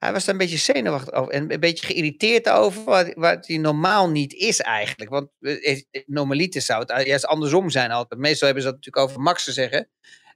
hij 0.01 0.13
was 0.13 0.25
daar 0.25 0.35
een 0.35 0.41
beetje 0.41 0.57
zenuwachtig 0.57 1.15
over 1.15 1.33
en 1.33 1.53
een 1.53 1.61
beetje 1.61 1.87
geïrriteerd 1.87 2.49
over, 2.49 2.85
wat, 2.85 3.13
wat 3.15 3.47
hij 3.47 3.57
normaal 3.57 4.11
niet 4.11 4.33
is 4.33 4.61
eigenlijk. 4.61 5.11
Want 5.11 5.31
normaliter 6.07 6.63
zou 6.63 6.85
het 6.87 7.07
juist 7.07 7.27
andersom 7.27 7.71
zijn 7.71 7.91
altijd. 7.91 8.21
Meestal 8.21 8.47
hebben 8.47 8.65
ze 8.65 8.71
dat 8.71 8.79
natuurlijk 8.79 9.09
over 9.09 9.23
Max 9.23 9.45
te 9.45 9.53
zeggen. 9.53 9.89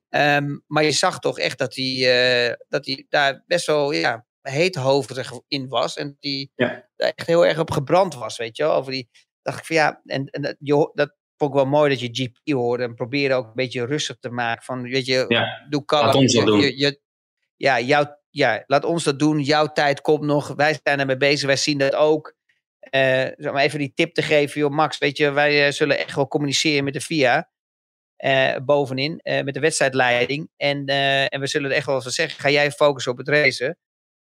Um, 0.09 0.65
maar 0.67 0.85
je 0.85 0.93
zag 0.93 1.19
toch 1.19 1.39
echt 1.39 1.59
dat 1.59 1.75
hij, 1.75 2.49
uh, 2.49 2.55
dat 2.69 2.87
hij 2.87 3.07
daar 3.09 3.45
best 3.47 3.67
wel 3.67 3.93
ja, 3.93 4.27
heethoofdig 4.41 5.33
in 5.49 5.69
was. 5.69 5.97
En 5.97 6.17
die 6.21 6.53
ja. 6.55 6.89
daar 6.97 7.13
echt 7.15 7.27
heel 7.27 7.47
erg 7.47 7.59
op 7.59 7.71
gebrand 7.71 8.15
was, 8.15 8.37
weet 8.37 8.57
je 8.57 8.63
wel. 8.63 8.75
Over 8.75 8.93
die, 8.93 9.09
dacht 9.43 9.59
ik 9.59 9.65
van 9.65 9.77
ja, 9.77 10.01
en, 10.05 10.27
en 10.27 10.43
dat, 10.43 10.57
je, 10.59 10.91
dat 10.95 11.15
vond 11.37 11.51
ik 11.51 11.57
wel 11.57 11.67
mooi 11.67 11.91
dat 11.91 12.01
je 12.01 12.09
GP 12.13 12.53
hoorde 12.53 12.83
en 12.83 12.95
probeerde 12.95 13.35
ook 13.35 13.47
een 13.47 13.53
beetje 13.55 13.87
rustig 13.87 14.17
te 14.21 14.31
maken. 14.31 14.65
Van, 14.65 14.83
weet 14.83 15.07
je, 15.07 15.25
ja, 15.29 15.67
doe 15.69 15.85
kalm. 15.85 16.21
Je, 16.21 16.79
je, 16.79 17.01
ja, 17.57 17.81
jouw, 17.81 18.19
ja, 18.35 18.65
laat 18.67 18.85
ons 18.85 19.05
dat 19.05 19.19
doen. 19.19 19.41
Jouw 19.41 19.67
tijd 19.67 20.01
komt 20.01 20.23
nog. 20.23 20.55
Wij 20.57 20.79
zijn 20.83 21.01
ermee 21.01 21.17
bezig. 21.17 21.47
Wij 21.47 21.57
zien 21.57 21.79
dat 21.79 21.95
ook. 21.95 22.35
Uh, 22.91 23.01
zeg 23.37 23.53
maar 23.53 23.63
even 23.63 23.79
die 23.79 23.93
tip 23.95 24.15
te 24.15 24.23
geven. 24.23 24.61
Joh, 24.61 24.71
Max, 24.71 24.99
weet 24.99 25.17
je, 25.17 25.31
wij 25.31 25.67
uh, 25.67 25.73
zullen 25.73 25.99
echt 25.99 26.15
wel 26.15 26.29
communiceren 26.29 26.85
met 26.85 26.93
de 26.93 27.01
FIA. 27.01 27.51
Uh, 28.25 28.57
bovenin, 28.65 29.21
met 29.23 29.55
de 29.55 29.61
wedstrijdleiding. 29.61 30.51
En, 30.57 30.87
en 31.29 31.41
we 31.41 31.47
zullen 31.47 31.71
er 31.71 31.77
echt 31.77 31.87
wel 31.87 32.03
van 32.03 32.11
zeggen. 32.11 32.41
Ga 32.41 32.51
jij 32.51 32.71
focussen 32.71 33.13
op 33.13 33.19
het 33.19 33.29
racen? 33.29 33.79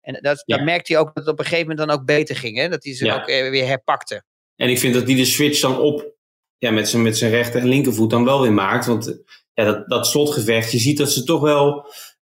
En 0.00 0.18
dat, 0.22 0.42
ja. 0.46 0.56
dan 0.56 0.64
merkte 0.64 0.92
hij 0.92 1.00
ook 1.00 1.14
dat 1.14 1.24
het 1.24 1.32
op 1.32 1.38
een 1.38 1.44
gegeven 1.44 1.68
moment 1.68 1.88
dan 1.88 1.98
ook 1.98 2.04
beter 2.06 2.36
ging. 2.36 2.56
Hè? 2.56 2.68
Dat 2.68 2.84
hij 2.84 2.94
ze 2.94 3.04
Ja. 3.04 3.14
ook 3.20 3.26
weer 3.26 3.66
herpakte. 3.66 4.24
En 4.56 4.68
ik 4.68 4.78
vind 4.78 4.94
dat 4.94 5.06
hij 5.06 5.14
de 5.14 5.24
switch 5.24 5.60
dan 5.60 5.78
op 5.78 6.16
ja, 6.58 6.70
met 6.70 6.88
zijn 6.88 7.02
met 7.02 7.18
zijn 7.18 7.30
rechter 7.30 7.60
en 7.60 7.68
linkervoet 7.68 8.10
dan 8.10 8.24
wel 8.24 8.42
weer 8.42 8.52
maakt. 8.52 8.86
Want 8.86 9.18
ja, 9.54 9.64
dat, 9.64 9.88
dat 9.88 10.06
slotgevecht, 10.06 10.72
je 10.72 10.78
ziet 10.78 10.98
dat 10.98 11.12
ze 11.12 11.24
toch 11.24 11.40
wel. 11.40 11.86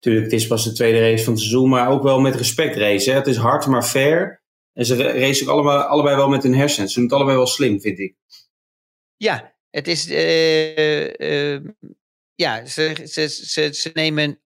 Natuurlijk, 0.06 0.32
het 0.34 0.42
is 0.42 0.48
pas 0.48 0.64
de 0.64 0.72
tweede 0.72 1.00
race 1.00 1.24
van 1.24 1.34
het 1.34 1.42
seizoen, 1.42 1.70
maar 1.70 1.90
ook 1.90 2.04
wel 2.04 2.20
met 2.20 2.36
respect 2.36 2.76
race. 2.76 3.10
Hè. 3.10 3.16
Het 3.16 3.28
is 3.28 3.36
hard, 3.38 3.66
maar 3.66 3.84
fair. 3.84 4.44
En 4.74 4.86
ze 4.86 4.96
racen 5.12 5.48
ook 5.48 5.54
allemaal, 5.54 5.82
allebei 5.82 6.16
wel 6.16 6.28
met 6.30 6.44
hun 6.44 6.56
hersens. 6.56 6.90
Ze 6.94 7.00
doen 7.00 7.08
het 7.08 7.14
allebei 7.18 7.38
wel 7.38 7.48
slim, 7.48 7.82
vind 7.82 8.00
ik. 8.00 8.16
Ja, 9.18 9.56
het 9.70 9.88
is. 9.88 10.10
eh, 10.10 11.54
eh, 11.56 11.62
ja, 12.36 12.66
ze, 12.66 13.02
ze, 13.06 13.28
ze, 13.28 13.70
ze 13.74 13.90
nemen 13.94 14.42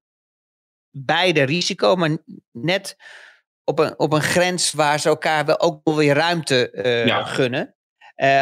beide 0.97 1.43
risico, 1.43 1.95
maar 1.95 2.17
net 2.51 2.95
op 3.63 3.79
een, 3.79 3.99
op 3.99 4.13
een 4.13 4.21
grens 4.21 4.71
waar 4.71 4.99
ze 4.99 5.09
elkaar 5.09 5.45
wel 5.45 5.59
ook 5.59 5.81
wel 5.83 5.95
weer 5.95 6.15
ruimte 6.15 6.71
eh, 6.71 7.05
Ja. 7.05 7.23
gunnen. 7.23 7.75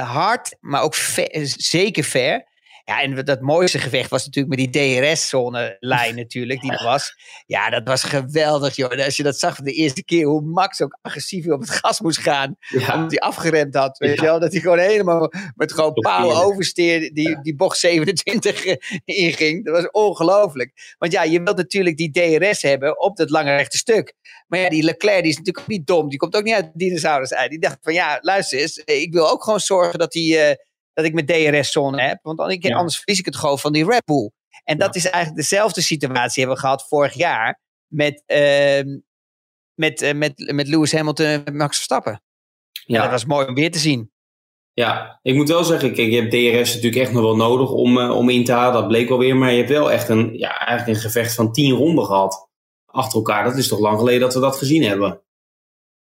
Hard, 0.04 0.58
maar 0.60 0.82
ook 0.82 0.96
ver- 0.96 1.30
zeker 1.58 2.04
fair. 2.04 2.47
Ja, 2.88 3.02
en 3.02 3.26
dat 3.26 3.42
mooiste 3.42 3.80
gevecht 3.80 4.10
was 4.10 4.26
natuurlijk 4.26 4.56
met 4.56 4.72
die 4.72 5.02
DRS-zone-lijn 5.02 6.16
natuurlijk, 6.24 6.62
die 6.62 6.72
er 6.72 6.84
was. 6.84 7.16
Ja, 7.46 7.70
dat 7.70 7.88
was 7.88 8.04
geweldig, 8.04 8.76
joh. 8.76 8.94
En 8.94 9.06
Als 9.06 9.18
je 9.18 9.24
dat 9.24 9.40
zag 9.40 9.56
van 9.56 9.66
de 9.66 9.72
eerste 9.72 10.04
keer, 10.04 10.26
hoe 10.26 10.42
Max 10.42 10.82
ook 10.82 10.98
agressief 11.02 11.48
op 11.48 11.60
het 11.60 11.70
gas 11.70 12.02
moest 12.02 12.20
gaan 12.20 12.58
Ja, 12.60 12.94
omdat 12.94 13.12
hij 13.12 13.20
afgeremd 13.20 13.76
had. 13.76 13.98
Weet 13.98 14.16
je 14.16 14.22
wel? 14.22 14.40
Dat 14.40 14.52
hij 14.52 14.62
gewoon 14.62 14.78
helemaal 14.78 15.32
met 15.56 15.74
gewoon 15.74 15.94
paal 15.94 16.44
oversteer 16.44 17.14
die, 17.14 17.42
die 17.42 17.56
bocht 17.56 17.78
27 17.78 18.66
eh, 18.66 18.76
inging. 19.06 19.66
Dat 19.66 19.76
was 19.76 19.92
ongelooflijk. 19.92 20.96
Want 20.98 21.12
ja, 21.12 21.24
je 21.24 21.42
wilt 21.42 21.58
natuurlijk 21.58 21.98
die 21.98 22.12
DRS 22.12 22.62
hebben 22.62 23.02
op 23.02 23.18
dat 23.18 23.30
lange 23.30 23.56
rechte 23.56 23.78
stuk. 23.78 24.14
Maar 24.48 24.60
ja, 24.60 24.70
die 24.70 24.84
Leclerc 24.84 25.22
die 25.22 25.32
is 25.32 25.38
natuurlijk 25.38 25.64
ook 25.64 25.72
niet 25.72 25.88
dom. 25.88 26.10
Die 26.10 26.20
komt 26.20 26.36
ook 26.36 26.44
niet 26.44 26.54
uit 26.54 26.66
de 26.66 26.72
dinosaurus 26.74 27.34
uit. 27.34 27.50
Die 27.50 27.60
dacht 27.60 27.78
van 27.82 27.94
ja, 27.94 28.18
luister 28.22 28.60
eens. 28.60 28.78
Ik 28.78 29.14
wil 29.14 29.30
ook 29.30 29.44
gewoon 29.44 29.60
zorgen 29.60 30.00
dat, 30.00 30.12
die, 30.12 30.38
dat 30.98 31.06
ik 31.06 31.14
mijn 31.14 31.26
DRS-zone 31.26 32.02
heb. 32.02 32.20
Want 32.22 32.38
dan- 32.38 32.52
ik- 32.52 32.64
Ja. 32.64 32.76
anders 32.78 32.98
verlies 32.98 33.20
ik 33.20 33.26
het 33.26 33.36
gewoon 33.36 33.60
van 33.60 33.74
die 33.74 33.86
Red 33.86 34.06
Bull. 34.06 34.32
En 34.64 34.78
dat 34.78 34.96
is 34.96 35.06
eigenlijk 35.06 35.36
dezelfde 35.42 35.82
situatie 35.82 36.44
hebben 36.44 36.56
we 36.62 36.68
gehad 36.68 36.88
vorig 36.88 37.14
jaar 37.14 37.62
met, 37.88 38.24
ehm, 38.26 38.98
met, 39.74 40.02
eh, 40.02 40.14
met, 40.14 40.52
met 40.54 40.68
Lewis 40.68 40.92
Hamilton 40.92 41.26
en 41.26 41.42
met 41.44 41.54
Max 41.54 41.76
Verstappen. 41.76 42.22
Ja. 42.86 43.02
dat 43.02 43.12
was 43.12 43.26
mooi 43.26 43.48
om 43.48 43.54
weer 43.54 43.72
te 43.72 43.80
zien. 43.80 44.12
ja, 44.74 45.20
ik 45.22 45.36
moet 45.36 45.48
wel 45.48 45.64
zeggen, 45.64 45.94
kijk, 45.94 46.10
je 46.12 46.20
hebt 46.22 46.32
DRS 46.32 46.74
natuurlijk 46.76 47.02
echt 47.02 47.12
nog 47.12 47.22
wel 47.22 47.36
nodig 47.36 47.72
om, 47.72 48.00
eh, 48.00 48.16
om 48.16 48.30
in 48.30 48.44
te 48.44 48.52
halen. 48.52 48.74
Dat 48.74 48.88
bleek 48.88 49.10
wel 49.10 49.18
weer. 49.18 49.36
Maar 49.36 49.52
je 49.52 49.58
hebt 49.58 49.70
wel 49.70 49.92
echt 49.92 50.10
een, 50.10 50.34
ja, 50.38 50.58
eigenlijk 50.60 50.98
een 50.98 51.04
gevecht 51.04 51.36
van 51.36 51.52
tien 51.54 51.72
ronden 51.74 52.06
gehad. 52.06 52.50
Achter 52.86 53.18
elkaar. 53.18 53.44
Dat 53.44 53.58
is 53.58 53.68
toch 53.68 53.80
lang 53.80 53.98
geleden 54.00 54.20
dat 54.20 54.34
we 54.34 54.40
dat 54.40 54.56
gezien 54.58 54.84
hebben. 54.84 55.22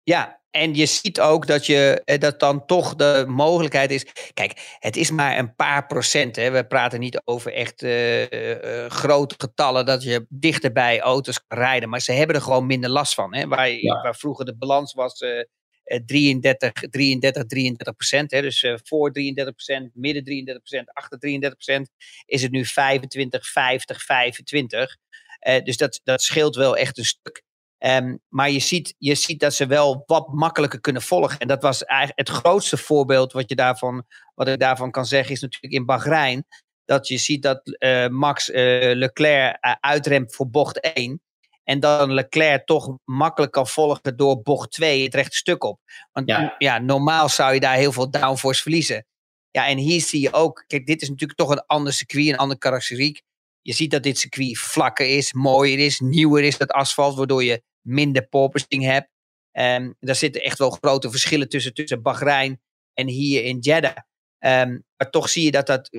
Ja, 0.02 0.42
en 0.54 0.74
je 0.74 0.86
ziet 0.86 1.20
ook 1.20 1.46
dat, 1.46 1.66
je, 1.66 2.02
eh, 2.04 2.18
dat 2.18 2.40
dan 2.40 2.66
toch 2.66 2.94
de 2.94 3.24
mogelijkheid 3.28 3.90
is. 3.90 4.06
Kijk, 4.34 4.76
het 4.78 4.96
is 4.96 5.10
maar 5.10 5.38
een 5.38 5.54
paar 5.54 5.86
procent. 5.86 6.36
Hè. 6.36 6.50
We 6.50 6.66
praten 6.66 7.00
niet 7.00 7.22
over 7.24 7.52
echt 7.52 7.82
eh, 7.82 8.84
eh, 8.84 8.90
grote 8.90 9.34
getallen 9.38 9.86
dat 9.86 10.02
je 10.02 10.26
dichter 10.28 10.72
bij 10.72 11.00
auto's 11.00 11.46
kan 11.46 11.58
rijden. 11.58 11.88
Maar 11.88 12.00
ze 12.00 12.12
hebben 12.12 12.36
er 12.36 12.42
gewoon 12.42 12.66
minder 12.66 12.90
last 12.90 13.14
van. 13.14 13.34
Hè. 13.34 13.46
Waar, 13.46 13.70
Ja. 13.70 14.02
waar 14.02 14.16
vroeger 14.16 14.44
de 14.44 14.56
balans 14.56 14.92
was 14.92 15.20
eh, 15.20 15.38
eh, 15.84 16.00
33, 16.06 16.72
33, 16.72 17.44
33 17.46 17.96
procent. 17.96 18.30
Hè. 18.30 18.40
Dus 18.40 18.66
voor 18.82 19.12
33 19.12 19.54
procent, 19.54 19.90
midden 19.94 20.24
33 20.24 20.62
procent, 20.62 20.92
achter 20.92 21.18
33 21.18 21.58
procent 21.58 21.90
is 22.26 22.42
het 22.42 22.50
nu 22.50 22.64
25, 22.64 23.46
50, 23.46 24.02
25. 24.02 24.96
Eh, 25.44 25.64
dus 25.64 25.76
dat, 25.76 26.00
dat 26.04 26.22
scheelt 26.22 26.56
wel 26.56 26.76
echt 26.76 26.98
een 26.98 27.04
stuk. 27.04 27.42
Ehm, 27.84 28.16
maar 28.28 28.50
je 28.50 28.58
ziet, 28.58 28.94
je 28.98 29.14
ziet 29.14 29.40
dat 29.40 29.54
ze 29.54 29.66
wel 29.66 30.02
wat 30.06 30.32
makkelijker 30.32 30.80
kunnen 30.80 31.02
volgen. 31.02 31.38
En 31.38 31.48
dat 31.48 31.62
was 31.62 31.84
eigenlijk 31.84 32.28
het 32.28 32.36
grootste 32.36 32.76
voorbeeld 32.76 33.32
wat, 33.32 33.48
je 33.48 33.54
daarvan, 33.54 34.04
wat 34.34 34.48
ik 34.48 34.58
daarvan 34.58 34.90
kan 34.90 35.06
zeggen, 35.06 35.34
is 35.34 35.40
natuurlijk 35.40 35.72
in 35.72 35.84
Bahrein. 35.84 36.46
Dat 36.84 37.08
je 37.08 37.18
ziet 37.18 37.42
dat 37.42 37.76
eh, 37.78 38.08
Max 38.08 38.50
eh, 38.50 38.94
Leclerc 38.94 39.56
eh, 39.60 39.74
uitremt 39.80 40.34
voor 40.34 40.50
bocht 40.50 40.80
1. 40.80 41.20
En 41.64 41.80
dan 41.80 42.12
Leclerc 42.12 42.66
toch 42.66 42.96
makkelijk 43.04 43.52
kan 43.52 43.66
volgen 43.66 44.16
door 44.16 44.42
bocht 44.42 44.70
2 44.70 45.04
het 45.04 45.14
rechte 45.14 45.36
stuk 45.36 45.64
op. 45.64 45.80
Want 46.12 46.28
Ja. 46.28 46.54
ja. 46.58 46.78
normaal 46.78 47.28
zou 47.28 47.54
je 47.54 47.60
daar 47.60 47.76
heel 47.76 47.92
veel 47.92 48.10
downforce 48.10 48.62
verliezen. 48.62 49.06
Ja, 49.50 49.66
en 49.66 49.78
hier 49.78 50.00
zie 50.00 50.20
je 50.20 50.32
ook, 50.32 50.64
kijk, 50.66 50.86
dit 50.86 51.02
is 51.02 51.08
natuurlijk 51.08 51.38
toch 51.38 51.50
een 51.50 51.66
ander 51.66 51.92
circuit, 51.92 52.28
een 52.28 52.36
andere 52.36 52.60
karakteriek. 52.60 53.22
Je 53.62 53.72
ziet 53.72 53.90
dat 53.90 54.02
dit 54.02 54.18
circuit 54.18 54.58
vlakker 54.58 55.16
is, 55.16 55.32
mooier 55.32 55.78
is, 55.78 56.00
nieuwer 56.00 56.44
is 56.44 56.58
dat 56.58 56.70
asfalt, 56.70 57.16
waardoor 57.16 57.44
je 57.44 57.62
minder 57.86 58.28
porpoising 58.28 58.84
hebt. 58.84 59.08
Ehm 59.52 59.92
daar 60.00 60.14
zitten 60.14 60.42
echt 60.42 60.58
wel 60.58 60.70
grote 60.70 61.10
verschillen 61.10 61.48
tussen, 61.48 61.74
tussen 61.74 62.02
Bahrein 62.02 62.60
en 62.94 63.08
hier 63.08 63.44
in 63.44 63.58
Jeddah. 63.58 63.96
Ehm, 64.38 64.78
maar 64.96 65.10
toch 65.10 65.28
zie 65.28 65.44
je 65.44 65.50
dat, 65.50 65.66
dat, 65.66 65.90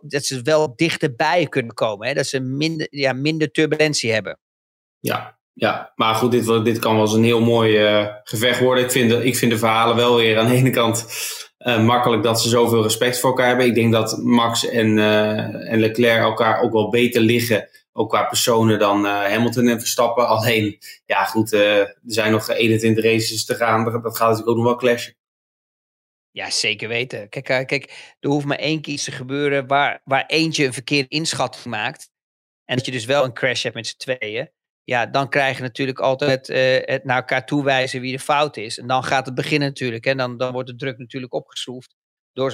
dat 0.00 0.24
ze 0.24 0.42
wel 0.42 0.76
dichterbij 0.76 1.46
kunnen 1.46 1.74
komen. 1.74 2.08
Hè? 2.08 2.14
Dat 2.14 2.26
ze 2.26 2.40
minder, 2.40 2.86
ja, 2.90 3.12
minder 3.12 3.50
turbulentie 3.50 4.12
hebben. 4.12 4.38
Ja, 5.00 5.38
ja. 5.52 5.92
maar 5.94 6.14
goed, 6.14 6.30
dit, 6.30 6.64
dit 6.64 6.78
kan 6.78 6.94
wel 6.94 7.04
eens 7.04 7.12
een 7.12 7.24
heel 7.24 7.40
mooi 7.40 7.76
eh, 7.76 8.06
gevecht 8.24 8.60
worden. 8.60 8.84
Ik 8.84 8.90
vind, 8.90 9.10
de, 9.10 9.24
ik 9.24 9.36
vind 9.36 9.50
de 9.50 9.58
verhalen 9.58 9.96
wel 9.96 10.16
weer 10.16 10.38
aan 10.38 10.46
de 10.46 10.54
ene 10.54 10.70
kant 10.70 11.06
eh, 11.58 11.84
makkelijk 11.84 12.22
dat 12.22 12.42
ze 12.42 12.48
zoveel 12.48 12.82
respect 12.82 13.20
voor 13.20 13.30
elkaar 13.30 13.46
hebben. 13.46 13.66
Ik 13.66 13.74
denk 13.74 13.92
dat 13.92 14.18
Max 14.22 14.68
en, 14.68 14.98
eh, 14.98 15.72
en 15.72 15.78
Leclerc 15.78 16.22
elkaar 16.22 16.60
ook 16.60 16.72
wel 16.72 16.90
beter 16.90 17.20
liggen, 17.20 17.68
ook 17.92 18.10
qua 18.10 18.24
personen, 18.24 18.78
dan 18.78 19.06
eh, 19.06 19.12
Hamilton 19.12 19.68
en 19.68 19.78
Verstappen. 19.78 20.28
Alleen, 20.28 20.78
ja 21.04 21.24
goed, 21.24 21.52
eh, 21.52 21.78
er 21.78 21.96
zijn 22.02 22.32
nog 22.32 22.48
21 22.48 23.04
races 23.04 23.44
te 23.44 23.54
gaan. 23.54 23.84
Dat 23.84 24.16
gaat 24.16 24.28
natuurlijk 24.28 24.48
ook 24.48 24.56
nog 24.56 24.64
wel 24.64 24.76
clashen. 24.76 25.16
Ja, 26.30 26.50
zeker 26.50 26.88
weten. 26.88 27.28
Kijk, 27.28 27.48
eh, 27.48 27.64
kijk 27.64 28.14
er 28.20 28.28
hoeft 28.28 28.46
maar 28.46 28.58
één 28.58 28.80
keer 28.80 28.98
te 28.98 29.12
gebeuren 29.12 29.66
waar, 29.66 30.00
waar 30.04 30.26
eentje 30.26 30.66
een 30.66 30.72
verkeerde 30.72 31.08
inschatting 31.08 31.64
maakt. 31.64 32.10
En 32.64 32.76
dat 32.76 32.86
je 32.86 32.92
dus 32.92 33.04
wel 33.04 33.24
een 33.24 33.32
crash 33.32 33.62
hebt 33.62 33.74
met 33.74 33.86
z'n 33.86 33.96
tweeën. 33.96 34.50
Ja, 34.84 35.06
dan 35.06 35.28
krijg 35.28 35.56
je 35.56 35.62
natuurlijk 35.62 35.98
altijd 35.98 36.46
het 36.86 37.04
naar 37.04 37.16
elkaar 37.16 37.46
toewijzen 37.46 38.00
wie 38.00 38.12
de 38.12 38.22
fout 38.22 38.56
is. 38.56 38.78
En 38.78 38.86
dan 38.86 39.04
gaat 39.04 39.26
het 39.26 39.34
beginnen 39.34 39.68
natuurlijk. 39.68 40.06
En 40.06 40.16
dan, 40.16 40.36
dan 40.36 40.52
wordt 40.52 40.68
de 40.68 40.76
druk 40.76 40.98
natuurlijk 40.98 41.32
opgeschroefd 41.34 41.94
door 42.32 42.50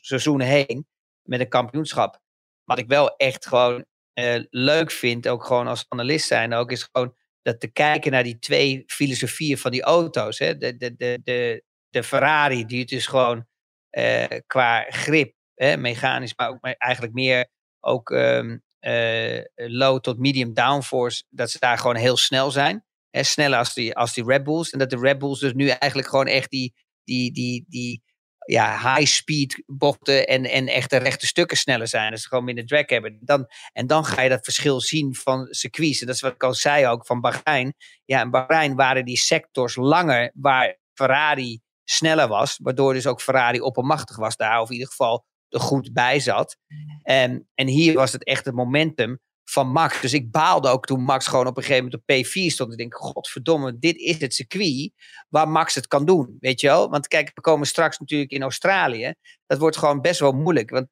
seizoen, 0.00 0.40
heen 0.40 0.86
met 1.22 1.40
een 1.40 1.48
kampioenschap. 1.48 2.20
Wat 2.64 2.78
ik 2.78 2.86
wel 2.86 3.16
echt 3.16 3.46
gewoon 3.46 3.84
eh, 4.12 4.42
leuk 4.50 4.90
vind, 4.90 5.28
ook 5.28 5.44
gewoon 5.44 5.66
als 5.66 5.84
analist 5.88 6.26
zijn, 6.26 6.54
ook 6.54 6.70
is 6.70 6.88
gewoon 6.92 7.14
dat 7.42 7.60
te 7.60 7.72
kijken 7.72 8.12
naar 8.12 8.22
die 8.22 8.38
twee 8.38 8.82
filosofieën 8.86 9.58
van 9.58 9.70
die 9.70 9.82
auto's. 9.82 10.38
Hè? 10.38 10.56
De, 10.56 10.76
de, 10.76 10.96
de, 10.96 11.20
de, 11.22 11.64
de 11.88 12.02
Ferrari, 12.02 12.64
die 12.64 12.80
het 12.80 12.88
dus 12.88 13.06
gewoon 13.06 13.46
eh, 13.90 14.38
qua 14.46 14.86
grip, 14.88 15.34
hè, 15.54 15.76
mechanisch, 15.76 16.34
maar 16.36 16.48
ook 16.48 16.58
eigenlijk 16.60 17.12
meer 17.12 17.48
ook 17.80 18.10
ehm, 18.10 18.58
eh, 18.78 19.44
low 19.54 20.00
tot 20.00 20.18
medium 20.18 20.54
downforce, 20.54 21.24
dat 21.28 21.50
ze 21.50 21.58
daar 21.58 21.78
gewoon 21.78 21.96
heel 21.96 22.16
snel 22.16 22.50
zijn. 22.50 22.84
Sneller 23.10 23.58
als 23.58 23.74
die, 23.74 23.96
als 23.96 24.14
die 24.14 24.24
Red 24.24 24.44
Bulls. 24.44 24.70
En 24.70 24.78
dat 24.78 24.90
de 24.90 24.98
Red 24.98 25.18
Bulls 25.18 25.40
dus 25.40 25.52
nu 25.52 25.68
eigenlijk 25.68 26.08
gewoon 26.08 26.26
echt 26.26 26.50
die, 26.50 26.74
die, 27.04 27.32
die, 27.32 27.64
die 27.68 28.02
ja, 28.46 28.94
high 28.94 29.10
speed 29.10 29.62
bochten 29.66 30.26
en, 30.26 30.44
en 30.44 30.68
echte 30.68 30.96
rechte 30.96 31.26
stukken 31.26 31.56
sneller 31.56 31.88
zijn. 31.88 32.10
Dat 32.10 32.20
ze 32.20 32.28
gewoon 32.28 32.44
minder 32.44 32.66
drag 32.66 32.88
hebben. 32.88 33.18
Dan, 33.20 33.46
en 33.72 33.86
dan 33.86 34.04
ga 34.04 34.22
je 34.22 34.28
dat 34.28 34.44
verschil 34.44 34.80
zien 34.80 35.14
van 35.14 35.46
circuits. 35.50 36.00
En 36.00 36.06
dat 36.06 36.14
is 36.14 36.20
wat 36.20 36.32
ik 36.32 36.42
al 36.42 36.54
zei 36.54 36.86
ook 36.86 37.06
van 37.06 37.20
Bahrein. 37.20 37.74
Ja, 38.04 38.20
in 38.20 38.30
Bahrein 38.30 38.74
waren 38.74 39.04
die 39.04 39.18
sectors 39.18 39.76
langer 39.76 40.30
waar 40.34 40.78
Ferrari 40.92 41.60
sneller 41.84 42.28
was. 42.28 42.58
Waardoor 42.62 42.92
dus 42.92 43.06
ook 43.06 43.20
Ferrari 43.20 43.60
oppermachtig 43.60 44.16
was 44.16 44.36
daar. 44.36 44.60
Of 44.60 44.68
in 44.68 44.74
ieder 44.74 44.88
geval 44.88 45.24
er 45.48 45.60
goed 45.60 45.92
bij 45.92 46.20
zat. 46.20 46.56
En, 47.02 47.48
en 47.54 47.66
hier 47.66 47.94
was 47.94 48.12
het 48.12 48.24
echt 48.24 48.44
het 48.44 48.54
momentum 48.54 49.20
van 49.50 49.68
Max. 49.68 50.00
Dus 50.00 50.12
ik 50.12 50.30
baalde 50.30 50.68
ook 50.68 50.86
toen 50.86 51.02
Max 51.02 51.26
gewoon 51.26 51.46
op 51.46 51.56
een 51.56 51.62
gegeven 51.62 51.84
moment 51.84 52.02
op 52.02 52.16
P4 52.16 52.46
stond. 52.46 52.72
Ik 52.72 52.78
denk, 52.78 52.94
godverdomme, 52.94 53.78
dit 53.78 53.96
is 53.96 54.20
het 54.20 54.34
circuit 54.34 54.92
waar 55.28 55.48
Max 55.48 55.74
het 55.74 55.86
kan 55.86 56.04
doen. 56.04 56.36
Weet 56.40 56.60
je 56.60 56.66
wel? 56.66 56.90
Want 56.90 57.08
kijk, 57.08 57.30
we 57.34 57.40
komen 57.40 57.66
straks 57.66 57.98
natuurlijk 57.98 58.30
in 58.30 58.42
Australië. 58.42 59.14
Dat 59.46 59.58
wordt 59.58 59.76
gewoon 59.76 60.00
best 60.00 60.20
wel 60.20 60.32
moeilijk. 60.32 60.70
Want, 60.70 60.86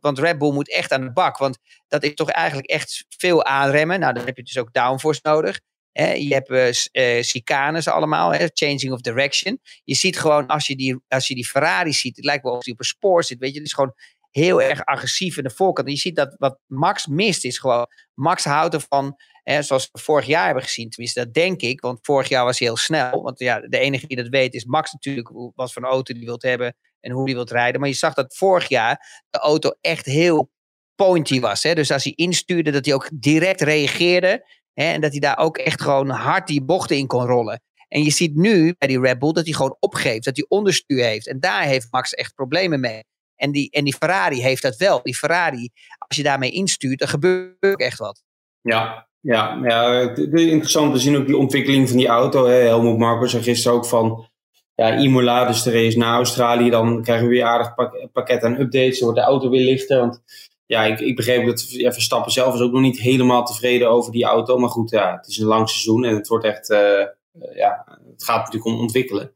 want 0.00 0.18
Red 0.18 0.38
Bull 0.38 0.52
moet 0.52 0.72
echt 0.72 0.92
aan 0.92 1.00
de 1.00 1.12
bak. 1.12 1.38
Want 1.38 1.58
dat 1.88 2.02
is 2.02 2.14
toch 2.14 2.30
eigenlijk 2.30 2.68
echt 2.68 3.04
veel 3.08 3.44
aanremmen. 3.44 4.00
Nou, 4.00 4.14
dan 4.14 4.24
heb 4.24 4.36
je 4.36 4.42
dus 4.42 4.58
ook 4.58 4.72
downforce 4.72 5.20
nodig. 5.22 5.60
Je 5.92 6.28
hebt 6.28 6.90
eh, 6.90 7.22
chicanes 7.22 7.88
allemaal, 7.88 8.34
changing 8.52 8.92
of 8.92 9.00
direction. 9.00 9.60
Je 9.84 9.94
ziet 9.94 10.18
gewoon, 10.18 10.46
als 10.46 10.66
je, 10.66 10.76
die, 10.76 11.00
als 11.08 11.28
je 11.28 11.34
die 11.34 11.46
Ferrari 11.46 11.92
ziet, 11.92 12.16
het 12.16 12.24
lijkt 12.24 12.42
wel 12.42 12.52
of 12.52 12.62
die 12.62 12.72
op 12.72 12.78
een 12.78 12.84
spoor 12.84 13.24
zit. 13.24 13.38
Weet 13.38 13.52
je, 13.52 13.58
het 13.58 13.66
is 13.66 13.72
gewoon 13.72 13.94
heel 14.32 14.62
erg 14.62 14.84
agressief 14.84 15.36
in 15.36 15.42
de 15.42 15.50
voorkant. 15.50 15.86
En 15.86 15.92
je 15.92 15.98
ziet 15.98 16.16
dat 16.16 16.34
wat 16.38 16.58
Max 16.66 17.06
mist 17.06 17.44
is 17.44 17.58
gewoon, 17.58 17.86
Max 18.14 18.44
houdt 18.44 18.74
ervan, 18.74 19.16
hè, 19.42 19.62
zoals 19.62 19.88
we 19.92 19.98
vorig 19.98 20.26
jaar 20.26 20.44
hebben 20.44 20.62
gezien, 20.62 20.90
tenminste 20.90 21.24
dat 21.24 21.34
denk 21.34 21.60
ik, 21.60 21.80
want 21.80 21.98
vorig 22.02 22.28
jaar 22.28 22.44
was 22.44 22.58
hij 22.58 22.68
heel 22.68 22.76
snel. 22.76 23.22
Want 23.22 23.38
ja, 23.38 23.60
de 23.60 23.78
enige 23.78 24.06
die 24.06 24.16
dat 24.16 24.28
weet 24.28 24.54
is 24.54 24.64
Max 24.64 24.92
natuurlijk, 24.92 25.30
wat 25.54 25.72
voor 25.72 25.82
een 25.82 25.88
auto 25.88 26.14
die 26.14 26.24
wilt 26.24 26.42
hebben 26.42 26.76
en 27.00 27.12
hoe 27.12 27.26
die 27.26 27.34
wilt 27.34 27.50
rijden. 27.50 27.80
Maar 27.80 27.88
je 27.88 27.94
zag 27.94 28.14
dat 28.14 28.36
vorig 28.36 28.68
jaar 28.68 29.24
de 29.30 29.38
auto 29.38 29.70
echt 29.80 30.06
heel 30.06 30.50
pointy 30.94 31.40
was. 31.40 31.62
Hè? 31.62 31.74
Dus 31.74 31.90
als 31.90 32.04
hij 32.04 32.12
instuurde, 32.12 32.70
dat 32.70 32.84
hij 32.84 32.94
ook 32.94 33.10
direct 33.14 33.60
reageerde. 33.60 34.46
Hè? 34.72 34.84
En 34.84 35.00
dat 35.00 35.10
hij 35.10 35.20
daar 35.20 35.38
ook 35.38 35.58
echt 35.58 35.82
gewoon 35.82 36.08
hard 36.08 36.46
die 36.46 36.64
bochten 36.64 36.96
in 36.96 37.06
kon 37.06 37.26
rollen. 37.26 37.62
En 37.88 38.02
je 38.02 38.10
ziet 38.10 38.34
nu 38.34 38.74
bij 38.78 38.88
die 38.88 39.00
Red 39.00 39.18
Bull 39.18 39.32
dat 39.32 39.44
hij 39.44 39.52
gewoon 39.52 39.76
opgeeft, 39.80 40.24
dat 40.24 40.36
hij 40.36 40.46
onderstuur 40.48 41.04
heeft. 41.04 41.26
En 41.26 41.40
daar 41.40 41.62
heeft 41.62 41.86
Max 41.90 42.14
echt 42.14 42.34
problemen 42.34 42.80
mee. 42.80 43.04
En 43.42 43.52
die, 43.52 43.70
en 43.70 43.84
die 43.84 43.94
Ferrari 43.94 44.42
heeft 44.42 44.62
dat 44.62 44.76
wel. 44.76 45.00
Die 45.02 45.16
Ferrari, 45.16 45.70
als 45.98 46.16
je 46.16 46.22
daarmee 46.22 46.50
instuurt, 46.50 46.98
dan 46.98 47.08
gebeurt 47.08 47.80
echt 47.80 47.98
wat. 47.98 48.22
Ja, 48.60 49.08
ja, 49.20 49.58
ja 49.62 49.92
het 49.92 50.18
is 50.18 50.42
interessant 50.42 50.94
te 50.94 51.00
zien 51.00 51.16
ook 51.16 51.26
die 51.26 51.36
ontwikkeling 51.36 51.88
van 51.88 51.96
die 51.96 52.06
auto. 52.06 52.46
Hè. 52.46 52.54
Helmut 52.54 52.98
Marko 52.98 53.26
zei 53.26 53.42
gisteren 53.42 53.76
ook 53.76 53.86
van 53.86 54.28
ja, 54.74 54.96
Imola, 54.96 55.46
dus 55.46 55.62
de 55.62 55.70
race 55.70 55.98
naar 55.98 56.14
Australië. 56.14 56.70
Dan 56.70 57.02
krijgen 57.02 57.26
we 57.26 57.32
weer 57.32 57.44
aardig 57.44 57.74
pakket 58.12 58.42
aan 58.42 58.60
updates. 58.60 58.98
Dan 58.98 59.08
wordt 59.08 59.24
de 59.24 59.30
auto 59.30 59.50
weer 59.50 59.64
lichter. 59.64 59.98
Want 59.98 60.22
ja, 60.66 60.84
ik, 60.84 61.00
ik 61.00 61.16
begreep 61.16 61.46
dat 61.46 61.70
ja, 61.70 61.92
Verstappen 61.92 62.32
zelf 62.32 62.54
is 62.54 62.60
ook 62.60 62.72
nog 62.72 62.80
niet 62.80 62.98
helemaal 62.98 63.44
tevreden 63.44 63.90
over 63.90 64.12
die 64.12 64.24
auto. 64.24 64.58
Maar 64.58 64.70
goed, 64.70 64.90
ja, 64.90 65.16
het 65.16 65.26
is 65.26 65.38
een 65.38 65.46
lang 65.46 65.68
seizoen 65.68 66.04
en 66.04 66.14
het 66.14 66.28
wordt 66.28 66.44
echt, 66.44 66.70
uh, 66.70 67.06
ja, 67.54 67.91
gaat 68.24 68.36
natuurlijk 68.36 68.64
om 68.64 68.80
ontwikkelen. 68.80 69.32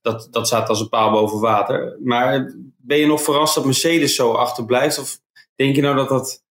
Dat, 0.00 0.28
dat 0.30 0.46
staat 0.46 0.68
als 0.68 0.80
een 0.80 0.88
paal 0.88 1.10
boven 1.10 1.40
water. 1.40 1.98
Maar 2.02 2.54
ben 2.76 2.98
je 2.98 3.06
nog 3.06 3.22
verrast 3.22 3.54
dat 3.54 3.64
Mercedes 3.64 4.14
zo 4.14 4.32
achterblijft? 4.32 4.98
Of 4.98 5.20
denk 5.54 5.74
je 5.76 5.82
nou 5.82 5.96
dat 5.96 6.08
dat 6.08 6.44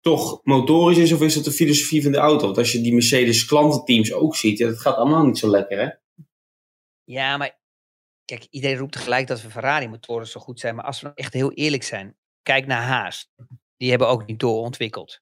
toch 0.00 0.40
motorisch 0.42 0.98
is 0.98 1.12
of 1.12 1.20
is 1.20 1.34
dat 1.34 1.44
de 1.44 1.52
filosofie 1.52 2.02
van 2.02 2.12
de 2.12 2.18
auto? 2.18 2.44
Want 2.44 2.58
als 2.58 2.72
je 2.72 2.80
die 2.80 2.92
Mercedes 2.92 3.44
klantenteams 3.44 4.12
ook 4.12 4.36
ziet, 4.36 4.58
ja, 4.58 4.66
dat 4.66 4.80
gaat 4.80 4.96
allemaal 4.96 5.24
niet 5.24 5.38
zo 5.38 5.48
lekker 5.48 5.78
hè? 5.78 5.90
Ja, 7.04 7.36
maar 7.36 7.58
kijk, 8.24 8.46
iedereen 8.50 8.76
roept 8.76 8.92
tegelijk 8.92 9.26
dat 9.26 9.42
we 9.42 9.50
Ferrari 9.50 9.88
motoren 9.88 10.26
zo 10.26 10.40
goed 10.40 10.60
zijn. 10.60 10.74
Maar 10.74 10.84
als 10.84 11.00
we 11.00 11.12
echt 11.14 11.32
heel 11.32 11.52
eerlijk 11.52 11.82
zijn, 11.82 12.16
kijk 12.42 12.66
naar 12.66 12.82
Haas 12.82 13.30
die 13.76 13.90
hebben 13.90 14.08
ook 14.08 14.26
niet 14.26 14.40
doorontwikkeld. 14.40 15.20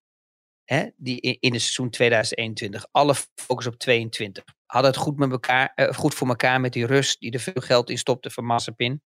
Die 0.97 1.21
in, 1.21 1.53
het 1.53 1.62
seizoen 1.62 1.91
2021. 1.91 2.87
Alle 2.91 3.15
focus 3.35 3.67
op 3.67 3.79
22. 3.79 4.45
Hadden 4.67 4.91
het 4.91 5.01
goed, 5.01 5.19
met 5.19 5.31
elkaar, 5.31 5.73
uh, 5.77 5.89
goed 5.89 6.15
voor 6.15 6.29
elkaar 6.29 6.61
met 6.61 6.73
die 6.73 6.87
rust 6.87 7.21
die 7.21 7.33
er 7.33 7.41
veel 7.41 7.62
geld 7.62 7.91
in 7.91 7.99
stopte 7.99 8.31
van 8.31 8.45
Massapin. 8.45 9.03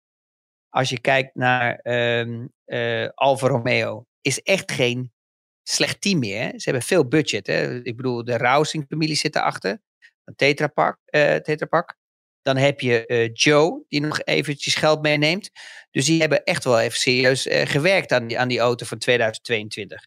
Als 0.68 0.88
je 0.88 1.00
kijkt 1.00 1.34
naar 1.34 1.80
um, 1.82 2.52
Alfa 3.14 3.46
Romeo, 3.46 4.06
is 4.20 4.42
echt 4.42 4.72
geen 4.72 5.12
slecht 5.62 6.00
team 6.00 6.18
meer. 6.18 6.40
Hè? 6.40 6.48
Ze 6.48 6.70
hebben 6.70 6.82
veel 6.82 7.08
budget. 7.08 7.46
Hè? 7.46 7.84
Ik 7.84 7.96
bedoel, 7.96 8.24
de 8.24 8.36
Rousing-familie 8.36 9.16
zit 9.16 9.36
erachter. 9.36 9.80
Een 10.24 10.34
Tetra 10.34 10.66
Pak. 10.66 10.98
Uh, 11.10 11.34
Tetra 11.34 11.66
Pak. 11.66 11.96
Dan 12.42 12.56
heb 12.56 12.80
je 12.80 13.30
Joe, 13.32 13.84
die 13.88 14.00
nog 14.00 14.22
eventjes 14.22 14.74
geld 14.74 15.02
meeneemt. 15.02 15.50
Dus 15.90 16.04
die 16.04 16.20
hebben 16.20 16.44
echt 16.44 16.64
wel 16.64 16.80
even 16.80 16.98
serieus 16.98 17.46
gewerkt 17.50 18.12
aan 18.12 18.26
die, 18.26 18.38
aan 18.38 18.48
die 18.48 18.58
auto 18.58 18.86
van 18.86 18.98
2022. 18.98 20.06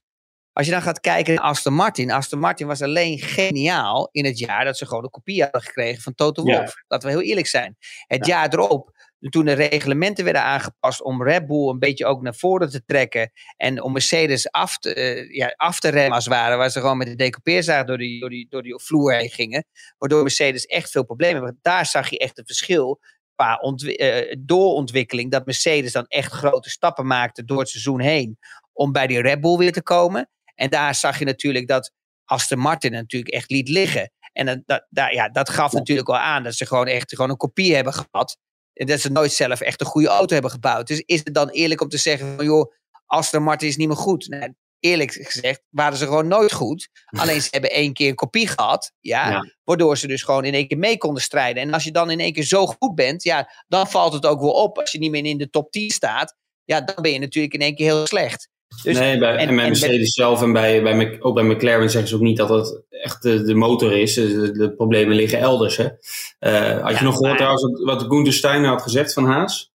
Als 0.56 0.66
je 0.66 0.72
dan 0.72 0.82
gaat 0.82 1.00
kijken 1.00 1.34
naar 1.34 1.44
Aston 1.44 1.74
Martin. 1.74 2.12
Aston 2.12 2.40
Martin 2.40 2.68
was 2.68 2.82
alleen 2.82 3.20
geniaal 3.20 4.10
in 4.12 4.26
het 4.26 4.40
jaar 4.40 4.66
dat 4.66 4.78
ze 4.78 4.86
gewoon 4.86 5.04
een 5.04 5.10
kopie 5.10 5.42
hadden 5.42 5.62
gekregen 5.62 6.02
van 6.02 6.16
Toto 6.16 6.44
Wolff. 6.44 6.76
Ja. 6.76 6.84
Laten 6.88 7.10
we 7.10 7.16
heel 7.16 7.26
eerlijk 7.26 7.48
zijn. 7.48 7.78
Het 8.08 8.26
ja. 8.26 8.36
jaar 8.36 8.54
erop 8.54 8.92
toen 9.20 9.46
de 9.46 9.54
reglementen 9.54 10.24
werden 10.24 10.42
aangepast 10.42 11.02
om 11.02 11.24
Red 11.24 11.48
Bull 11.48 11.70
een 11.70 11.80
beetje 11.80 12.06
ook 12.06 12.22
naar 12.22 12.36
voren 12.36 12.70
te 12.70 12.84
trekken 12.86 13.32
en 13.58 13.82
om 13.82 13.92
Mercedes 13.92 14.52
af 14.52 14.78
te, 14.78 14.96
uh, 14.96 15.36
ja, 15.36 15.54
af 15.56 15.80
te 15.80 15.90
remmen 15.90 16.16
als 16.16 16.26
het 16.26 16.34
ware, 16.34 16.56
waar 16.56 16.70
ze 16.70 16.80
gewoon 16.80 16.98
met 16.98 17.08
de 17.08 17.16
decoupeerzaag 17.16 17.86
door 17.86 17.98
die, 17.98 18.20
door, 18.20 18.30
die, 18.30 18.48
door 18.50 18.64
die 18.64 18.80
vloer 18.80 19.16
heen 19.16 19.30
gingen, 19.30 19.66
waardoor 19.98 20.22
Mercedes 20.22 20.66
echt 20.66 20.90
veel 20.90 21.06
problemen 21.06 21.36
hebben. 21.36 21.60
Daar 21.62 21.86
zag 21.86 22.10
je 22.10 22.18
echt 22.18 22.38
het 22.38 22.46
verschil 22.46 23.00
qua 23.36 23.74
uh, 23.84 24.34
doorontwikkeling, 24.40 25.32
dat 25.32 25.46
Mercedes 25.46 25.92
dan 25.92 26.06
echt 26.08 26.32
grote 26.32 26.70
stappen 26.70 27.08
maakte 27.08 27.46
door 27.46 27.60
het 27.60 27.70
seizoen 27.70 28.00
heen 28.00 28.38
om 28.74 28.92
bij 28.92 29.08
die 29.08 29.22
Red 29.22 29.42
Bull 29.42 29.58
weer 29.58 29.72
te 29.72 29.84
komen. 29.84 30.30
En 30.56 30.70
daar 30.70 30.96
zag 30.96 31.20
je 31.20 31.26
natuurlijk 31.26 31.68
dat 31.68 31.92
Aston 32.26 32.60
Martin 32.60 32.92
natuurlijk 32.92 33.34
echt 33.34 33.50
liet 33.50 33.70
liggen. 33.70 34.12
En 34.34 34.46
dat, 34.46 34.62
dat, 34.66 34.86
dat, 34.90 35.14
ja, 35.14 35.30
dat 35.30 35.50
gaf 35.50 35.72
natuurlijk 35.72 36.08
wel 36.08 36.18
aan 36.18 36.44
dat 36.44 36.56
ze 36.56 36.66
gewoon 36.66 36.88
echt 36.88 37.16
gewoon 37.16 37.30
een 37.30 37.38
kopie 37.38 37.76
hebben 37.76 37.94
gehad 37.94 38.38
dat 38.84 39.00
ze 39.00 39.12
nooit 39.12 39.32
zelf 39.32 39.62
echt 39.62 39.82
een 39.82 39.88
goede 39.88 40.08
auto 40.08 40.34
hebben 40.34 40.52
gebouwd. 40.52 40.88
Dus 40.88 41.00
is 41.06 41.22
het 41.24 41.34
dan 41.34 41.50
eerlijk 41.50 41.82
om 41.82 41.90
te 41.90 41.98
zeggen 41.98 42.36
van 42.36 42.46
joh, 42.46 42.74
Aston 43.06 43.44
Martin 43.44 43.68
is 43.68 43.78
niet 43.78 43.88
meer 43.88 43.98
goed? 43.98 44.28
Nee, 44.28 44.56
eerlijk 44.80 45.12
gezegd 45.12 45.62
waren 45.70 45.98
ze 45.98 46.06
gewoon 46.06 46.28
nooit 46.28 46.52
goed. 46.52 46.90
Alleen 47.22 47.42
ze 47.42 47.48
hebben 47.52 47.72
één 47.72 47.94
keer 47.94 48.10
een 48.10 48.16
kopie 48.16 48.48
gehad, 48.48 48.92
ja, 49.00 49.46
waardoor 49.64 49.98
ze 49.98 50.08
dus 50.08 50.24
gewoon 50.24 50.46
in 50.46 50.54
één 50.54 50.68
keer 50.68 50.78
mee 50.78 50.98
konden 50.98 51.24
strijden. 51.24 51.64
En 51.64 51.74
als 51.74 51.84
je 51.84 51.92
dan 51.92 52.12
in 52.12 52.20
één 52.20 52.34
keer 52.34 52.44
zo 52.44 52.66
goed 52.66 52.96
bent, 52.96 53.24
ja, 53.24 53.52
dan 53.68 53.88
valt 53.88 54.14
het 54.14 54.26
ook 54.26 54.40
wel 54.40 54.52
op 54.52 54.80
als 54.80 54.92
je 54.92 54.98
niet 54.98 55.12
meer 55.12 55.26
in 55.26 55.38
de 55.38 55.50
top 55.50 55.72
10 55.72 55.90
staat. 55.90 56.36
Ja, 56.64 56.82
dan 56.82 57.02
ben 57.02 57.12
je 57.12 57.20
natuurlijk 57.20 57.54
in 57.54 57.62
één 57.62 57.76
keer 57.76 57.86
heel 57.86 58.08
slecht. 58.08 58.50
Dus, 58.84 58.98
nee, 58.98 59.18
bij, 59.18 59.32
en, 59.32 59.48
en 59.48 59.56
bij 59.56 59.66
Mercedes 59.66 60.14
zelf 60.14 60.42
en 60.42 60.54
bij, 60.54 60.82
bij, 60.84 61.18
ook 61.22 61.36
bij 61.36 61.44
McLaren 61.44 61.90
zeggen 61.90 62.10
ze 62.10 62.16
ook 62.16 62.22
niet 62.22 62.38
dat 62.38 62.50
het 62.50 62.82
echt 62.90 63.22
de, 63.22 63.44
de 63.44 63.56
motor 63.56 63.98
is. 63.98 64.14
De, 64.14 64.52
de, 64.52 64.72
problemen 64.76 65.16
liggen 65.16 65.40
elders. 65.40 65.78
Hè? 65.78 65.84
Uh, 65.84 66.82
had 66.82 66.92
ja, 66.92 66.98
je 66.98 67.04
nog 67.04 67.16
gehoord 67.16 67.38
trouwens 67.38 67.84
wat 67.84 68.06
Gunther 68.08 68.34
Steiner 68.34 68.70
had 68.70 68.82
gezegd 68.82 69.14
van 69.14 69.26
Haas? 69.26 69.74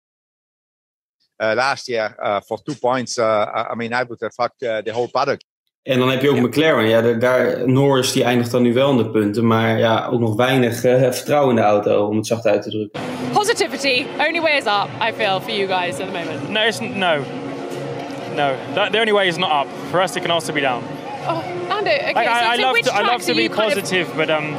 Uh, 1.38 1.52
last 1.54 1.88
year, 1.88 2.16
uh, 2.20 2.40
for 2.46 2.62
two 2.64 2.76
points, 2.80 3.18
uh, 3.18 3.68
I 3.72 3.76
mean, 3.76 3.92
I 3.92 4.06
would 4.06 4.22
have 4.22 4.34
fucked 4.34 4.86
the 4.86 4.92
whole 4.92 5.10
paddock. 5.10 5.42
En 5.82 6.00
dan 6.00 6.10
heb 6.10 6.22
je 6.22 6.30
ook 6.30 6.36
ja. 6.36 6.42
McLaren. 6.42 6.88
Ja, 6.88 7.02
de, 7.02 7.18
daar, 7.18 7.70
Norris 7.70 8.12
die 8.12 8.24
eindigt 8.24 8.52
dan 8.52 8.62
nu 8.62 8.74
wel 8.74 8.90
in 8.92 8.98
de 8.98 9.10
punten. 9.10 9.48
Maar 9.48 9.78
ja, 9.78 10.08
ook 10.08 10.20
nog 10.20 10.36
weinig 10.36 10.80
vertrouwen 10.80 11.50
in 11.50 11.56
de 11.56 11.62
auto, 11.62 12.08
om 12.08 12.16
het 12.16 12.28
zacht 12.28 12.46
uit 12.46 12.62
te 12.62 12.70
drukken. 12.70 13.02
Positivity 13.34 14.06
only 14.18 14.42
way 14.42 14.58
is 14.58 14.66
up, 14.66 14.88
I 15.02 15.14
feel, 15.14 15.42
for 15.42 15.52
you 15.52 15.68
guys 15.68 16.00
at 16.00 16.08
the 16.08 16.12
moment. 16.12 16.50
No, 16.50 16.62
it's, 16.62 16.80
no. 16.80 17.45
No, 18.36 18.56
that, 18.76 18.92
the 18.92 19.00
only 19.00 19.14
way 19.14 19.28
is 19.28 19.38
not 19.38 19.52
up. 19.52 19.74
For 19.92 20.02
us, 20.02 20.16
it 20.16 20.22
can 20.22 20.32
also 20.32 20.52
be 20.54 20.62
down. 20.62 20.84
Oh, 21.28 21.42
and 21.42 21.88
it, 21.88 22.02
okay. 22.02 22.14
Like, 22.14 22.28
so, 22.28 22.32
I, 22.32 22.52
I 22.52 22.58
so 22.58 22.62
love 22.62 22.78
to, 22.78 22.94
I 22.94 23.02
love 23.02 23.22
to 23.24 23.34
be 23.34 23.50
positive, 23.50 24.10
of, 24.10 24.18
but 24.18 24.30
um, 24.30 24.54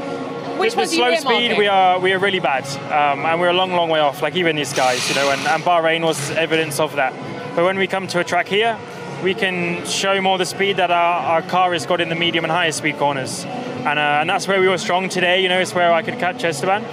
which 0.58 0.74
the, 0.74 0.80
the 0.80 0.86
slow 0.86 1.14
speed 1.16 1.58
we 1.58 1.68
are 1.68 1.98
we 2.00 2.12
are 2.12 2.18
really 2.18 2.40
bad, 2.40 2.66
um, 2.90 3.24
and 3.24 3.40
we're 3.40 3.50
a 3.50 3.52
long, 3.52 3.72
long 3.72 3.88
way 3.88 4.00
off. 4.00 4.22
Like 4.22 4.34
even 4.36 4.56
these 4.56 4.72
guys, 4.72 5.08
you 5.08 5.14
know, 5.14 5.30
and, 5.30 5.40
and 5.46 5.62
Bahrain 5.62 6.02
was 6.02 6.30
evidence 6.30 6.80
of 6.80 6.96
that. 6.96 7.12
But 7.54 7.64
when 7.64 7.78
we 7.78 7.86
come 7.86 8.06
to 8.08 8.20
a 8.20 8.24
track 8.24 8.48
here, 8.48 8.78
we 9.22 9.34
can 9.34 9.84
show 9.86 10.20
more 10.20 10.38
the 10.38 10.44
speed 10.46 10.76
that 10.76 10.90
our, 10.90 11.20
our 11.20 11.42
car 11.42 11.72
has 11.72 11.86
got 11.86 12.00
in 12.00 12.08
the 12.08 12.14
medium 12.14 12.44
and 12.44 12.52
higher 12.52 12.72
speed 12.72 12.96
corners, 12.98 13.44
and 13.44 13.98
uh, 13.98 14.18
and 14.20 14.30
that's 14.30 14.48
where 14.48 14.60
we 14.60 14.68
were 14.68 14.78
strong 14.78 15.08
today. 15.08 15.42
You 15.42 15.48
know, 15.48 15.60
it's 15.60 15.74
where 15.74 15.92
I 15.92 16.02
could 16.02 16.18
catch 16.18 16.42
Esteban. 16.42 16.84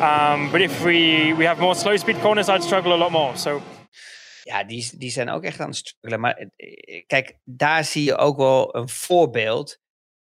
Um, 0.00 0.50
but 0.50 0.62
if 0.62 0.84
we 0.84 1.32
we 1.34 1.44
have 1.44 1.58
more 1.58 1.74
slow 1.74 1.96
speed 1.96 2.16
corners, 2.20 2.48
I'd 2.48 2.62
struggle 2.62 2.94
a 2.94 2.96
lot 2.96 3.12
more. 3.12 3.36
So. 3.36 3.62
Ja, 4.50 4.64
die, 4.64 4.90
die 4.96 5.10
zijn 5.10 5.30
ook 5.30 5.44
echt 5.44 5.60
aan 5.60 5.68
het 5.68 5.76
struggelen. 5.76 6.20
Maar 6.20 6.50
eh, 6.56 7.02
kijk, 7.06 7.38
daar 7.44 7.84
zie 7.84 8.04
je 8.04 8.16
ook 8.16 8.36
wel 8.36 8.76
een 8.76 8.88
voorbeeld. 8.88 9.78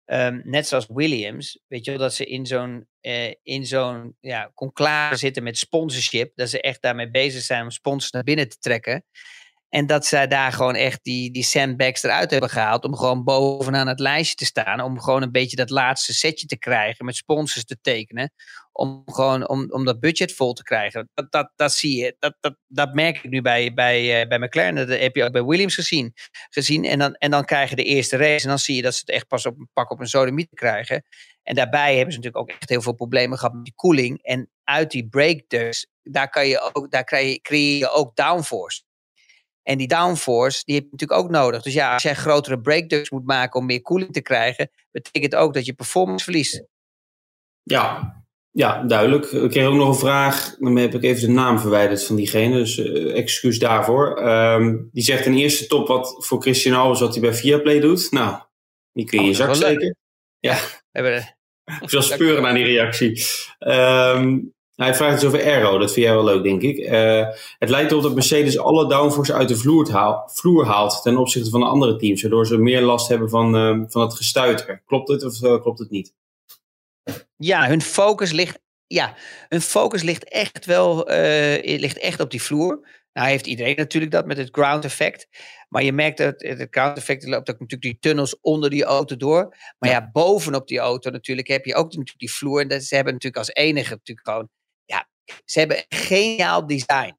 Um, 0.07 0.43
net 0.45 0.67
zoals 0.67 0.87
Williams, 0.89 1.61
weet 1.67 1.85
je 1.85 1.91
wel, 1.91 2.01
dat 2.01 2.15
ze 2.15 2.25
in 2.25 2.47
zo'n 2.47 2.89
uh, 3.01 3.33
in 3.43 3.67
zo'n 3.67 4.17
ja, 4.21 4.51
conclave 4.55 5.17
zitten 5.17 5.43
met 5.43 5.59
sponsorship. 5.59 6.33
Dat 6.35 6.49
ze 6.49 6.61
echt 6.61 6.83
daarmee 6.83 7.11
bezig 7.11 7.43
zijn 7.43 7.63
om 7.63 7.71
sponsors 7.71 8.11
naar 8.11 8.23
binnen 8.23 8.49
te 8.49 8.59
trekken. 8.59 9.05
En 9.69 9.87
dat 9.87 10.07
zij 10.07 10.27
daar 10.27 10.53
gewoon 10.53 10.75
echt 10.75 10.99
die, 11.03 11.31
die 11.31 11.43
sandbags 11.43 12.03
eruit 12.03 12.31
hebben 12.31 12.51
gehaald. 12.51 12.85
Om 12.85 12.97
gewoon 12.97 13.25
bovenaan 13.25 13.87
het 13.87 14.01
lijstje 14.01 14.37
te 14.37 14.45
staan. 14.45 14.81
Om 14.81 15.01
gewoon 15.01 15.23
een 15.23 15.33
beetje 15.33 15.57
dat 15.57 15.71
laatste 15.71 16.15
setje 16.15 16.47
te 16.47 16.59
krijgen. 16.59 17.05
Met 17.05 17.17
sponsors 17.17 17.65
te 17.65 17.79
tekenen. 17.81 18.33
Om 18.73 19.03
gewoon 19.07 19.49
om, 19.49 19.71
om 19.71 19.85
dat 19.85 20.01
budget 20.01 20.33
vol 20.33 20.53
te 20.53 20.63
krijgen. 20.63 21.11
Dat, 21.15 21.33
dat, 21.33 21.53
dat 21.57 21.73
zie 21.73 21.97
je. 21.97 22.17
Dat, 22.19 22.37
dat, 22.41 22.57
dat 22.67 22.95
merk 22.95 23.17
ik 23.17 23.31
nu 23.31 23.43
bij, 23.43 23.73
bij, 23.75 24.23
uh, 24.23 24.29
bij 24.29 24.39
McLaren. 24.39 24.75
Dat 24.75 24.89
heb 24.99 25.17
je 25.17 25.25
ook 25.25 25.33
bij 25.33 25.45
Williams 25.45 25.75
gezien. 25.75 26.13
gezien. 26.51 26.85
En, 26.85 26.99
dan, 26.99 27.15
en 27.15 27.31
dan 27.31 27.45
krijg 27.45 27.71
je 27.71 27.77
de 27.77 27.85
eerste 27.85 28.17
race. 28.17 28.43
En 28.43 28.49
dan 28.49 28.59
zie 28.59 28.77
je 28.77 28.83
dat 28.83 28.95
ze 28.95 29.01
het 29.01 29.11
echt 29.11 29.27
pas 29.27 29.47
op 29.47 29.59
een 29.59 29.69
pak 29.73 29.91
op 29.91 30.01
een 30.01 30.07
sodemiet 30.07 30.49
krijgen. 30.55 31.05
En 31.43 31.55
daarbij 31.55 31.97
hebben 31.97 32.13
ze 32.13 32.19
natuurlijk 32.19 32.51
ook 32.51 32.59
echt 32.59 32.69
heel 32.69 32.83
veel 32.83 32.93
problemen 32.93 33.39
gehad 33.39 33.55
met 33.55 33.65
die 33.65 33.75
koeling. 33.75 34.23
En 34.23 34.51
uit 34.65 34.91
die 34.91 35.09
brake 35.09 35.45
ducts, 35.49 35.87
daar, 36.03 36.29
kan 36.31 36.47
je 36.47 36.73
ook, 36.73 36.91
daar 36.91 37.05
creëer 37.05 37.29
je, 37.29 37.41
creëer 37.41 37.79
je 37.79 37.91
ook 37.91 38.17
downforce. 38.17 38.83
En 39.63 39.79
die 39.79 39.89
downforce, 39.89 40.63
die 40.65 40.75
heb 40.75 40.85
je 40.85 40.91
natuurlijk 40.91 41.21
ook 41.21 41.31
nodig. 41.31 41.63
Dus 41.63 41.75
ja, 41.75 41.93
als 41.93 42.03
jij 42.03 42.15
grotere 42.15 42.61
breakducts 42.61 43.11
moet 43.11 43.27
maken 43.27 43.61
om 43.61 43.67
meer 43.67 43.83
koeling 43.83 44.13
te 44.13 44.23
krijgen, 44.23 44.71
betekent 44.91 45.35
ook 45.35 45.55
dat 45.55 45.67
je 45.67 45.73
performance 45.73 46.25
verliest. 46.25 46.65
Ja, 47.63 48.22
ja, 48.53 48.83
duidelijk. 48.83 49.25
Ik 49.25 49.51
kreeg 49.51 49.67
ook 49.67 49.75
nog 49.75 49.89
een 49.89 49.95
vraag. 49.95 50.57
Dan 50.59 50.77
heb 50.77 50.95
ik 50.95 51.03
even 51.03 51.21
de 51.21 51.33
naam 51.33 51.59
verwijderd 51.59 52.05
van 52.05 52.17
diegene. 52.17 52.57
Dus 52.57 52.79
uh, 52.79 53.17
excuus 53.17 53.59
daarvoor. 53.59 54.29
Um, 54.29 54.89
die 54.93 55.03
zegt 55.03 55.27
in 55.27 55.35
eerste 55.35 55.67
top 55.67 55.89
wat 55.89 56.17
voor 56.19 56.43
Christian 56.43 56.79
Albers 56.79 57.01
wat 57.01 57.13
hij 57.13 57.21
bij 57.21 57.35
Viaplay 57.35 57.81
doet. 57.81 58.11
Nou, 58.11 58.37
die 58.93 59.05
kun 59.05 59.19
je 59.19 59.25
in 59.25 59.31
oh, 59.31 59.37
je 59.37 59.45
zak 59.45 59.55
steken. 59.55 59.97
Ja. 60.39 60.59
Ik 61.81 61.91
zal 61.91 62.03
speuren 62.03 62.43
naar 62.43 62.55
die 62.55 62.65
reactie. 62.65 63.25
Um, 63.59 64.53
hij 64.75 64.95
vraagt 64.95 65.21
dus 65.21 65.25
over 65.29 65.45
Aero, 65.45 65.79
dat 65.79 65.93
vind 65.93 66.07
jij 66.07 66.15
wel 66.15 66.25
leuk, 66.25 66.43
denk 66.43 66.63
ik. 66.63 66.79
Uh, 66.79 67.27
het 67.59 67.69
lijkt 67.69 67.91
erop 67.91 68.03
dat 68.03 68.15
Mercedes 68.15 68.59
alle 68.59 68.89
downforce 68.89 69.33
uit 69.33 69.49
de 69.49 69.57
vloer, 69.57 69.91
haal, 69.91 70.31
vloer, 70.33 70.67
haalt 70.67 71.03
ten 71.03 71.17
opzichte 71.17 71.51
van 71.51 71.61
de 71.61 71.67
andere 71.67 71.97
teams, 71.97 72.23
waardoor 72.23 72.47
ze 72.47 72.57
meer 72.57 72.81
last 72.81 73.09
hebben 73.09 73.29
van, 73.29 73.57
uh, 73.57 73.85
van 73.89 74.03
het 74.03 74.15
gestuiter. 74.15 74.83
Klopt 74.87 75.09
het 75.09 75.25
of 75.25 75.43
uh, 75.43 75.61
klopt 75.61 75.79
het 75.79 75.91
niet? 75.91 76.15
Ja, 77.45 77.69
hun 77.69 77.83
focus 77.83 78.31
ligt, 78.33 78.59
ja, 78.87 79.15
hun 79.49 79.61
focus 79.61 80.03
ligt 80.03 80.25
echt 80.29 80.65
wel 80.65 81.05
ligt 81.63 81.99
echt 81.99 82.21
op 82.21 82.31
die 82.31 82.43
vloer. 82.43 83.01
Nou 83.13 83.29
heeft 83.29 83.47
iedereen 83.47 83.77
natuurlijk 83.77 84.13
dat 84.13 84.27
met 84.27 84.37
het 84.37 84.49
ground 84.53 84.85
effect. 84.85 85.27
Maar 85.69 85.83
je 85.83 85.93
merkt 85.93 86.19
dat 86.19 86.43
het 86.43 86.67
ground 86.71 86.97
effect 86.97 87.25
loopt 87.25 87.51
ook 87.51 87.61
natuurlijk 87.61 87.83
die 87.83 87.99
tunnels 87.99 88.41
onder 88.41 88.71
die 88.71 88.85
auto 88.85 89.17
door. 89.17 89.57
Maar 89.79 89.91
ja, 89.91 90.11
bovenop 90.13 90.69
die 90.69 90.79
auto 90.79 91.11
natuurlijk 91.11 91.49
heb 91.49 91.65
je 91.65 91.75
ook 91.75 91.85
natuurlijk 91.85 92.19
die 92.19 92.33
vloer. 92.33 92.61
En 92.61 92.69
dat, 92.69 92.83
ze 92.83 92.95
hebben 92.95 93.13
natuurlijk 93.13 93.47
als 93.47 93.55
enige 93.55 93.91
natuurlijk 93.91 94.29
gewoon, 94.29 94.49
ja, 94.85 95.09
ze 95.45 95.59
hebben 95.59 95.77
een 95.77 95.99
geniaal 95.99 96.67
design. 96.67 97.19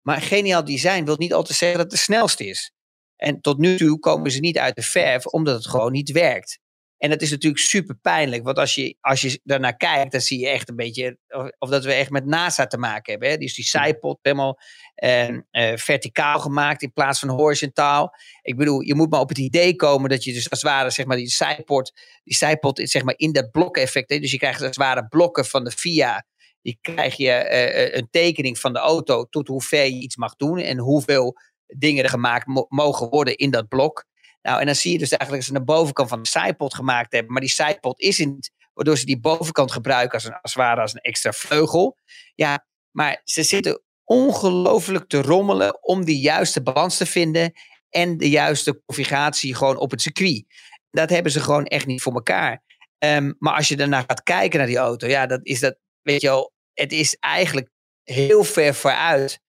Maar 0.00 0.20
geniaal 0.20 0.64
design 0.64 1.04
wil 1.04 1.16
niet 1.16 1.32
altijd 1.32 1.58
zeggen 1.58 1.78
dat 1.78 1.90
het 1.90 1.96
de 1.96 2.04
snelste 2.04 2.46
is. 2.46 2.72
En 3.16 3.40
tot 3.40 3.58
nu 3.58 3.76
toe 3.76 3.98
komen 3.98 4.30
ze 4.30 4.40
niet 4.40 4.58
uit 4.58 4.74
de 4.74 4.82
verf, 4.82 5.26
omdat 5.26 5.54
het 5.54 5.66
gewoon 5.66 5.92
niet 5.92 6.10
werkt. 6.10 6.58
En 7.00 7.10
dat 7.10 7.22
is 7.22 7.30
natuurlijk 7.30 7.62
super 7.62 7.96
pijnlijk. 8.02 8.44
Want 8.44 8.58
als 8.58 8.74
je, 8.74 8.96
als 9.00 9.20
je 9.20 9.40
daarnaar 9.44 9.76
kijkt, 9.76 10.12
dan 10.12 10.20
zie 10.20 10.38
je 10.38 10.48
echt 10.48 10.68
een 10.68 10.76
beetje. 10.76 11.18
Of, 11.28 11.50
of 11.58 11.70
dat 11.70 11.84
we 11.84 11.92
echt 11.92 12.10
met 12.10 12.26
NASA 12.26 12.66
te 12.66 12.78
maken 12.78 13.10
hebben. 13.10 13.30
Hè? 13.30 13.36
Dus 13.36 13.54
die 13.54 13.64
zijpot 13.64 14.18
helemaal 14.22 14.58
uh, 15.04 15.40
verticaal 15.74 16.38
gemaakt 16.38 16.82
in 16.82 16.92
plaats 16.92 17.18
van 17.18 17.28
horizontaal. 17.28 18.14
Ik 18.42 18.56
bedoel, 18.56 18.80
je 18.80 18.94
moet 18.94 19.10
maar 19.10 19.20
op 19.20 19.28
het 19.28 19.38
idee 19.38 19.76
komen 19.76 20.10
dat 20.10 20.24
je 20.24 20.32
dus 20.32 20.50
als 20.50 20.62
het 20.62 20.70
ware, 20.70 20.90
zeg 20.90 21.06
maar, 21.06 21.16
die 21.16 21.28
zijpot, 21.28 21.92
die 22.24 22.36
zijpot 22.36 22.80
zeg 22.82 23.02
maar, 23.02 23.14
in 23.16 23.32
dat 23.32 23.50
blokeffect. 23.50 24.08
Dus 24.08 24.30
je 24.30 24.38
krijgt 24.38 24.58
als 24.58 24.66
het 24.66 24.76
ware 24.76 25.06
blokken 25.08 25.44
van 25.44 25.64
de 25.64 25.70
VIA. 25.70 26.26
Die 26.62 26.78
krijg 26.80 27.16
je 27.16 27.48
uh, 27.50 27.94
een 27.94 28.08
tekening 28.10 28.58
van 28.58 28.72
de 28.72 28.78
auto 28.78 29.24
tot 29.24 29.48
hoe 29.48 29.62
ver 29.62 29.84
je 29.84 30.00
iets 30.00 30.16
mag 30.16 30.36
doen 30.36 30.58
en 30.58 30.78
hoeveel 30.78 31.36
dingen 31.66 32.04
er 32.04 32.10
gemaakt 32.10 32.46
mo 32.46 32.66
mogen 32.68 33.08
worden 33.08 33.36
in 33.36 33.50
dat 33.50 33.68
blok. 33.68 34.08
Nou, 34.42 34.60
en 34.60 34.66
dan 34.66 34.74
zie 34.74 34.92
je 34.92 34.98
dus 34.98 35.10
eigenlijk 35.10 35.46
dat 35.46 35.54
ze 35.54 35.64
de 35.64 35.72
bovenkant 35.72 36.08
van 36.08 36.22
de 36.22 36.28
zijpot 36.28 36.74
gemaakt 36.74 37.12
hebben. 37.12 37.32
Maar 37.32 37.40
die 37.40 37.50
zijpot 37.50 38.00
is 38.00 38.18
in, 38.18 38.38
waardoor 38.74 38.98
ze 38.98 39.04
die 39.04 39.20
bovenkant 39.20 39.72
gebruiken 39.72 40.14
als, 40.14 40.24
een, 40.24 40.40
als 40.40 40.54
het 40.54 40.62
ware 40.62 40.80
als 40.80 40.94
een 40.94 41.00
extra 41.00 41.32
vleugel. 41.32 41.96
Ja, 42.34 42.66
maar 42.90 43.20
ze 43.24 43.42
zitten 43.42 43.82
ongelooflijk 44.04 45.08
te 45.08 45.22
rommelen 45.22 45.82
om 45.82 46.04
die 46.04 46.20
juiste 46.20 46.62
balans 46.62 46.96
te 46.96 47.06
vinden. 47.06 47.52
En 47.88 48.16
de 48.16 48.30
juiste 48.30 48.82
configuratie 48.86 49.54
gewoon 49.54 49.76
op 49.76 49.90
het 49.90 50.02
circuit. 50.02 50.44
Dat 50.90 51.10
hebben 51.10 51.32
ze 51.32 51.40
gewoon 51.40 51.64
echt 51.64 51.86
niet 51.86 52.02
voor 52.02 52.14
elkaar. 52.14 52.62
Um, 52.98 53.36
maar 53.38 53.54
als 53.54 53.68
je 53.68 53.76
daarna 53.76 54.00
gaat 54.06 54.22
kijken 54.22 54.58
naar 54.58 54.68
die 54.68 54.76
auto, 54.76 55.06
ja, 55.06 55.26
dat 55.26 55.40
is 55.42 55.60
dat, 55.60 55.76
weet 56.02 56.20
je 56.20 56.26
wel, 56.26 56.52
het 56.72 56.92
is 56.92 57.16
eigenlijk 57.20 57.70
heel 58.02 58.44
ver 58.44 58.74
vooruit 58.74 59.40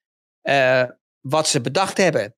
uh, 0.43 0.83
wat 1.19 1.47
ze 1.47 1.61
bedacht 1.61 1.97
hebben. 1.97 2.35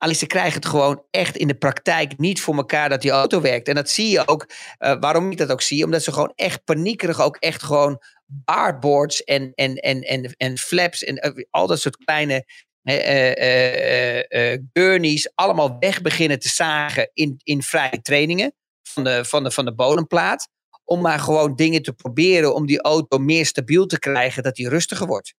Alleen 0.00 0.14
ze 0.14 0.26
krijgen 0.26 0.54
het 0.54 0.66
gewoon 0.66 1.02
echt 1.10 1.36
in 1.36 1.48
de 1.48 1.54
praktijk 1.54 2.18
niet 2.18 2.40
voor 2.40 2.56
elkaar 2.56 2.88
dat 2.88 3.02
die 3.02 3.10
auto 3.10 3.40
werkt. 3.40 3.68
En 3.68 3.74
dat 3.74 3.90
zie 3.90 4.08
je 4.08 4.28
ook, 4.28 4.46
uh, 4.78 4.96
waarom 5.00 5.30
ik 5.30 5.36
dat 5.36 5.50
ook 5.50 5.62
zie, 5.62 5.84
omdat 5.84 6.02
ze 6.02 6.12
gewoon 6.12 6.32
echt 6.34 6.64
paniekerig 6.64 7.20
ook 7.20 7.36
echt 7.36 7.62
gewoon 7.62 8.02
barboards 8.26 9.24
en, 9.24 9.52
en, 9.54 9.74
en, 9.74 10.00
en, 10.00 10.34
en 10.36 10.58
flaps 10.58 11.04
en 11.04 11.36
uh, 11.36 11.44
al 11.50 11.66
dat 11.66 11.80
soort 11.80 11.96
kleine 12.04 12.44
uh, 12.82 14.56
gurneys 14.72 15.30
allemaal 15.34 15.76
weg 15.78 16.00
beginnen 16.00 16.38
te 16.38 16.48
zagen 16.48 17.10
in, 17.12 17.40
in 17.42 17.62
vrije 17.62 18.00
trainingen 18.02 18.54
van 18.82 19.04
de, 19.04 19.24
van, 19.24 19.44
de, 19.44 19.50
van 19.50 19.64
de 19.64 19.74
bodemplaat. 19.74 20.48
Om 20.84 21.00
maar 21.00 21.18
gewoon 21.18 21.56
dingen 21.56 21.82
te 21.82 21.92
proberen 21.92 22.54
om 22.54 22.66
die 22.66 22.82
auto 22.82 23.18
meer 23.18 23.46
stabiel 23.46 23.86
te 23.86 23.98
krijgen, 23.98 24.42
dat 24.42 24.54
die 24.54 24.68
rustiger 24.68 25.06
wordt. 25.06 25.34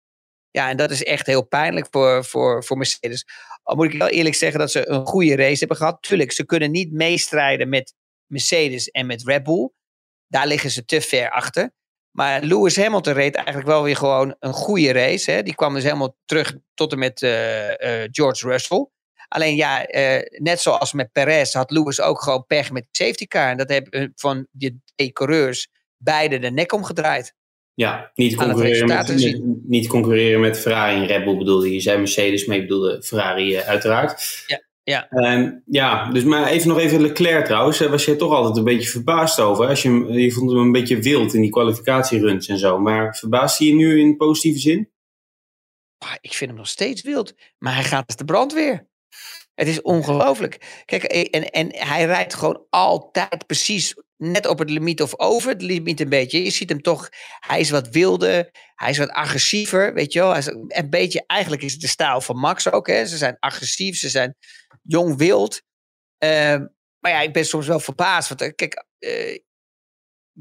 Ja, 0.51 0.69
en 0.69 0.77
dat 0.77 0.91
is 0.91 1.03
echt 1.03 1.25
heel 1.25 1.47
pijnlijk 1.47 1.87
voor, 1.91 2.25
voor, 2.25 2.63
voor 2.63 2.77
Mercedes. 2.77 3.25
Al 3.63 3.75
moet 3.75 3.93
ik 3.93 3.99
wel 3.99 4.07
eerlijk 4.07 4.35
zeggen 4.35 4.59
dat 4.59 4.71
ze 4.71 4.89
een 4.89 5.05
goede 5.05 5.35
race 5.35 5.59
hebben 5.59 5.77
gehad. 5.77 6.01
Tuurlijk, 6.01 6.31
ze 6.31 6.45
kunnen 6.45 6.71
niet 6.71 6.91
meestrijden 6.91 7.69
met 7.69 7.93
Mercedes 8.25 8.89
en 8.89 9.05
met 9.05 9.23
Red 9.23 9.43
Bull. 9.43 9.69
Daar 10.27 10.47
liggen 10.47 10.71
ze 10.71 10.85
te 10.85 11.01
ver 11.01 11.29
achter. 11.29 11.71
Maar 12.11 12.41
Lewis 12.41 12.75
Hamilton 12.75 13.13
reed 13.13 13.35
eigenlijk 13.35 13.67
wel 13.67 13.83
weer 13.83 13.95
gewoon 13.95 14.35
een 14.39 14.53
goede 14.53 14.91
race. 14.91 15.31
Hè. 15.31 15.43
Die 15.43 15.55
kwam 15.55 15.73
dus 15.73 15.83
helemaal 15.83 16.17
terug 16.25 16.57
tot 16.73 16.91
en 16.91 16.99
met 16.99 17.21
uh, 17.21 17.69
uh, 17.69 18.07
George 18.11 18.47
Russell. 18.47 18.87
Alleen 19.27 19.55
ja, 19.55 19.93
uh, 19.93 20.21
net 20.41 20.59
zoals 20.59 20.93
met 20.93 21.11
Perez 21.11 21.53
had 21.53 21.71
Lewis 21.71 22.01
ook 22.01 22.21
gewoon 22.21 22.45
pech 22.45 22.71
met 22.71 22.87
de 22.91 23.03
safety 23.03 23.27
car. 23.27 23.49
En 23.49 23.57
dat 23.57 23.69
hebben 23.69 24.11
van 24.15 24.47
die 24.51 24.81
twee 24.95 25.11
coureurs 25.11 25.69
beide 25.97 26.39
de 26.39 26.51
nek 26.51 26.71
omgedraaid. 26.71 27.33
Ja, 27.81 28.11
niet 28.15 28.35
concurreren, 28.35 28.87
met, 28.87 29.07
met, 29.07 29.41
niet 29.63 29.87
concurreren 29.87 30.39
met 30.39 30.59
Ferrari 30.59 30.95
en 30.95 31.05
Red 31.05 31.23
Bull 31.23 31.37
bedoelde 31.37 31.73
je. 31.73 31.79
zei 31.79 31.97
Mercedes, 31.97 32.45
maar 32.45 32.55
je 32.55 32.61
bedoelde 32.61 33.03
Ferrari 33.03 33.55
uh, 33.55 33.67
uiteraard. 33.67 34.43
Ja, 34.47 34.61
ja. 34.83 35.07
Um, 35.11 35.63
ja, 35.65 36.11
dus 36.11 36.23
maar 36.23 36.47
even 36.47 36.67
nog 36.67 36.79
even 36.79 37.01
Leclerc 37.01 37.45
trouwens. 37.45 37.79
Was 37.79 38.05
je 38.05 38.15
toch 38.15 38.33
altijd 38.33 38.57
een 38.57 38.63
beetje 38.63 38.89
verbaasd 38.89 39.39
over? 39.39 39.67
Als 39.67 39.81
je, 39.81 39.89
je 40.13 40.31
vond 40.31 40.51
hem 40.51 40.59
een 40.59 40.71
beetje 40.71 40.99
wild 40.99 41.33
in 41.33 41.41
die 41.41 41.49
kwalificatieruns 41.49 42.47
en 42.47 42.57
zo. 42.57 42.79
Maar 42.79 43.15
verbaast 43.15 43.57
hij 43.57 43.67
je 43.67 43.73
nu 43.73 43.99
in 43.99 44.17
positieve 44.17 44.59
zin? 44.59 44.89
Ik 46.21 46.33
vind 46.33 46.49
hem 46.49 46.59
nog 46.59 46.67
steeds 46.67 47.01
wild. 47.01 47.33
Maar 47.57 47.73
hij 47.73 47.83
gaat 47.83 48.07
als 48.07 48.15
de 48.15 48.25
brandweer. 48.25 48.87
Het 49.61 49.69
is 49.69 49.81
ongelooflijk. 49.81 50.83
Kijk, 50.85 51.03
en, 51.03 51.49
en 51.49 51.75
hij 51.75 52.05
rijdt 52.05 52.33
gewoon 52.33 52.65
altijd 52.69 53.45
precies 53.47 53.95
net 54.17 54.47
op 54.47 54.59
het 54.59 54.69
limiet 54.69 55.01
of 55.01 55.19
over 55.19 55.49
het 55.49 55.61
limiet 55.61 55.99
een 55.99 56.09
beetje. 56.09 56.43
Je 56.43 56.49
ziet 56.49 56.69
hem 56.69 56.81
toch, 56.81 57.09
hij 57.39 57.59
is 57.59 57.69
wat 57.69 57.89
wilder, 57.89 58.49
hij 58.75 58.89
is 58.89 58.97
wat 58.97 59.09
agressiever, 59.09 59.93
weet 59.93 60.13
je 60.13 60.19
wel. 60.19 60.33
Hij 60.33 60.43
een 60.67 60.89
beetje, 60.89 61.23
eigenlijk 61.27 61.61
is 61.61 61.71
het 61.71 61.81
de 61.81 61.87
stijl 61.87 62.21
van 62.21 62.37
Max 62.37 62.71
ook, 62.71 62.87
hè. 62.87 63.05
Ze 63.05 63.17
zijn 63.17 63.37
agressief, 63.39 63.97
ze 63.97 64.09
zijn 64.09 64.35
jong 64.81 65.17
wild. 65.17 65.61
Uh, 66.23 66.29
maar 66.99 67.11
ja, 67.11 67.21
ik 67.21 67.33
ben 67.33 67.45
soms 67.45 67.67
wel 67.67 67.79
verbaasd, 67.79 68.29
want 68.29 68.41
eh, 68.41 68.51
kijk, 68.55 68.85
uh, 68.99 69.37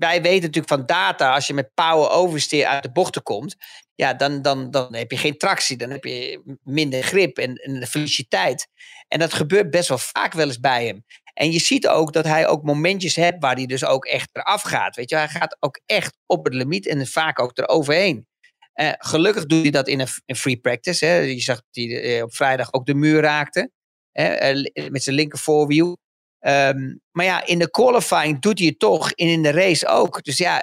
wij 0.01 0.23
weten 0.23 0.41
natuurlijk 0.41 0.69
van 0.69 0.87
data, 0.87 1.35
als 1.35 1.47
je 1.47 1.55
met 1.55 1.75
power 1.75 2.11
oversteer 2.11 2.67
uit 2.67 2.83
de 2.83 2.93
bochten 2.93 3.23
komt, 3.23 3.57
ja, 3.95 4.15
dan, 4.15 4.43
dan, 4.43 4.71
dan 4.71 4.95
heb 4.95 5.11
je 5.11 5.17
geen 5.17 5.37
tractie, 5.37 5.77
dan 5.77 5.91
heb 5.91 6.05
je 6.05 6.43
minder 6.63 7.03
grip 7.03 7.39
en, 7.39 7.55
en 7.55 8.29
tijd. 8.29 8.69
En 9.09 9.19
dat 9.19 9.33
gebeurt 9.33 9.71
best 9.71 9.89
wel 9.89 9.99
vaak 9.99 10.33
wel 10.33 10.47
eens 10.47 10.61
bij 10.61 10.87
hem. 10.87 11.05
En 11.35 11.53
je 11.53 11.59
ziet 11.59 11.89
ook 11.89 12.13
dat 12.13 12.25
hij 12.25 12.49
ook 12.49 12.63
momentjes 12.63 13.17
heeft 13.17 13.37
waar 13.39 13.55
hij 13.55 13.67
dus 13.67 13.85
ook 13.85 14.05
echt 14.05 14.29
eraf 14.33 14.63
gaat. 14.63 14.97
Weet 14.97 15.11
je, 15.11 15.17
hij 15.17 15.29
gaat 15.29 15.57
ook 15.61 15.81
echt 15.87 16.17
op 16.27 16.45
het 16.45 16.55
limiet 16.55 16.87
en 16.87 17.07
vaak 17.07 17.39
ook 17.39 17.59
eroverheen. 17.59 18.27
Uh, 18.75 18.93
gelukkig 18.99 19.47
doet 19.47 19.63
hij 19.63 19.71
dat 19.71 19.89
in 19.89 20.01
een, 20.01 20.37
free 20.37 20.57
practice. 20.57 21.05
Hè. 21.05 21.17
Je 21.17 21.41
zag 21.41 21.57
dat 21.57 21.67
hij 21.71 22.17
uh, 22.17 22.23
op 22.23 22.35
vrijdag 22.35 22.73
ook 22.73 22.87
de 22.87 22.95
muur 22.95 23.21
raakte. 23.21 23.71
Hè, 24.13 24.55
uh, 24.55 24.89
met 24.89 25.03
zijn 25.03 25.17
linker 25.17 25.39
voorwiel. 25.39 25.99
Um, 26.47 27.01
maar 27.11 27.25
ja, 27.25 27.47
in 27.47 27.59
de 27.59 27.71
qualifying 27.71 28.41
doet 28.41 28.59
hij 28.59 28.69
het 28.69 28.79
toch. 28.79 29.11
En 29.11 29.27
in 29.27 29.43
de 29.43 29.51
race 29.51 29.87
ook. 29.87 30.23
Dus 30.23 30.39
ja, 30.39 30.57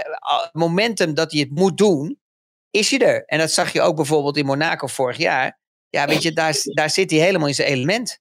het 0.44 0.54
momentum 0.54 1.14
dat 1.14 1.32
hij 1.32 1.42
het 1.42 1.50
moet 1.52 1.78
doen, 1.78 2.20
is 2.70 2.90
hij 2.92 3.00
er. 3.00 3.26
En 3.26 3.40
dat 3.40 3.52
zag 3.52 3.74
je 3.74 3.82
ook 3.82 3.96
bijvoorbeeld 3.96 4.38
in 4.38 4.46
Monaco 4.46 4.88
vorig 4.88 5.18
jaar. 5.18 5.60
Ja, 5.90 6.08
weet 6.08 6.22
je, 6.22 6.34
daar, 6.34 6.56
daar 6.64 6.90
zit 6.90 7.12
hij 7.12 7.20
helemaal 7.20 7.48
in 7.48 7.56
zijn 7.56 7.68
element. 7.68 8.20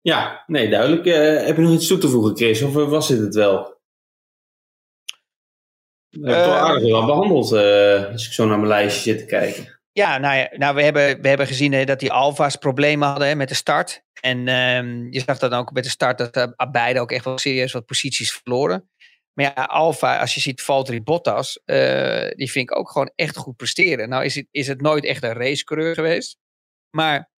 Ja, 0.00 0.44
nee, 0.46 0.70
duidelijk. 0.70 1.06
Uh, 1.06 1.46
heb 1.46 1.56
je 1.56 1.62
nog 1.62 1.72
iets 1.72 1.86
toe 1.86 1.98
te 1.98 2.08
voegen, 2.08 2.36
Chris? 2.36 2.62
Of 2.62 2.72
was 2.72 3.08
dit 3.08 3.18
het 3.18 3.34
wel? 3.34 3.78
We 6.10 6.26
hebben 6.26 6.36
uh, 6.36 6.44
toch 6.44 6.54
aardig 6.54 6.90
wel 6.90 7.06
behandeld 7.06 7.52
uh, 7.52 8.12
als 8.12 8.26
ik 8.26 8.32
zo 8.32 8.46
naar 8.46 8.56
mijn 8.56 8.68
lijstje 8.68 9.10
zit 9.10 9.18
te 9.18 9.24
kijken. 9.24 9.79
Ja, 9.92 10.18
nou, 10.18 10.56
nou 10.56 10.74
we, 10.74 10.82
hebben, 10.82 11.20
we 11.20 11.28
hebben 11.28 11.46
gezien 11.46 11.72
hè, 11.72 11.84
dat 11.84 12.00
die 12.00 12.12
Alfa's 12.12 12.56
problemen 12.56 13.08
hadden 13.08 13.28
hè, 13.28 13.34
met 13.34 13.48
de 13.48 13.54
start. 13.54 14.02
En 14.20 14.48
um, 14.48 15.12
je 15.12 15.22
zag 15.26 15.38
dan 15.38 15.52
ook 15.52 15.72
met 15.72 15.84
de 15.84 15.90
start 15.90 16.18
dat 16.18 16.36
uh, 16.36 16.70
beide 16.70 17.00
ook 17.00 17.12
echt 17.12 17.24
wel 17.24 17.38
serieus 17.38 17.72
wat 17.72 17.86
posities 17.86 18.32
verloren. 18.32 18.90
Maar 19.32 19.52
ja, 19.56 19.64
Alfa, 19.64 20.20
als 20.20 20.34
je 20.34 20.40
ziet 20.40 20.62
Valtteri 20.62 21.02
Bottas, 21.02 21.60
die 22.34 22.50
vind 22.50 22.70
ik 22.70 22.76
ook 22.76 22.90
gewoon 22.90 23.12
echt 23.14 23.36
goed 23.36 23.56
presteren. 23.56 24.08
Nou 24.08 24.24
is 24.24 24.34
het, 24.34 24.46
is 24.50 24.66
het 24.66 24.80
nooit 24.80 25.04
echt 25.04 25.22
een 25.22 25.32
racecoureur 25.32 25.94
geweest. 25.94 26.38
Maar 26.90 27.30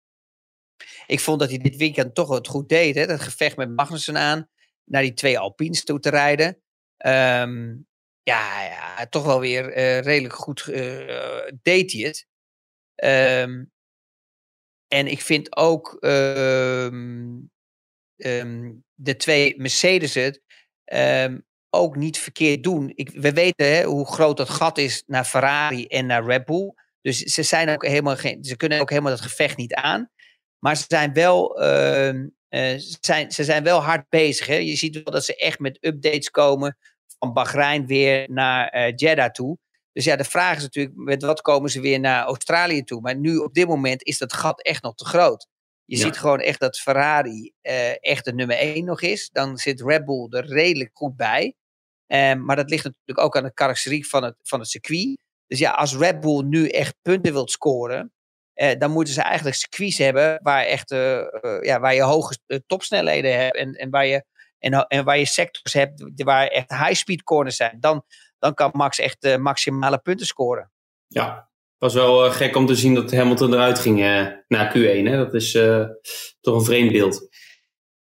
ik 1.06 1.20
vond 1.20 1.40
dat 1.40 1.50
hij 1.50 1.58
dit 1.58 1.76
weekend 1.76 2.16
toch 2.16 2.30
het 2.30 2.48
goed 2.48 2.70
deed. 2.70 2.96
Hè? 2.96 3.06
Dat 3.06 3.22
gevecht 3.22 3.58
met 3.58 3.76
Magnussen 3.76 4.18
aan. 4.18 4.50
Naar 4.84 5.02
die 5.02 5.14
twee 5.14 5.40
Alpines 5.40 5.84
toe 5.84 6.00
te 6.00 6.10
rijden. 6.10 6.48
Um, 7.06 7.88
ja, 8.24 8.64
ja, 8.64 9.06
toch 9.10 9.26
wel 9.26 9.40
weer 9.40 9.78
uh, 9.78 10.00
redelijk 10.00 10.34
goed 10.34 10.66
deed 11.62 11.92
hij 11.92 12.02
het. 12.02 12.30
Um, 13.04 13.72
en 14.88 15.08
ik 15.08 15.22
vind 15.22 15.56
ook 15.56 15.98
um, 16.02 17.52
de 18.94 19.16
twee 19.18 19.54
Mercedes 19.58 20.14
het 20.14 20.42
ook 21.70 21.96
niet 21.96 22.20
verkeerd 22.20 22.64
doen. 22.64 22.92
Ik, 22.96 23.10
we 23.10 23.34
weten 23.34 23.66
hè, 23.66 23.84
hoe 23.84 24.08
groot 24.08 24.38
dat 24.38 24.50
gat 24.50 24.78
is 24.78 25.04
naar 25.08 25.26
Ferrari 25.26 25.86
en 25.86 26.06
naar 26.06 26.26
Red 26.26 26.46
Bull. 26.46 26.74
Dus 27.02 27.18
ze, 27.18 27.44
zijn 27.44 27.70
ook 27.70 27.86
helemaal 27.86 28.16
geen, 28.16 28.44
ze 28.44 28.56
kunnen 28.56 28.80
ook 28.80 28.90
helemaal 28.90 29.12
dat 29.12 29.22
gevecht 29.22 29.58
niet 29.58 29.74
aan. 29.74 30.10
Maar 30.60 30.78
ze 30.78 30.84
zijn 30.88 31.14
wel, 31.14 31.64
uh, 31.64 32.30
zijn, 33.02 33.32
ze 33.32 33.44
zijn 33.44 33.64
wel 33.64 33.84
hard 33.84 34.10
bezig. 34.10 34.48
Hè? 34.48 34.56
Je 34.56 34.76
ziet 34.76 34.94
wel 34.94 35.14
dat 35.14 35.26
ze 35.26 35.36
echt 35.36 35.60
met 35.60 35.78
updates 35.82 36.30
komen 36.30 36.78
van 37.20 37.34
Bahrein 37.34 37.88
weer 37.88 38.32
naar 38.32 38.76
uh, 38.76 38.96
Jeddah 38.96 39.32
toe. 39.32 39.58
Dus 39.94 40.06
ja, 40.06 40.16
de 40.16 40.24
vraag 40.24 40.58
is 40.58 40.62
natuurlijk, 40.62 40.96
met 40.96 41.24
wat 41.24 41.42
komen 41.42 41.70
ze 41.70 41.82
weer 41.82 42.00
naar 42.00 42.24
Australië 42.24 42.84
toe? 42.84 43.02
Maar 43.02 43.16
nu 43.16 43.38
op 43.38 43.54
dit 43.54 43.68
moment 43.68 44.04
is 44.04 44.18
dat 44.18 44.34
gat 44.34 44.62
echt 44.62 44.84
nog 44.84 44.96
te 44.96 45.06
groot. 45.06 45.48
Je 45.86 45.98
ja. 45.98 46.04
ziet 46.04 46.18
gewoon 46.18 46.40
echt 46.40 46.60
dat 46.60 46.80
Ferrari 46.80 47.52
uh, 47.62 48.04
echt 48.04 48.26
de 48.26 48.34
nummer 48.34 48.58
1 48.58 48.86
nog 48.86 49.02
is. 49.02 49.30
Dan 49.30 49.58
zit 49.58 49.82
Red 49.82 50.06
Bull 50.06 50.28
er 50.30 50.46
redelijk 50.46 50.90
goed 50.94 51.16
bij. 51.16 51.56
Um, 52.08 52.46
maar 52.46 52.56
dat 52.56 52.70
ligt 52.70 52.84
natuurlijk 52.84 53.20
ook 53.20 53.38
aan 53.38 53.44
de 53.44 53.54
karakteriek 53.54 54.06
van 54.06 54.24
het, 54.24 54.36
van 54.42 54.60
het 54.60 54.70
circuit. 54.70 55.18
Dus 55.48 55.60
ja, 55.60 55.72
als 55.72 55.96
Red 55.96 56.20
Bull 56.20 56.44
nu 56.44 56.68
echt 56.68 56.96
punten 57.02 57.34
wilt 57.34 57.52
scoren, 57.52 58.12
eh, 58.54 58.80
dan 58.80 58.92
moeten 58.92 59.14
ze 59.14 59.22
eigenlijk 59.22 59.56
circuits 59.56 59.98
hebben 59.98 60.40
waar, 60.44 60.64
echt, 60.64 60.92
eh, 60.92 61.20
eh, 61.20 61.62
ja, 61.62 61.80
waar 61.80 61.94
je 61.94 62.02
hoge 62.02 62.38
eh, 62.48 62.60
topsnelheden 62.68 63.40
hebt 63.40 63.56
en, 63.56 63.74
en, 63.74 63.90
waar 63.90 64.06
je, 64.06 64.26
en, 64.60 64.88
en 64.88 65.06
waar 65.06 65.18
je 65.18 65.26
sectors 65.26 65.74
hebt 65.74 66.24
waar 66.24 66.48
echt 66.48 66.70
high-speed 66.70 67.24
corners 67.24 67.56
zijn. 67.56 67.78
Dan, 67.80 68.04
dan 68.42 68.54
kan 68.54 68.70
Max 68.74 69.00
echt 69.00 69.24
eh, 69.24 69.38
maximale 69.38 69.98
punten 69.98 70.26
scoren. 70.26 70.72
Ja, 71.08 71.50
was 71.78 71.94
wel 71.94 72.26
eh, 72.26 72.32
gek 72.32 72.56
om 72.56 72.66
te 72.66 72.76
zien 72.76 72.94
dat 72.94 73.12
Hamilton 73.12 73.54
eruit 73.54 73.80
ging 73.80 74.02
eh, 74.02 74.28
na 74.48 74.70
Q1. 74.70 75.04
Hè? 75.04 75.18
Dat 75.18 75.34
is 75.34 75.52
toch 76.42 76.56
een 76.56 76.64
vreemd 76.64 76.92
beeld. 76.92 77.30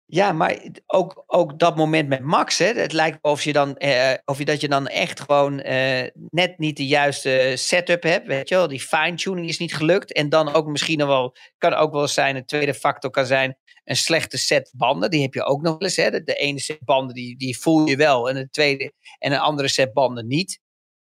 Ja, 0.08 0.32
maar 0.32 0.58
ook, 0.86 1.24
ook 1.28 1.60
dat 1.60 1.76
moment 1.76 2.08
met 2.10 2.20
Max, 2.20 2.58
hè, 2.58 2.66
het 2.66 2.94
lijkt 2.94 3.18
of 3.22 3.44
je 3.44 3.54
dan, 3.54 3.78
eh, 3.78 4.14
of 4.26 4.38
je 4.38 4.46
dat 4.46 4.62
je 4.62 4.68
dan 4.68 4.88
echt 4.88 5.20
gewoon 5.20 5.60
eh, 5.60 6.10
net 6.30 6.58
niet 6.58 6.78
de 6.78 6.88
juiste 6.88 7.54
setup 7.56 8.04
hebt, 8.04 8.28
weet 8.28 8.50
je 8.50 8.56
wel, 8.56 8.68
die 8.68 8.82
fine-tuning 8.82 9.48
is 9.48 9.58
niet 9.58 9.76
gelukt. 9.76 10.14
En 10.14 10.30
dan 10.30 10.54
ook 10.54 10.68
misschien 10.68 11.06
wel, 11.06 11.36
kan 11.58 11.74
ook 11.74 11.94
wel 11.94 12.08
zijn, 12.08 12.36
een 12.36 12.46
tweede 12.46 12.74
factor 12.74 13.10
kan 13.10 13.26
zijn, 13.26 13.58
een 13.84 13.96
slechte 13.96 14.38
set 14.38 14.74
banden, 14.76 15.10
die 15.10 15.22
heb 15.22 15.34
je 15.34 15.44
ook 15.44 15.62
nog 15.62 15.80
eens. 15.80 15.96
Hè. 15.96 16.12
De, 16.12 16.24
de 16.24 16.36
ene 16.36 16.60
set 16.60 16.84
banden, 16.84 17.16
die, 17.16 17.38
die 17.38 17.60
voel 17.60 17.86
je 17.86 17.96
wel, 17.96 18.30
en 18.30 18.36
de 18.36 18.50
tweede, 18.50 18.94
en 19.20 19.32
een 19.32 19.40
andere 19.40 19.68
set 19.68 19.94
banden 19.94 20.28
niet. 20.28 20.60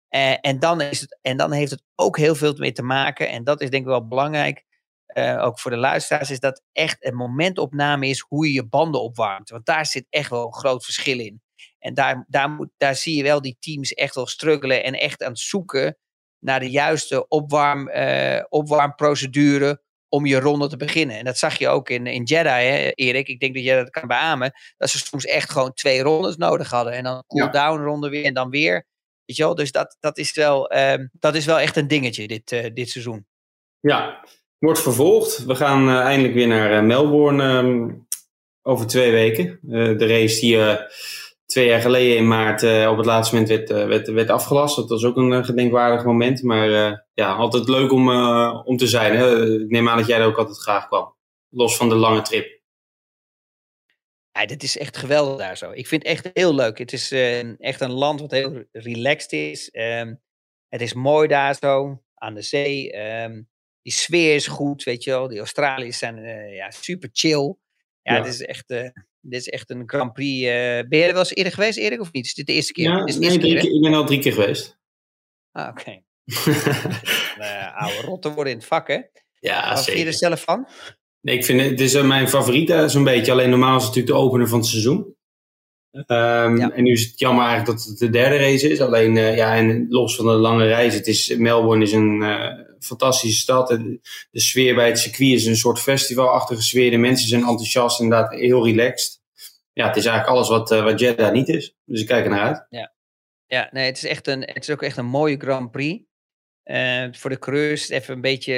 Eh, 0.09 0.35
en, 0.41 0.59
dan 0.59 0.81
is 0.81 1.01
het, 1.01 1.19
en 1.23 1.37
dan 1.37 1.53
heeft 1.53 1.71
het 1.71 1.83
ook 1.95 2.17
heel 2.17 2.35
veel 2.35 2.55
mee 2.57 2.73
te 2.73 2.83
maken, 2.83 3.29
en 3.29 3.45
dat 3.45 3.61
is 3.61 3.71
denk 3.71 3.83
ik 3.83 3.89
wel 3.89 4.09
belangrijk, 4.09 4.65
eh, 5.13 5.45
ook 5.45 5.61
voor 5.61 5.71
de 5.71 5.77
luisteraars, 5.77 6.31
is 6.31 6.41
dat 6.41 6.63
echt 6.73 7.05
een 7.05 7.15
momentopname 7.15 8.09
is 8.09 8.25
hoe 8.29 8.47
je 8.47 8.53
je 8.53 8.69
banden 8.69 9.03
opwarmt. 9.03 9.51
Want 9.51 9.67
daar 9.67 9.87
zit 9.87 10.07
echt 10.11 10.31
wel 10.31 10.47
een 10.47 10.55
groot 10.55 10.85
verschil 10.85 11.19
in. 11.19 11.43
En 11.79 11.95
daar, 11.95 12.25
daar, 12.29 12.51
moet, 12.51 12.69
daar 12.77 12.95
zie 12.95 13.17
je 13.17 13.23
wel 13.23 13.41
die 13.41 13.57
teams 13.59 13.93
echt 13.93 14.15
wel 14.15 14.27
struggelen 14.27 14.85
en 14.85 14.95
echt 14.95 15.23
aan 15.23 15.31
het 15.31 15.39
zoeken 15.39 15.97
naar 16.39 16.61
de 16.61 16.71
juiste 16.71 17.29
opwarm, 17.29 17.89
eh, 17.89 18.45
opwarmprocedure 18.49 19.83
om 20.09 20.27
je 20.27 20.41
ronde 20.41 20.69
te 20.69 20.77
beginnen. 20.77 21.19
En 21.19 21.25
dat 21.25 21.39
zag 21.39 21.59
je 21.59 21.69
ook 21.69 21.91
in, 21.91 22.07
in 22.07 22.23
Jedi, 22.23 22.49
hè, 22.49 22.91
Erik. 22.91 23.29
Ik 23.29 23.41
denk 23.41 23.55
dat 23.55 23.65
jij 23.65 23.77
dat 23.77 23.91
kan 23.91 24.09
beamen. 24.09 24.53
Dat 24.77 24.91
ze 24.91 24.99
soms 24.99 25.25
echt 25.25 25.51
gewoon 25.51 25.73
twee 25.73 26.03
rondes 26.03 26.37
nodig 26.37 26.71
hadden. 26.71 26.93
En 26.93 27.05
dan 27.05 27.17
een 27.17 27.25
cool-down 27.27 27.83
ronde 27.83 28.09
weer 28.09 28.25
en 28.25 28.35
dan 28.35 28.51
weer. 28.51 28.87
Weet 29.25 29.37
je 29.37 29.43
wel? 29.43 29.55
Dus 29.55 29.73
dat, 29.73 29.97
dat, 30.01 30.19
is 30.19 30.35
wel, 30.35 30.71
ehm, 30.71 31.07
dat 31.13 31.35
is 31.35 31.45
wel 31.45 31.61
echt 31.61 31.77
een 31.77 31.89
dingetje 31.89 32.27
dit, 32.27 32.53
eh, 32.53 32.71
dit 32.75 32.91
seizoen. 32.91 33.27
Ja, 33.81 34.25
wordt 34.63 34.81
vervolgd. 34.81 35.45
We 35.45 35.55
gaan 35.55 35.89
uh, 35.89 36.01
eindelijk 36.01 36.35
weer 36.35 36.47
naar 36.47 36.73
uh, 36.73 36.83
Melbourne 36.83 37.45
um, 37.45 38.07
over 38.63 38.87
twee 38.87 39.11
weken. 39.11 39.59
Uh, 39.69 39.99
de 39.99 40.07
race 40.07 40.41
die 40.41 40.77
twee 41.47 41.67
jaar 41.67 41.81
geleden 41.81 42.17
in 42.17 42.29
maart 42.29 42.63
op 42.89 42.97
het 42.97 43.07
laatste 43.07 43.35
moment 43.35 43.53
werd, 43.53 43.87
werd, 43.87 44.09
werd 44.09 44.31
afgelast. 44.31 44.77
Dat 44.77 44.89
was 44.89 45.05
ook 45.05 45.17
een 45.17 45.45
gedenkwaardig 45.45 46.05
moment. 46.05 46.43
Maar 46.43 46.69
ja, 47.15 47.35
altijd 47.35 47.69
leuk 47.69 47.93
om, 47.93 48.09
om 48.65 48.77
te 48.77 48.87
zijn. 48.87 49.17
Hè? 49.17 49.45
Ik 49.61 49.71
neem 49.71 49.89
aan 49.89 49.97
dat 49.97 50.07
jij 50.07 50.19
er 50.19 50.27
ook 50.27 50.39
altijd 50.39 50.59
graag 50.59 50.87
kwam. 50.87 51.15
Los 51.49 51.77
van 51.77 51.89
de 51.89 51.95
lange 51.95 52.23
trip. 52.23 52.61
Ja, 54.33 54.47
dit 54.47 54.63
is 54.63 54.79
echt 54.79 54.97
geweldig 54.97 55.39
daar 55.39 55.57
zo. 55.57 55.71
Ik 55.71 55.87
vind 55.87 56.03
het 56.03 56.13
echt 56.13 56.31
heel 56.33 56.55
leuk. 56.55 56.79
Het 56.79 56.93
is 56.93 57.13
echt 57.59 57.81
een 57.81 57.93
land 57.93 58.21
wat 58.21 58.31
heel 58.31 58.65
relaxed 58.73 59.33
is. 59.33 59.71
Um, 59.73 60.21
het 60.69 60.81
is 60.81 60.95
mooi 60.95 61.29
daar 61.29 61.55
zo, 61.61 62.03
aan 62.15 62.35
de 62.35 62.43
zee. 62.43 62.99
Um, 63.23 63.51
die 63.83 63.93
sfeer 63.93 64.35
is 64.35 64.47
goed, 64.47 64.83
weet 64.83 65.05
je 65.05 65.11
wel. 65.11 65.29
Die 65.29 65.39
Australiërs 65.39 65.99
zijn 65.99 66.19
uh, 66.19 66.55
ja, 66.55 66.71
super 66.71 67.09
chill. 67.13 67.57
Ja, 68.03 68.15
ja. 68.15 68.23
Dit, 68.23 68.33
is 68.33 68.43
echt, 68.43 68.71
uh, 68.71 68.89
dit 69.21 69.41
is 69.41 69.49
echt 69.49 69.71
een 69.71 69.83
Grand 69.87 70.13
Prix. 70.13 70.43
Uh, 70.43 70.89
ben 70.89 70.99
je 70.99 71.05
er 71.05 71.13
wel 71.13 71.19
eens 71.19 71.35
eerder 71.35 71.53
geweest, 71.53 71.79
Erik, 71.79 72.01
of 72.01 72.13
niet? 72.13 72.25
Is 72.25 72.35
dit 72.35 72.47
de 72.47 72.53
eerste 72.53 72.73
keer? 72.73 72.85
Ja, 72.85 73.05
dit 73.05 73.19
nee, 73.19 73.39
keer, 73.39 73.61
keer, 73.61 73.75
ik 73.75 73.81
ben 73.81 73.95
al 73.95 74.07
drie 74.07 74.21
keer 74.21 74.33
geweest. 74.33 74.79
Ah, 75.53 75.69
oké. 75.69 75.81
Okay. 75.81 76.05
oude 77.75 78.01
rotten 78.01 78.33
worden 78.33 78.53
in 78.53 78.59
het 78.59 78.67
vak, 78.67 78.89
hè? 78.89 79.01
Ja, 79.39 79.69
Wat 79.69 79.79
zeker. 79.79 79.93
vind 79.93 79.99
je 79.99 80.05
er 80.07 80.19
zelf 80.19 80.43
van? 80.43 80.69
Nee, 81.21 81.37
ik 81.37 81.45
vind 81.45 81.61
het, 81.61 81.71
het 81.71 81.81
is 81.81 82.03
mijn 82.03 82.29
favoriete 82.29 82.89
zo'n 82.89 83.05
beetje. 83.05 83.33
Alleen 83.33 83.51
normaal 83.51 83.77
is 83.77 83.85
het 83.85 83.95
natuurlijk 83.95 84.17
de 84.17 84.25
opener 84.25 84.49
van 84.49 84.59
het 84.59 84.69
seizoen. 84.69 85.17
Um, 85.93 86.59
ja. 86.59 86.71
En 86.71 86.83
nu 86.83 86.93
is 86.93 87.05
het 87.05 87.19
jammer 87.19 87.45
eigenlijk 87.45 87.79
dat 87.79 87.89
het 87.89 87.99
de 87.99 88.11
derde 88.11 88.37
race 88.37 88.69
is. 88.69 88.81
Alleen, 88.81 89.17
uh, 89.17 89.37
ja, 89.37 89.57
en 89.57 89.87
los 89.89 90.17
van 90.17 90.27
de 90.27 90.33
lange 90.33 90.67
reis, 90.67 90.95
het 90.95 91.07
is, 91.07 91.37
Melbourne 91.37 91.85
is 91.85 91.93
een 91.93 92.23
uh, 92.23 92.47
fantastische 92.81 93.41
stad. 93.41 93.69
De, 93.69 94.01
de, 94.31 94.41
sfeer 94.41 94.75
bij 94.75 94.87
het 94.87 94.99
circuit 94.99 95.33
is 95.33 95.47
een 95.47 95.57
soort 95.57 95.81
festivalachtige 95.81 96.63
sfeer. 96.63 96.91
De 96.91 96.97
mensen 96.97 97.29
zijn 97.29 97.41
enthousiast, 97.41 98.01
inderdaad 98.01 98.35
heel 98.35 98.67
relaxed. 98.67 99.21
Ja, 99.73 99.87
het 99.87 99.97
is 99.97 100.05
eigenlijk 100.05 100.37
alles 100.37 100.49
wat, 100.49 100.73
uh, 100.73 100.85
wat 100.85 101.01
Jeddah 101.01 101.33
niet 101.33 101.49
is. 101.49 101.77
Dus 101.85 102.01
ik 102.01 102.07
kijk 102.07 102.25
er 102.25 102.31
naar 102.31 102.47
uit. 102.47 102.67
Ja, 102.69 102.93
ja 103.47 103.69
nee, 103.73 103.87
het 103.87 103.97
is, 103.97 104.05
echt 104.05 104.27
een, 104.27 104.41
het 104.41 104.63
is 104.63 104.71
ook 104.71 104.83
echt 104.83 104.97
een 104.97 105.07
mooie 105.07 105.37
Grand 105.37 105.71
Prix. 105.71 106.05
voor 107.11 107.31
de 107.31 107.39
coureurs 107.39 107.89
even 107.89 108.15
een 108.15 108.21
beetje 108.21 108.55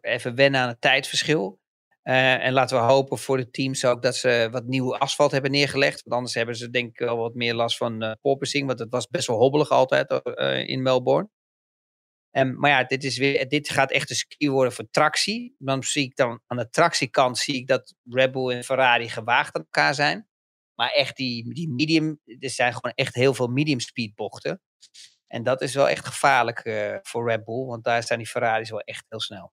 even 0.00 0.34
wennen 0.34 0.60
aan 0.60 0.68
het 0.68 0.80
tijdverschil. 0.80 1.60
Uh, 2.08 2.44
en 2.44 2.52
laten 2.52 2.76
we 2.76 2.82
hopen 2.82 3.18
voor 3.18 3.36
de 3.36 3.50
teams 3.50 3.84
ook 3.84 4.02
dat 4.02 4.16
ze 4.16 4.48
wat 4.50 4.66
nieuw 4.66 4.96
asfalt 4.96 5.30
hebben 5.30 5.50
neergelegd. 5.50 6.02
Want 6.02 6.14
anders 6.14 6.34
hebben 6.34 6.56
ze 6.56 6.70
denk 6.70 6.90
ik 6.90 6.98
wel 6.98 7.16
wat 7.16 7.34
meer 7.34 7.54
last 7.54 7.76
van 7.76 8.04
uh, 8.04 8.12
porpoising. 8.20 8.66
Want 8.66 8.78
het 8.78 8.90
was 8.90 9.06
best 9.06 9.26
wel 9.26 9.38
hobbelig 9.38 9.70
altijd 9.70 10.20
uh, 10.24 10.68
in 10.68 10.82
Melbourne. 10.82 11.28
Um, 12.30 12.58
maar 12.58 12.70
ja, 12.70 12.84
dit, 12.84 13.04
is 13.04 13.18
weer, 13.18 13.48
dit 13.48 13.70
gaat 13.70 13.90
echt 13.90 14.10
een 14.10 14.16
ski 14.16 14.50
worden 14.50 14.72
voor 14.72 14.90
tractie. 14.90 15.54
Dan 15.58 15.82
zie 15.82 16.04
ik 16.04 16.16
dan 16.16 16.40
aan 16.46 16.56
de 16.56 16.68
tractiekant 16.68 17.38
zie 17.38 17.54
ik 17.54 17.66
dat 17.66 17.94
Red 18.10 18.32
Bull 18.32 18.56
en 18.56 18.64
Ferrari 18.64 19.08
gewaagd 19.08 19.54
aan 19.56 19.62
elkaar 19.62 19.94
zijn. 19.94 20.28
Maar 20.74 20.90
echt 20.90 21.16
die, 21.16 21.54
die 21.54 21.68
medium, 21.68 22.20
er 22.24 22.50
zijn 22.50 22.74
gewoon 22.74 22.92
echt 22.94 23.14
heel 23.14 23.34
veel 23.34 23.48
medium 23.48 23.80
speed 23.80 24.14
bochten. 24.14 24.62
En 25.26 25.42
dat 25.42 25.60
is 25.60 25.74
wel 25.74 25.88
echt 25.88 26.06
gevaarlijk 26.06 26.60
voor 27.02 27.28
Red 27.28 27.44
Bull. 27.44 27.64
Want 27.64 27.84
daar 27.84 28.02
zijn 28.02 28.18
die 28.18 28.28
Ferraris 28.28 28.70
wel 28.70 28.80
echt 28.80 29.04
heel 29.08 29.20
snel. 29.20 29.52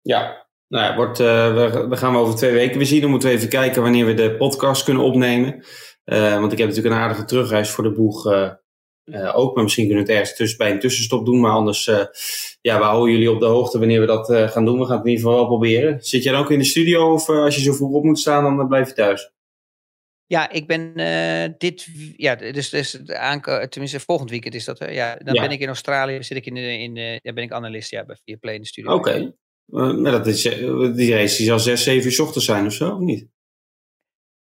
Ja, 0.00 0.49
nou 0.70 0.84
ja, 0.84 0.96
wordt, 0.96 1.20
uh, 1.20 1.54
we, 1.54 1.86
we, 1.88 1.96
gaan 1.96 2.12
we 2.12 2.18
over 2.18 2.34
twee 2.34 2.52
weken 2.52 2.76
weer 2.76 2.86
zien. 2.86 3.00
Dan 3.00 3.10
moeten 3.10 3.28
we 3.28 3.34
even 3.34 3.48
kijken 3.48 3.82
wanneer 3.82 4.06
we 4.06 4.14
de 4.14 4.36
podcast 4.36 4.84
kunnen 4.84 5.02
opnemen. 5.02 5.64
Uh, 6.04 6.38
want 6.40 6.52
ik 6.52 6.58
heb 6.58 6.68
natuurlijk 6.68 6.94
een 6.94 7.00
aardige 7.00 7.24
terugreis 7.24 7.70
voor 7.70 7.84
de 7.84 7.92
boeg 7.92 8.26
uh, 8.26 8.52
ook. 9.36 9.54
Maar 9.54 9.64
misschien 9.64 9.86
kunnen 9.86 10.04
we 10.04 10.10
het 10.10 10.20
ergens 10.20 10.38
tussen, 10.38 10.58
bij 10.58 10.70
een 10.70 10.80
tussenstop 10.80 11.26
doen. 11.26 11.40
Maar 11.40 11.52
anders, 11.52 11.84
ja, 12.60 12.78
we 12.78 12.84
houden 12.84 13.12
jullie 13.12 13.30
op 13.30 13.40
de 13.40 13.46
hoogte 13.46 13.78
wanneer 13.78 14.00
we 14.00 14.06
dat 14.06 14.26
gaan 14.50 14.64
doen. 14.64 14.78
We 14.78 14.84
gaan 14.86 14.96
het 14.96 15.04
in 15.04 15.10
ieder 15.10 15.24
geval 15.24 15.38
wel 15.38 15.46
proberen. 15.46 15.98
Zit 16.00 16.22
jij 16.22 16.32
dan 16.32 16.42
ook 16.42 16.50
in 16.50 16.58
de 16.58 16.64
studio 16.64 17.12
of 17.12 17.28
als 17.28 17.56
je 17.56 17.62
zo 17.62 17.72
vroeg 17.72 17.92
op 17.92 18.04
moet 18.04 18.18
staan, 18.18 18.56
dan 18.56 18.68
blijf 18.68 18.88
je 18.88 18.94
thuis? 18.94 19.32
Ja, 20.26 20.50
ik 20.50 20.66
ben 20.66 20.92
dit, 21.58 21.86
ja, 22.16 22.34
dus, 22.34 22.70
dus 22.70 23.02
tenminste 23.68 24.00
volgend 24.00 24.30
weekend 24.30 24.54
is 24.54 24.64
dat. 24.64 24.78
Hè? 24.78 24.90
Ja, 24.90 25.16
dan 25.16 25.34
Ja. 25.34 25.40
ben 25.40 25.50
ik 25.50 25.60
in 25.60 25.68
Australië, 25.68 26.22
zit 26.22 26.36
ik 26.36 26.46
in, 26.46 26.56
in 26.56 26.94
ja, 27.22 27.32
ben 27.32 27.44
ik 27.44 27.52
analist 27.52 27.90
ja, 27.90 28.04
bij 28.04 28.16
Viaplay 28.24 28.54
in 28.54 28.60
de 28.60 28.66
studio. 28.66 28.92
Oké. 28.92 29.32
Maar 29.70 30.10
dat 30.12 30.26
is, 30.26 30.46
uh, 30.46 30.94
die 30.94 31.14
race 31.14 31.36
die 31.36 31.46
zal 31.46 31.58
6, 31.60 31.82
7 31.82 32.04
uur 32.06 32.12
's 32.12 32.18
ochtends 32.18 32.46
zijn 32.46 32.66
of 32.66 32.72
zo, 32.72 32.90
of 32.90 32.98
niet? 32.98 33.26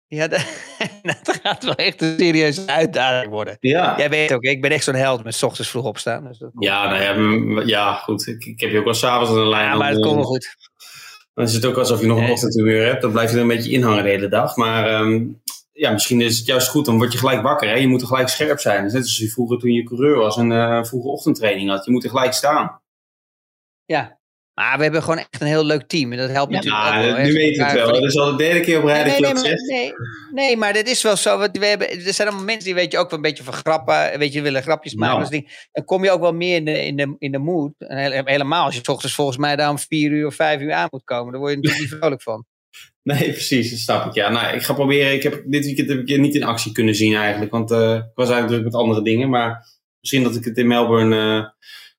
Ja, 0.08 0.28
dat, 0.28 0.46
dat 1.24 1.40
gaat 1.44 1.64
wel 1.64 1.76
echt 1.76 2.02
een 2.02 2.16
serieuze 2.20 2.68
uitdaging 2.68 3.32
worden. 3.32 3.58
Ja. 3.60 3.98
Jij 3.98 4.10
weet 4.10 4.34
ook, 4.34 4.42
ik 4.44 4.62
ben 4.62 4.72
echt 4.72 4.84
zo'n 4.84 4.94
held 4.96 5.24
met 5.24 5.36
's 5.36 5.44
ochtends 5.44 5.70
vroeg 5.70 5.86
opstaan. 5.86 6.24
Dus 6.28 6.38
dat 6.38 6.52
Ja, 6.60 6.90
nou 6.90 7.02
ja, 7.04 7.14
m- 7.14 7.68
ja 7.68 7.94
goed. 7.94 8.28
Ik, 8.28 8.46
ik 8.46 8.60
heb 8.60 8.72
je 8.72 8.78
ook 8.78 8.84
wel 8.86 8.94
s'avonds 8.94 9.30
aan 9.30 9.36
de 9.38 9.48
lijn. 9.48 9.66
ja, 9.66 9.76
maar 9.76 9.90
het 9.90 10.00
komt 10.02 10.14
wel 10.14 10.24
eh, 10.24 10.30
goed. 10.30 10.56
Dan 11.34 11.46
is 11.46 11.54
het 11.54 11.66
ook 11.66 11.78
alsof 11.78 12.02
je 12.02 12.08
nog 12.08 12.18
een 12.18 12.30
ochtendhumeur 12.32 12.86
hebt. 12.86 13.02
Dan 13.02 13.12
blijf 13.12 13.30
je 13.30 13.36
er 13.36 13.42
een 13.42 13.48
beetje 13.48 13.72
inhangen 13.72 14.04
de 14.04 14.10
hele 14.10 14.28
dag. 14.28 14.56
Maar 14.56 15.02
um, 15.02 15.42
ja, 15.72 15.92
misschien 15.92 16.22
is 16.22 16.38
het 16.38 16.46
juist 16.48 16.68
goed. 16.68 16.86
Dan 16.86 16.98
word 16.98 17.12
je 17.12 17.18
gelijk 17.18 17.42
wakker. 17.42 17.70
Hè? 17.70 17.76
Je 17.76 17.88
moet 17.88 18.02
er 18.02 18.08
gelijk 18.08 18.28
scherp 18.28 18.60
zijn. 18.60 18.84
Dus 18.84 18.94
net 18.94 19.02
als 19.02 19.18
je 19.18 19.30
vroeger 19.30 19.58
toen 19.60 19.72
je 19.72 19.84
coureur 19.84 20.18
was 20.18 20.38
en 20.38 20.52
uh, 20.52 20.84
vroege 20.84 21.08
ochtendtraining 21.08 21.70
had. 21.70 21.86
Je 21.86 21.92
moet 21.92 22.04
er 22.04 22.10
gelijk 22.10 22.34
staan. 22.34 22.82
Ja. 23.86 24.17
Maar 24.58 24.78
we 24.78 24.84
hebben 24.84 25.04
gewoon 25.04 25.18
echt 25.18 25.42
een 25.42 25.48
heel 25.48 25.66
leuk 25.66 25.88
team. 25.88 26.12
En 26.12 26.18
dat 26.18 26.30
helpt 26.30 26.52
natuurlijk 26.52 26.86
ook 26.86 26.94
wel. 26.94 27.18
Nu 27.18 27.34
weet 27.34 27.56
je 27.56 27.64
het 27.64 27.74
wel. 27.74 27.94
Dat 27.94 28.04
is 28.04 28.18
al 28.18 28.32
de 28.32 28.38
derde 28.38 28.60
keer 28.60 28.78
op 28.78 28.86
rij 28.86 29.04
Nee, 29.04 29.22
dat 29.22 29.34
nee, 29.34 29.44
je 29.44 29.50
nee, 29.50 29.52
dat 29.52 29.68
nee, 29.68 29.94
nee, 30.32 30.58
maar 30.58 30.74
dit 30.74 30.90
is 30.90 31.02
wel 31.02 31.16
zo. 31.16 31.38
Want 31.38 31.58
we 31.58 31.66
hebben, 31.66 31.90
er 31.90 32.14
zijn 32.14 32.28
allemaal 32.28 32.46
mensen 32.46 32.66
die 32.66 32.74
weet 32.74 32.92
je 32.92 32.98
ook 32.98 33.10
wel 33.10 33.20
een 33.20 33.26
beetje 33.26 33.44
van 33.44 33.54
grappen. 33.54 34.20
Weet 34.20 34.34
je, 34.34 34.42
willen 34.42 34.62
grapjes 34.62 34.94
maken. 34.94 35.20
Nou. 35.20 35.30
Dus 35.30 35.40
die, 35.40 35.50
dan 35.72 35.86
kom 35.86 36.04
je 36.04 36.12
ook 36.12 36.20
wel 36.20 36.34
meer 36.34 36.56
in 36.56 36.66
de, 36.66 36.86
in 36.86 36.96
de, 36.96 37.16
in 37.20 37.32
de 37.32 37.38
mood. 37.38 37.72
En 37.78 38.28
helemaal 38.28 38.66
als 38.66 38.76
je 38.76 38.82
's 38.84 38.88
ochtends 38.88 39.16
volgens 39.16 39.38
mij 39.38 39.56
daar 39.56 39.70
om 39.70 39.80
vier 39.80 40.12
uur 40.12 40.26
of 40.26 40.36
vijf 40.36 40.62
uur 40.62 40.74
aan 40.74 40.88
moet 40.92 41.04
komen. 41.04 41.32
Dan 41.32 41.42
word 41.42 41.52
je 41.52 41.58
natuurlijk 41.58 41.90
niet 41.90 42.00
vrolijk 42.00 42.22
van. 42.22 42.46
Nee, 43.04 43.32
precies, 43.32 43.70
dat 43.70 43.80
snap 43.80 44.06
ik. 44.06 44.14
Ja, 44.14 44.30
nou, 44.30 44.56
ik 44.56 44.62
ga 44.62 44.74
proberen. 44.74 45.14
Ik 45.14 45.24
heb, 45.24 45.44
dit 45.46 45.66
weekend 45.66 45.90
heb 45.90 46.00
ik 46.00 46.08
je 46.08 46.18
niet 46.18 46.36
in 46.36 46.44
actie 46.44 46.72
kunnen 46.72 46.96
zien 46.96 47.16
eigenlijk. 47.16 47.52
Want 47.52 47.72
uh, 47.72 47.94
ik 47.94 48.12
was 48.16 48.30
eigenlijk 48.30 48.48
druk 48.48 48.64
met 48.64 48.74
andere 48.74 49.04
dingen. 49.04 49.30
Maar 49.30 49.68
misschien 50.00 50.24
dat 50.24 50.36
ik 50.36 50.44
het 50.44 50.58
in 50.58 50.68
Melbourne 50.68 51.16
uh, 51.16 51.46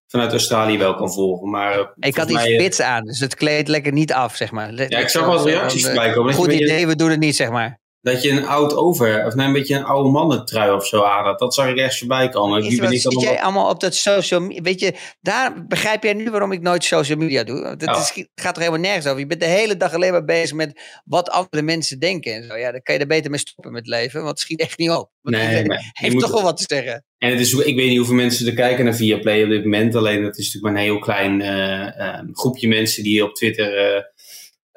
vanuit 0.08 0.32
Australië 0.32 0.78
wel 0.78 0.94
kan 0.94 1.12
volgen. 1.12 1.50
Maar, 1.50 1.78
uh, 1.78 1.84
Ik 1.98 2.16
had 2.16 2.30
iets 2.30 2.46
uh, 2.46 2.54
spits 2.54 2.80
aan, 2.80 3.04
dus 3.04 3.20
het 3.20 3.34
kleedt 3.34 3.68
lekker 3.68 3.92
niet 3.92 4.12
af, 4.12 4.36
zeg 4.36 4.50
maar. 4.50 4.74
Ja, 4.74 4.98
ik 4.98 5.08
zag 5.08 5.26
wel 5.26 5.48
reacties 5.48 5.82
Van, 5.82 5.90
voorbij 5.94 6.12
komen. 6.12 6.32
Dat 6.32 6.40
Goed 6.40 6.52
idee, 6.52 6.86
we 6.86 6.96
doen 6.96 7.10
het 7.10 7.20
niet, 7.20 7.36
zeg 7.36 7.50
maar. 7.50 7.80
Dat 8.00 8.22
je 8.22 8.30
een 8.30 8.46
oud 8.46 8.74
over, 8.74 9.26
of 9.26 9.34
nee, 9.34 9.46
een 9.46 9.52
beetje 9.52 9.74
een 9.76 9.84
oude 9.84 10.08
mannentrui 10.10 10.72
of 10.72 10.86
zo 10.86 11.02
aan 11.02 11.24
had. 11.24 11.38
Dat 11.38 11.54
zag 11.54 11.68
ik 11.68 11.76
echt 11.76 11.98
voorbij 11.98 12.28
komen. 12.28 12.64
Is 12.64 12.76
ben 12.76 12.92
ik 12.92 13.00
zit 13.00 13.20
jij 13.20 13.40
allemaal 13.40 13.70
op 13.70 13.80
dat 13.80 13.94
social 13.94 14.40
media? 14.40 14.62
Weet 14.62 14.80
je, 14.80 14.94
daar 15.20 15.66
begrijp 15.66 16.02
jij 16.02 16.12
nu 16.12 16.30
waarom 16.30 16.52
ik 16.52 16.60
nooit 16.60 16.84
social 16.84 17.18
media 17.18 17.44
doe. 17.44 17.66
Het 17.66 17.82
Ja. 17.82 17.96
is, 17.98 18.12
het 18.14 18.28
gaat 18.34 18.54
er 18.56 18.62
helemaal 18.62 18.82
nergens 18.82 19.06
over. 19.06 19.18
Je 19.18 19.26
bent 19.26 19.40
de 19.40 19.46
hele 19.46 19.76
dag 19.76 19.94
alleen 19.94 20.12
maar 20.12 20.24
bezig 20.24 20.56
met 20.56 21.00
wat 21.04 21.30
andere 21.30 21.62
mensen 21.62 21.98
denken 21.98 22.34
en 22.34 22.44
zo. 22.44 22.56
Ja, 22.56 22.70
dan 22.72 22.82
kan 22.82 22.94
je 22.94 23.00
er 23.00 23.06
beter 23.06 23.30
mee 23.30 23.40
stoppen 23.40 23.72
met 23.72 23.86
leven, 23.86 24.18
want 24.18 24.30
het 24.30 24.38
schiet 24.40 24.60
echt 24.60 24.78
niet 24.78 24.90
op. 24.90 25.10
Want 25.20 25.36
Nee. 25.36 25.62
Je 25.64 25.80
heeft 25.92 26.12
moet- 26.12 26.22
toch 26.22 26.32
wel 26.32 26.42
wat 26.42 26.56
te 26.56 26.64
zeggen. 26.66 27.04
En 27.18 27.30
het 27.30 27.40
is, 27.40 27.52
ik 27.52 27.76
weet 27.76 27.88
niet 27.88 27.96
hoeveel 27.96 28.14
mensen 28.14 28.46
er 28.46 28.54
kijken 28.54 28.84
naar 28.84 28.94
Viaplay 28.94 29.42
op 29.42 29.48
dit 29.48 29.62
moment. 29.64 29.94
Alleen 29.94 30.22
dat 30.22 30.38
is 30.38 30.44
natuurlijk 30.44 30.74
maar 30.74 30.82
een 30.82 30.88
heel 30.90 30.98
klein 30.98 31.40
eh, 31.40 32.08
eh, 32.18 32.20
groepje 32.32 32.68
mensen 32.68 33.02
die 33.02 33.24
op 33.24 33.34
Twitter 33.34 33.76
eh, 33.76 34.02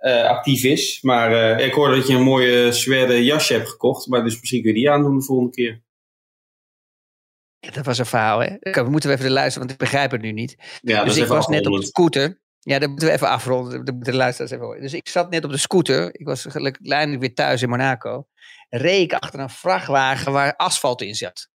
eh, 0.01 0.29
actief 0.29 0.63
is. 0.63 1.01
Maar 1.01 1.57
eh, 1.57 1.65
ik 1.65 1.73
hoorde 1.73 1.95
dat 1.95 2.07
je 2.07 2.15
een 2.15 2.23
mooie 2.23 2.71
zwerde 2.71 3.23
jasje 3.23 3.53
hebt 3.53 3.69
gekocht. 3.69 4.07
Maar 4.07 4.23
dus 4.23 4.39
misschien 4.39 4.61
kun 4.61 4.69
je 4.69 4.75
die 4.75 4.89
aandoen 4.89 5.17
de 5.17 5.23
volgende 5.23 5.51
keer. 5.51 5.81
Ja, 7.59 7.71
dat 7.71 7.85
was 7.85 7.97
een 7.97 8.05
verhaal, 8.05 8.39
hè? 8.39 8.57
We 8.59 8.89
moeten 8.89 9.09
we 9.09 9.15
even 9.15 9.27
de 9.27 9.33
luisteren, 9.33 9.67
want 9.67 9.71
ik 9.71 9.87
begrijp 9.87 10.11
het 10.11 10.21
nu 10.21 10.31
niet. 10.31 10.79
Ja, 10.81 11.03
dus 11.03 11.17
ik 11.17 11.27
was 11.27 11.47
net 11.47 11.67
op 11.67 11.79
de 11.79 11.85
scooter. 11.85 12.41
Ja, 12.59 12.79
dat 12.79 12.89
moeten 12.89 13.07
we 13.07 13.13
even 13.13 13.27
afronden. 13.27 13.75
Moeten 13.77 13.99
de 13.99 14.13
luisteraars 14.13 14.51
even 14.51 14.65
horen. 14.65 14.81
Dus 14.81 14.93
ik 14.93 15.07
zat 15.07 15.29
net 15.29 15.43
op 15.43 15.51
de 15.51 15.57
scooter. 15.57 16.19
Ik 16.19 16.25
was 16.25 16.45
gelukkig 16.49 17.19
weer 17.19 17.33
thuis 17.33 17.61
in 17.61 17.69
Monaco. 17.69 18.27
Reed 18.69 19.01
ik 19.01 19.13
achter 19.13 19.39
een 19.39 19.49
vrachtwagen 19.49 20.31
waar 20.31 20.55
asfalt 20.55 21.01
in 21.01 21.15
zat. 21.15 21.49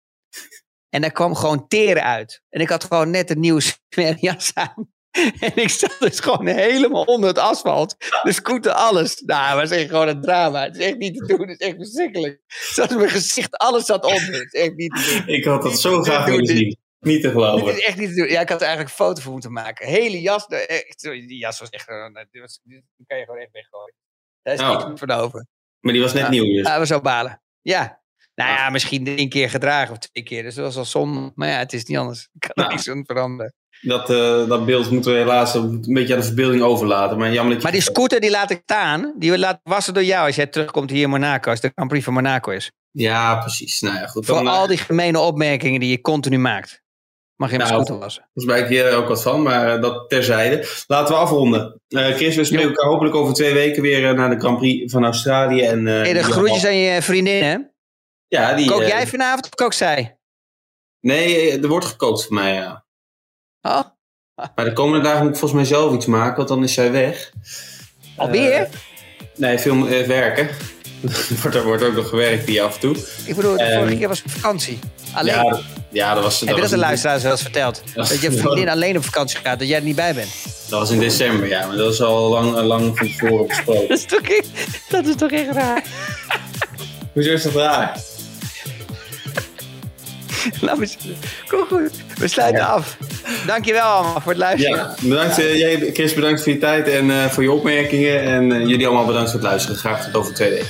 En 0.89 1.01
daar 1.01 1.11
kwam 1.11 1.35
gewoon 1.35 1.67
teren 1.67 2.03
uit. 2.03 2.41
En 2.49 2.61
ik 2.61 2.69
had 2.69 2.83
gewoon 2.83 3.09
net 3.09 3.29
een 3.29 3.39
nieuwe 3.39 3.61
jas 4.19 4.51
aan. 4.53 4.94
En 5.39 5.51
ik 5.55 5.70
zat 5.70 5.95
dus 5.99 6.20
gewoon 6.20 6.47
helemaal 6.47 7.03
onder 7.03 7.30
het 7.30 7.38
asfalt. 7.38 7.95
De 8.24 8.32
scooter, 8.32 8.72
alles. 8.72 9.22
Nou, 9.22 9.59
het 9.59 9.70
was 9.70 9.78
echt 9.80 9.89
gewoon 9.89 10.07
een 10.07 10.22
drama. 10.22 10.63
Het 10.63 10.76
is 10.78 10.86
echt 10.86 10.97
niet 10.97 11.18
te 11.18 11.26
doen. 11.26 11.47
Het 11.47 11.59
is 11.61 11.68
echt 11.68 11.76
verschrikkelijk. 11.76 12.41
Zelfs 12.47 12.95
mijn 12.95 13.09
gezicht, 13.09 13.57
alles 13.57 13.86
zat 13.86 14.05
onder. 14.05 14.34
Het 14.34 14.53
is 14.53 14.61
echt 14.61 14.76
niet 14.76 14.91
te 14.95 15.24
doen. 15.26 15.36
Ik 15.36 15.43
had 15.45 15.61
dat 15.61 15.80
zo 15.80 16.01
graag 16.01 16.26
willen 16.26 16.45
zien. 16.45 16.78
Niet 16.99 17.22
te 17.22 17.28
Dit 17.28 17.32
geloven. 17.32 17.74
is 17.74 17.80
echt 17.86 17.97
niet 17.97 18.09
te 18.09 18.16
doen. 18.16 18.28
Ja, 18.30 18.41
ik 18.41 18.49
had 18.49 18.61
er 18.61 18.68
eigenlijk 18.68 18.97
een 18.97 19.05
foto 19.05 19.22
voor 19.22 19.32
moeten 19.32 19.51
maken. 19.51 19.88
Hele 19.88 20.22
jas. 20.22 20.45
Echt, 20.45 21.01
die 21.01 21.38
jas 21.38 21.59
was 21.59 21.70
echt. 21.70 21.88
eh, 21.88 22.05
Die, 22.32 22.41
was, 22.41 22.59
die 22.63 22.84
kan 23.07 23.18
je 23.18 23.24
gewoon 23.26 23.39
echt 23.39 23.51
weggooien. 23.51 23.93
Daar 24.41 24.53
is 24.53 24.59
Oh. 24.59 24.70
niks 24.70 24.86
meer 24.86 24.97
van 24.97 25.11
over. 25.11 25.45
Maar 25.80 25.93
die 25.93 26.01
was 26.01 26.13
net 26.13 26.30
nieuw 26.30 26.43
dus. 26.45 26.68
Ja, 26.68 26.80
we 26.80 26.86
zo 26.86 27.01
balen. 27.01 27.41
Ja. 27.61 28.03
Nou 28.36 28.49
ja, 28.51 28.70
misschien 28.70 29.07
één 29.18 29.30
keer 29.30 29.49
gedragen 29.49 29.91
of 29.91 29.97
twee 29.97 30.24
keer. 30.24 30.43
Dus 30.43 30.55
dat 30.55 30.66
was 30.66 30.78
al 30.78 30.86
zonde. 30.86 31.32
Maar 31.36 31.47
ja, 31.49 31.57
het 31.57 31.74
is 31.74 31.84
niet 31.86 31.97
anders. 31.97 32.30
Ik 32.34 32.39
kan 32.39 32.49
er 32.53 32.61
Nou. 32.63 32.70
niks 32.74 32.89
aan 32.89 33.03
veranderen. 33.05 33.53
Dat, 33.86 34.09
eh, 34.09 34.47
dat 34.47 34.65
beeld 34.65 34.89
moeten 34.91 35.11
we 35.11 35.17
helaas 35.17 35.53
een 35.53 35.83
beetje 35.88 36.13
aan 36.13 36.19
de 36.19 36.25
verbeelding 36.25 36.61
overlaten. 36.63 37.17
Maar 37.17 37.31
jammer 37.31 37.53
dat 37.53 37.57
je... 37.57 37.63
Maar 37.63 37.79
die 37.79 37.91
scooter 37.91 38.19
die 38.19 38.29
laat 38.29 38.51
ik 38.51 38.61
staan. 38.63 39.13
Die 39.17 39.38
laat 39.38 39.59
wassen 39.63 39.93
door 39.93 40.03
jou 40.03 40.25
als 40.25 40.36
jij 40.36 40.47
terugkomt 40.47 40.89
hier 40.89 41.03
in 41.03 41.09
Monaco. 41.09 41.49
Als 41.49 41.59
de 41.59 41.71
Grand 41.75 41.89
Prix 41.89 42.03
van 42.05 42.13
Monaco 42.13 42.51
is. 42.51 42.71
Ja, 42.91 43.36
precies. 43.36 43.81
Nou 43.81 43.95
ja, 43.95 44.07
goed. 44.07 44.25
Voor 44.25 44.36
Dan, 44.36 44.47
eh, 44.47 44.53
al 44.53 44.67
die 44.67 44.77
gemene 44.77 45.19
opmerkingen 45.19 45.79
die 45.79 45.89
je 45.89 46.01
continu 46.01 46.38
maakt. 46.38 46.83
Mag 47.36 47.51
je 47.51 47.57
mijn 47.57 47.69
Nou, 47.69 47.81
scooter 47.83 48.03
wassen. 48.03 48.29
Volgens 48.33 48.59
mij 48.59 48.67
hier 48.67 48.95
ook 48.95 49.07
wat 49.07 49.21
van, 49.21 49.41
maar 49.43 49.75
eh, 49.75 49.81
dat 49.81 50.09
terzijde. 50.09 50.67
Laten 50.88 51.13
we 51.13 51.19
afronden. 51.21 51.81
Eh, 51.88 52.05
Chris, 52.05 52.36
we 52.36 52.43
spreken 52.43 52.67
elkaar 52.67 52.89
hopelijk 52.89 53.15
over 53.15 53.33
twee 53.33 53.53
weken 53.53 53.81
weer 53.81 54.13
naar 54.15 54.29
de 54.29 54.39
Grand 54.39 54.57
Prix 54.57 54.91
van 54.91 55.03
Australië. 55.05 55.61
En, 55.61 55.88
eh, 55.88 55.93
Hey, 55.93 56.13
de 56.13 56.23
groetjes 56.23 56.65
aan 56.65 56.75
je 56.75 57.01
vriendin, 57.01 57.43
hè? 57.43 57.57
Ja, 58.27 58.53
die, 58.53 58.69
Kook 58.69 58.83
jij 58.83 59.07
vanavond 59.07 59.43
of 59.43 59.49
kook 59.49 59.73
zij? 59.73 60.17
Nee, 60.99 61.59
er 61.59 61.67
wordt 61.67 61.86
gekookt 61.86 62.25
voor 62.25 62.33
mij, 62.33 62.53
ja. 62.53 62.84
Oh, 63.66 63.82
Maar 64.55 64.66
de 64.66 64.74
komende 64.74 65.03
dagen 65.03 65.22
moet 65.24 65.32
ik 65.34 65.38
volgens 65.39 65.59
mij 65.61 65.70
zelf 65.80 65.93
iets 65.93 66.05
maken, 66.05 66.36
want 66.36 66.47
dan 66.47 66.63
is 66.63 66.74
zij 66.74 66.91
weg. 66.91 67.32
alweer? 68.16 68.53
Eh, 68.61 68.68
nee, 69.36 69.57
veel 69.59 69.88
eh, 69.88 70.07
werken. 70.07 70.47
er 71.53 71.63
wordt- 71.63 71.84
ook 71.84 71.95
nog 71.95 72.09
gewerkt 72.09 72.47
hier 72.47 72.61
af 72.63 72.74
en 72.74 72.80
toe. 72.80 72.95
ik 73.26 73.36
bedoel, 73.36 73.57
de 73.57 73.63
ehm, 73.63 73.78
vorige 73.80 73.97
keer 73.97 74.07
was 74.07 74.24
het 74.24 74.32
vakantie. 74.32 74.80
Alleen. 75.13 75.34
Ja, 75.36 75.43
dat- 75.49 75.61
ja, 75.89 76.13
dat 76.13 76.24
was... 76.24 76.39
Heb 76.39 76.55
je 76.55 76.61
dat 76.61 76.70
de 76.70 76.78
luisteraars 76.78 77.24
wel 77.24 77.32
eens 77.32 77.41
verteld? 77.41 77.82
Dat 77.93 78.22
je 78.22 78.32
vriendin 78.32 78.70
alleen 78.70 78.97
op 78.97 79.03
vakantie 79.03 79.38
gaat, 79.43 79.59
dat 79.59 79.68
jij 79.68 79.78
er 79.78 79.84
niet 79.84 79.95
bij 79.95 80.13
bent. 80.13 80.30
Dat 80.70 80.80
was 80.80 80.89
in 80.91 80.99
december, 80.99 81.47
ja. 81.47 81.68
Maar 81.68 81.78
dat 81.78 81.93
is 81.93 82.01
al 82.01 82.30
lang, 82.30 82.55
lang 82.61 82.97
van 82.97 83.07
tevoren 83.07 83.47
besproken. 83.47 83.88
Dat 83.89 83.97
is 83.97 84.05
toch, 84.05 84.22
echt- 84.22 84.49
dat 84.89 85.05
is 85.05 85.16
toch 85.16 85.32
echt 85.32 85.51
raar? 85.51 85.84
Hoezo 87.13 87.32
is 87.32 87.43
dat 87.43 87.53
raar? 87.53 87.99
Kom 91.49 91.65
goed, 91.67 91.91
we 92.17 92.27
sluiten 92.27 92.61
Ja. 92.61 92.67
af. 92.67 92.97
Dankjewel 93.45 93.83
allemaal 93.83 94.21
voor 94.21 94.31
het 94.31 94.41
luisteren. 94.41 94.77
Ja, 94.77 94.95
bedankt 95.01 95.39
eh, 95.39 95.57
jij, 95.59 95.89
Chris, 95.93 96.13
bedankt 96.13 96.43
voor 96.43 96.51
je 96.51 96.57
tijd 96.57 96.87
en 96.87 97.11
eh, 97.11 97.25
voor 97.25 97.43
je 97.43 97.51
opmerkingen. 97.51 98.21
En 98.21 98.51
eh, 98.51 98.67
jullie 98.67 98.85
allemaal 98.87 99.05
bedankt 99.05 99.31
voor 99.31 99.39
het 99.39 99.49
luisteren. 99.49 99.77
Graag 99.77 100.05
tot 100.05 100.15
over 100.15 100.33
twee 100.33 100.49
weken. 100.49 100.67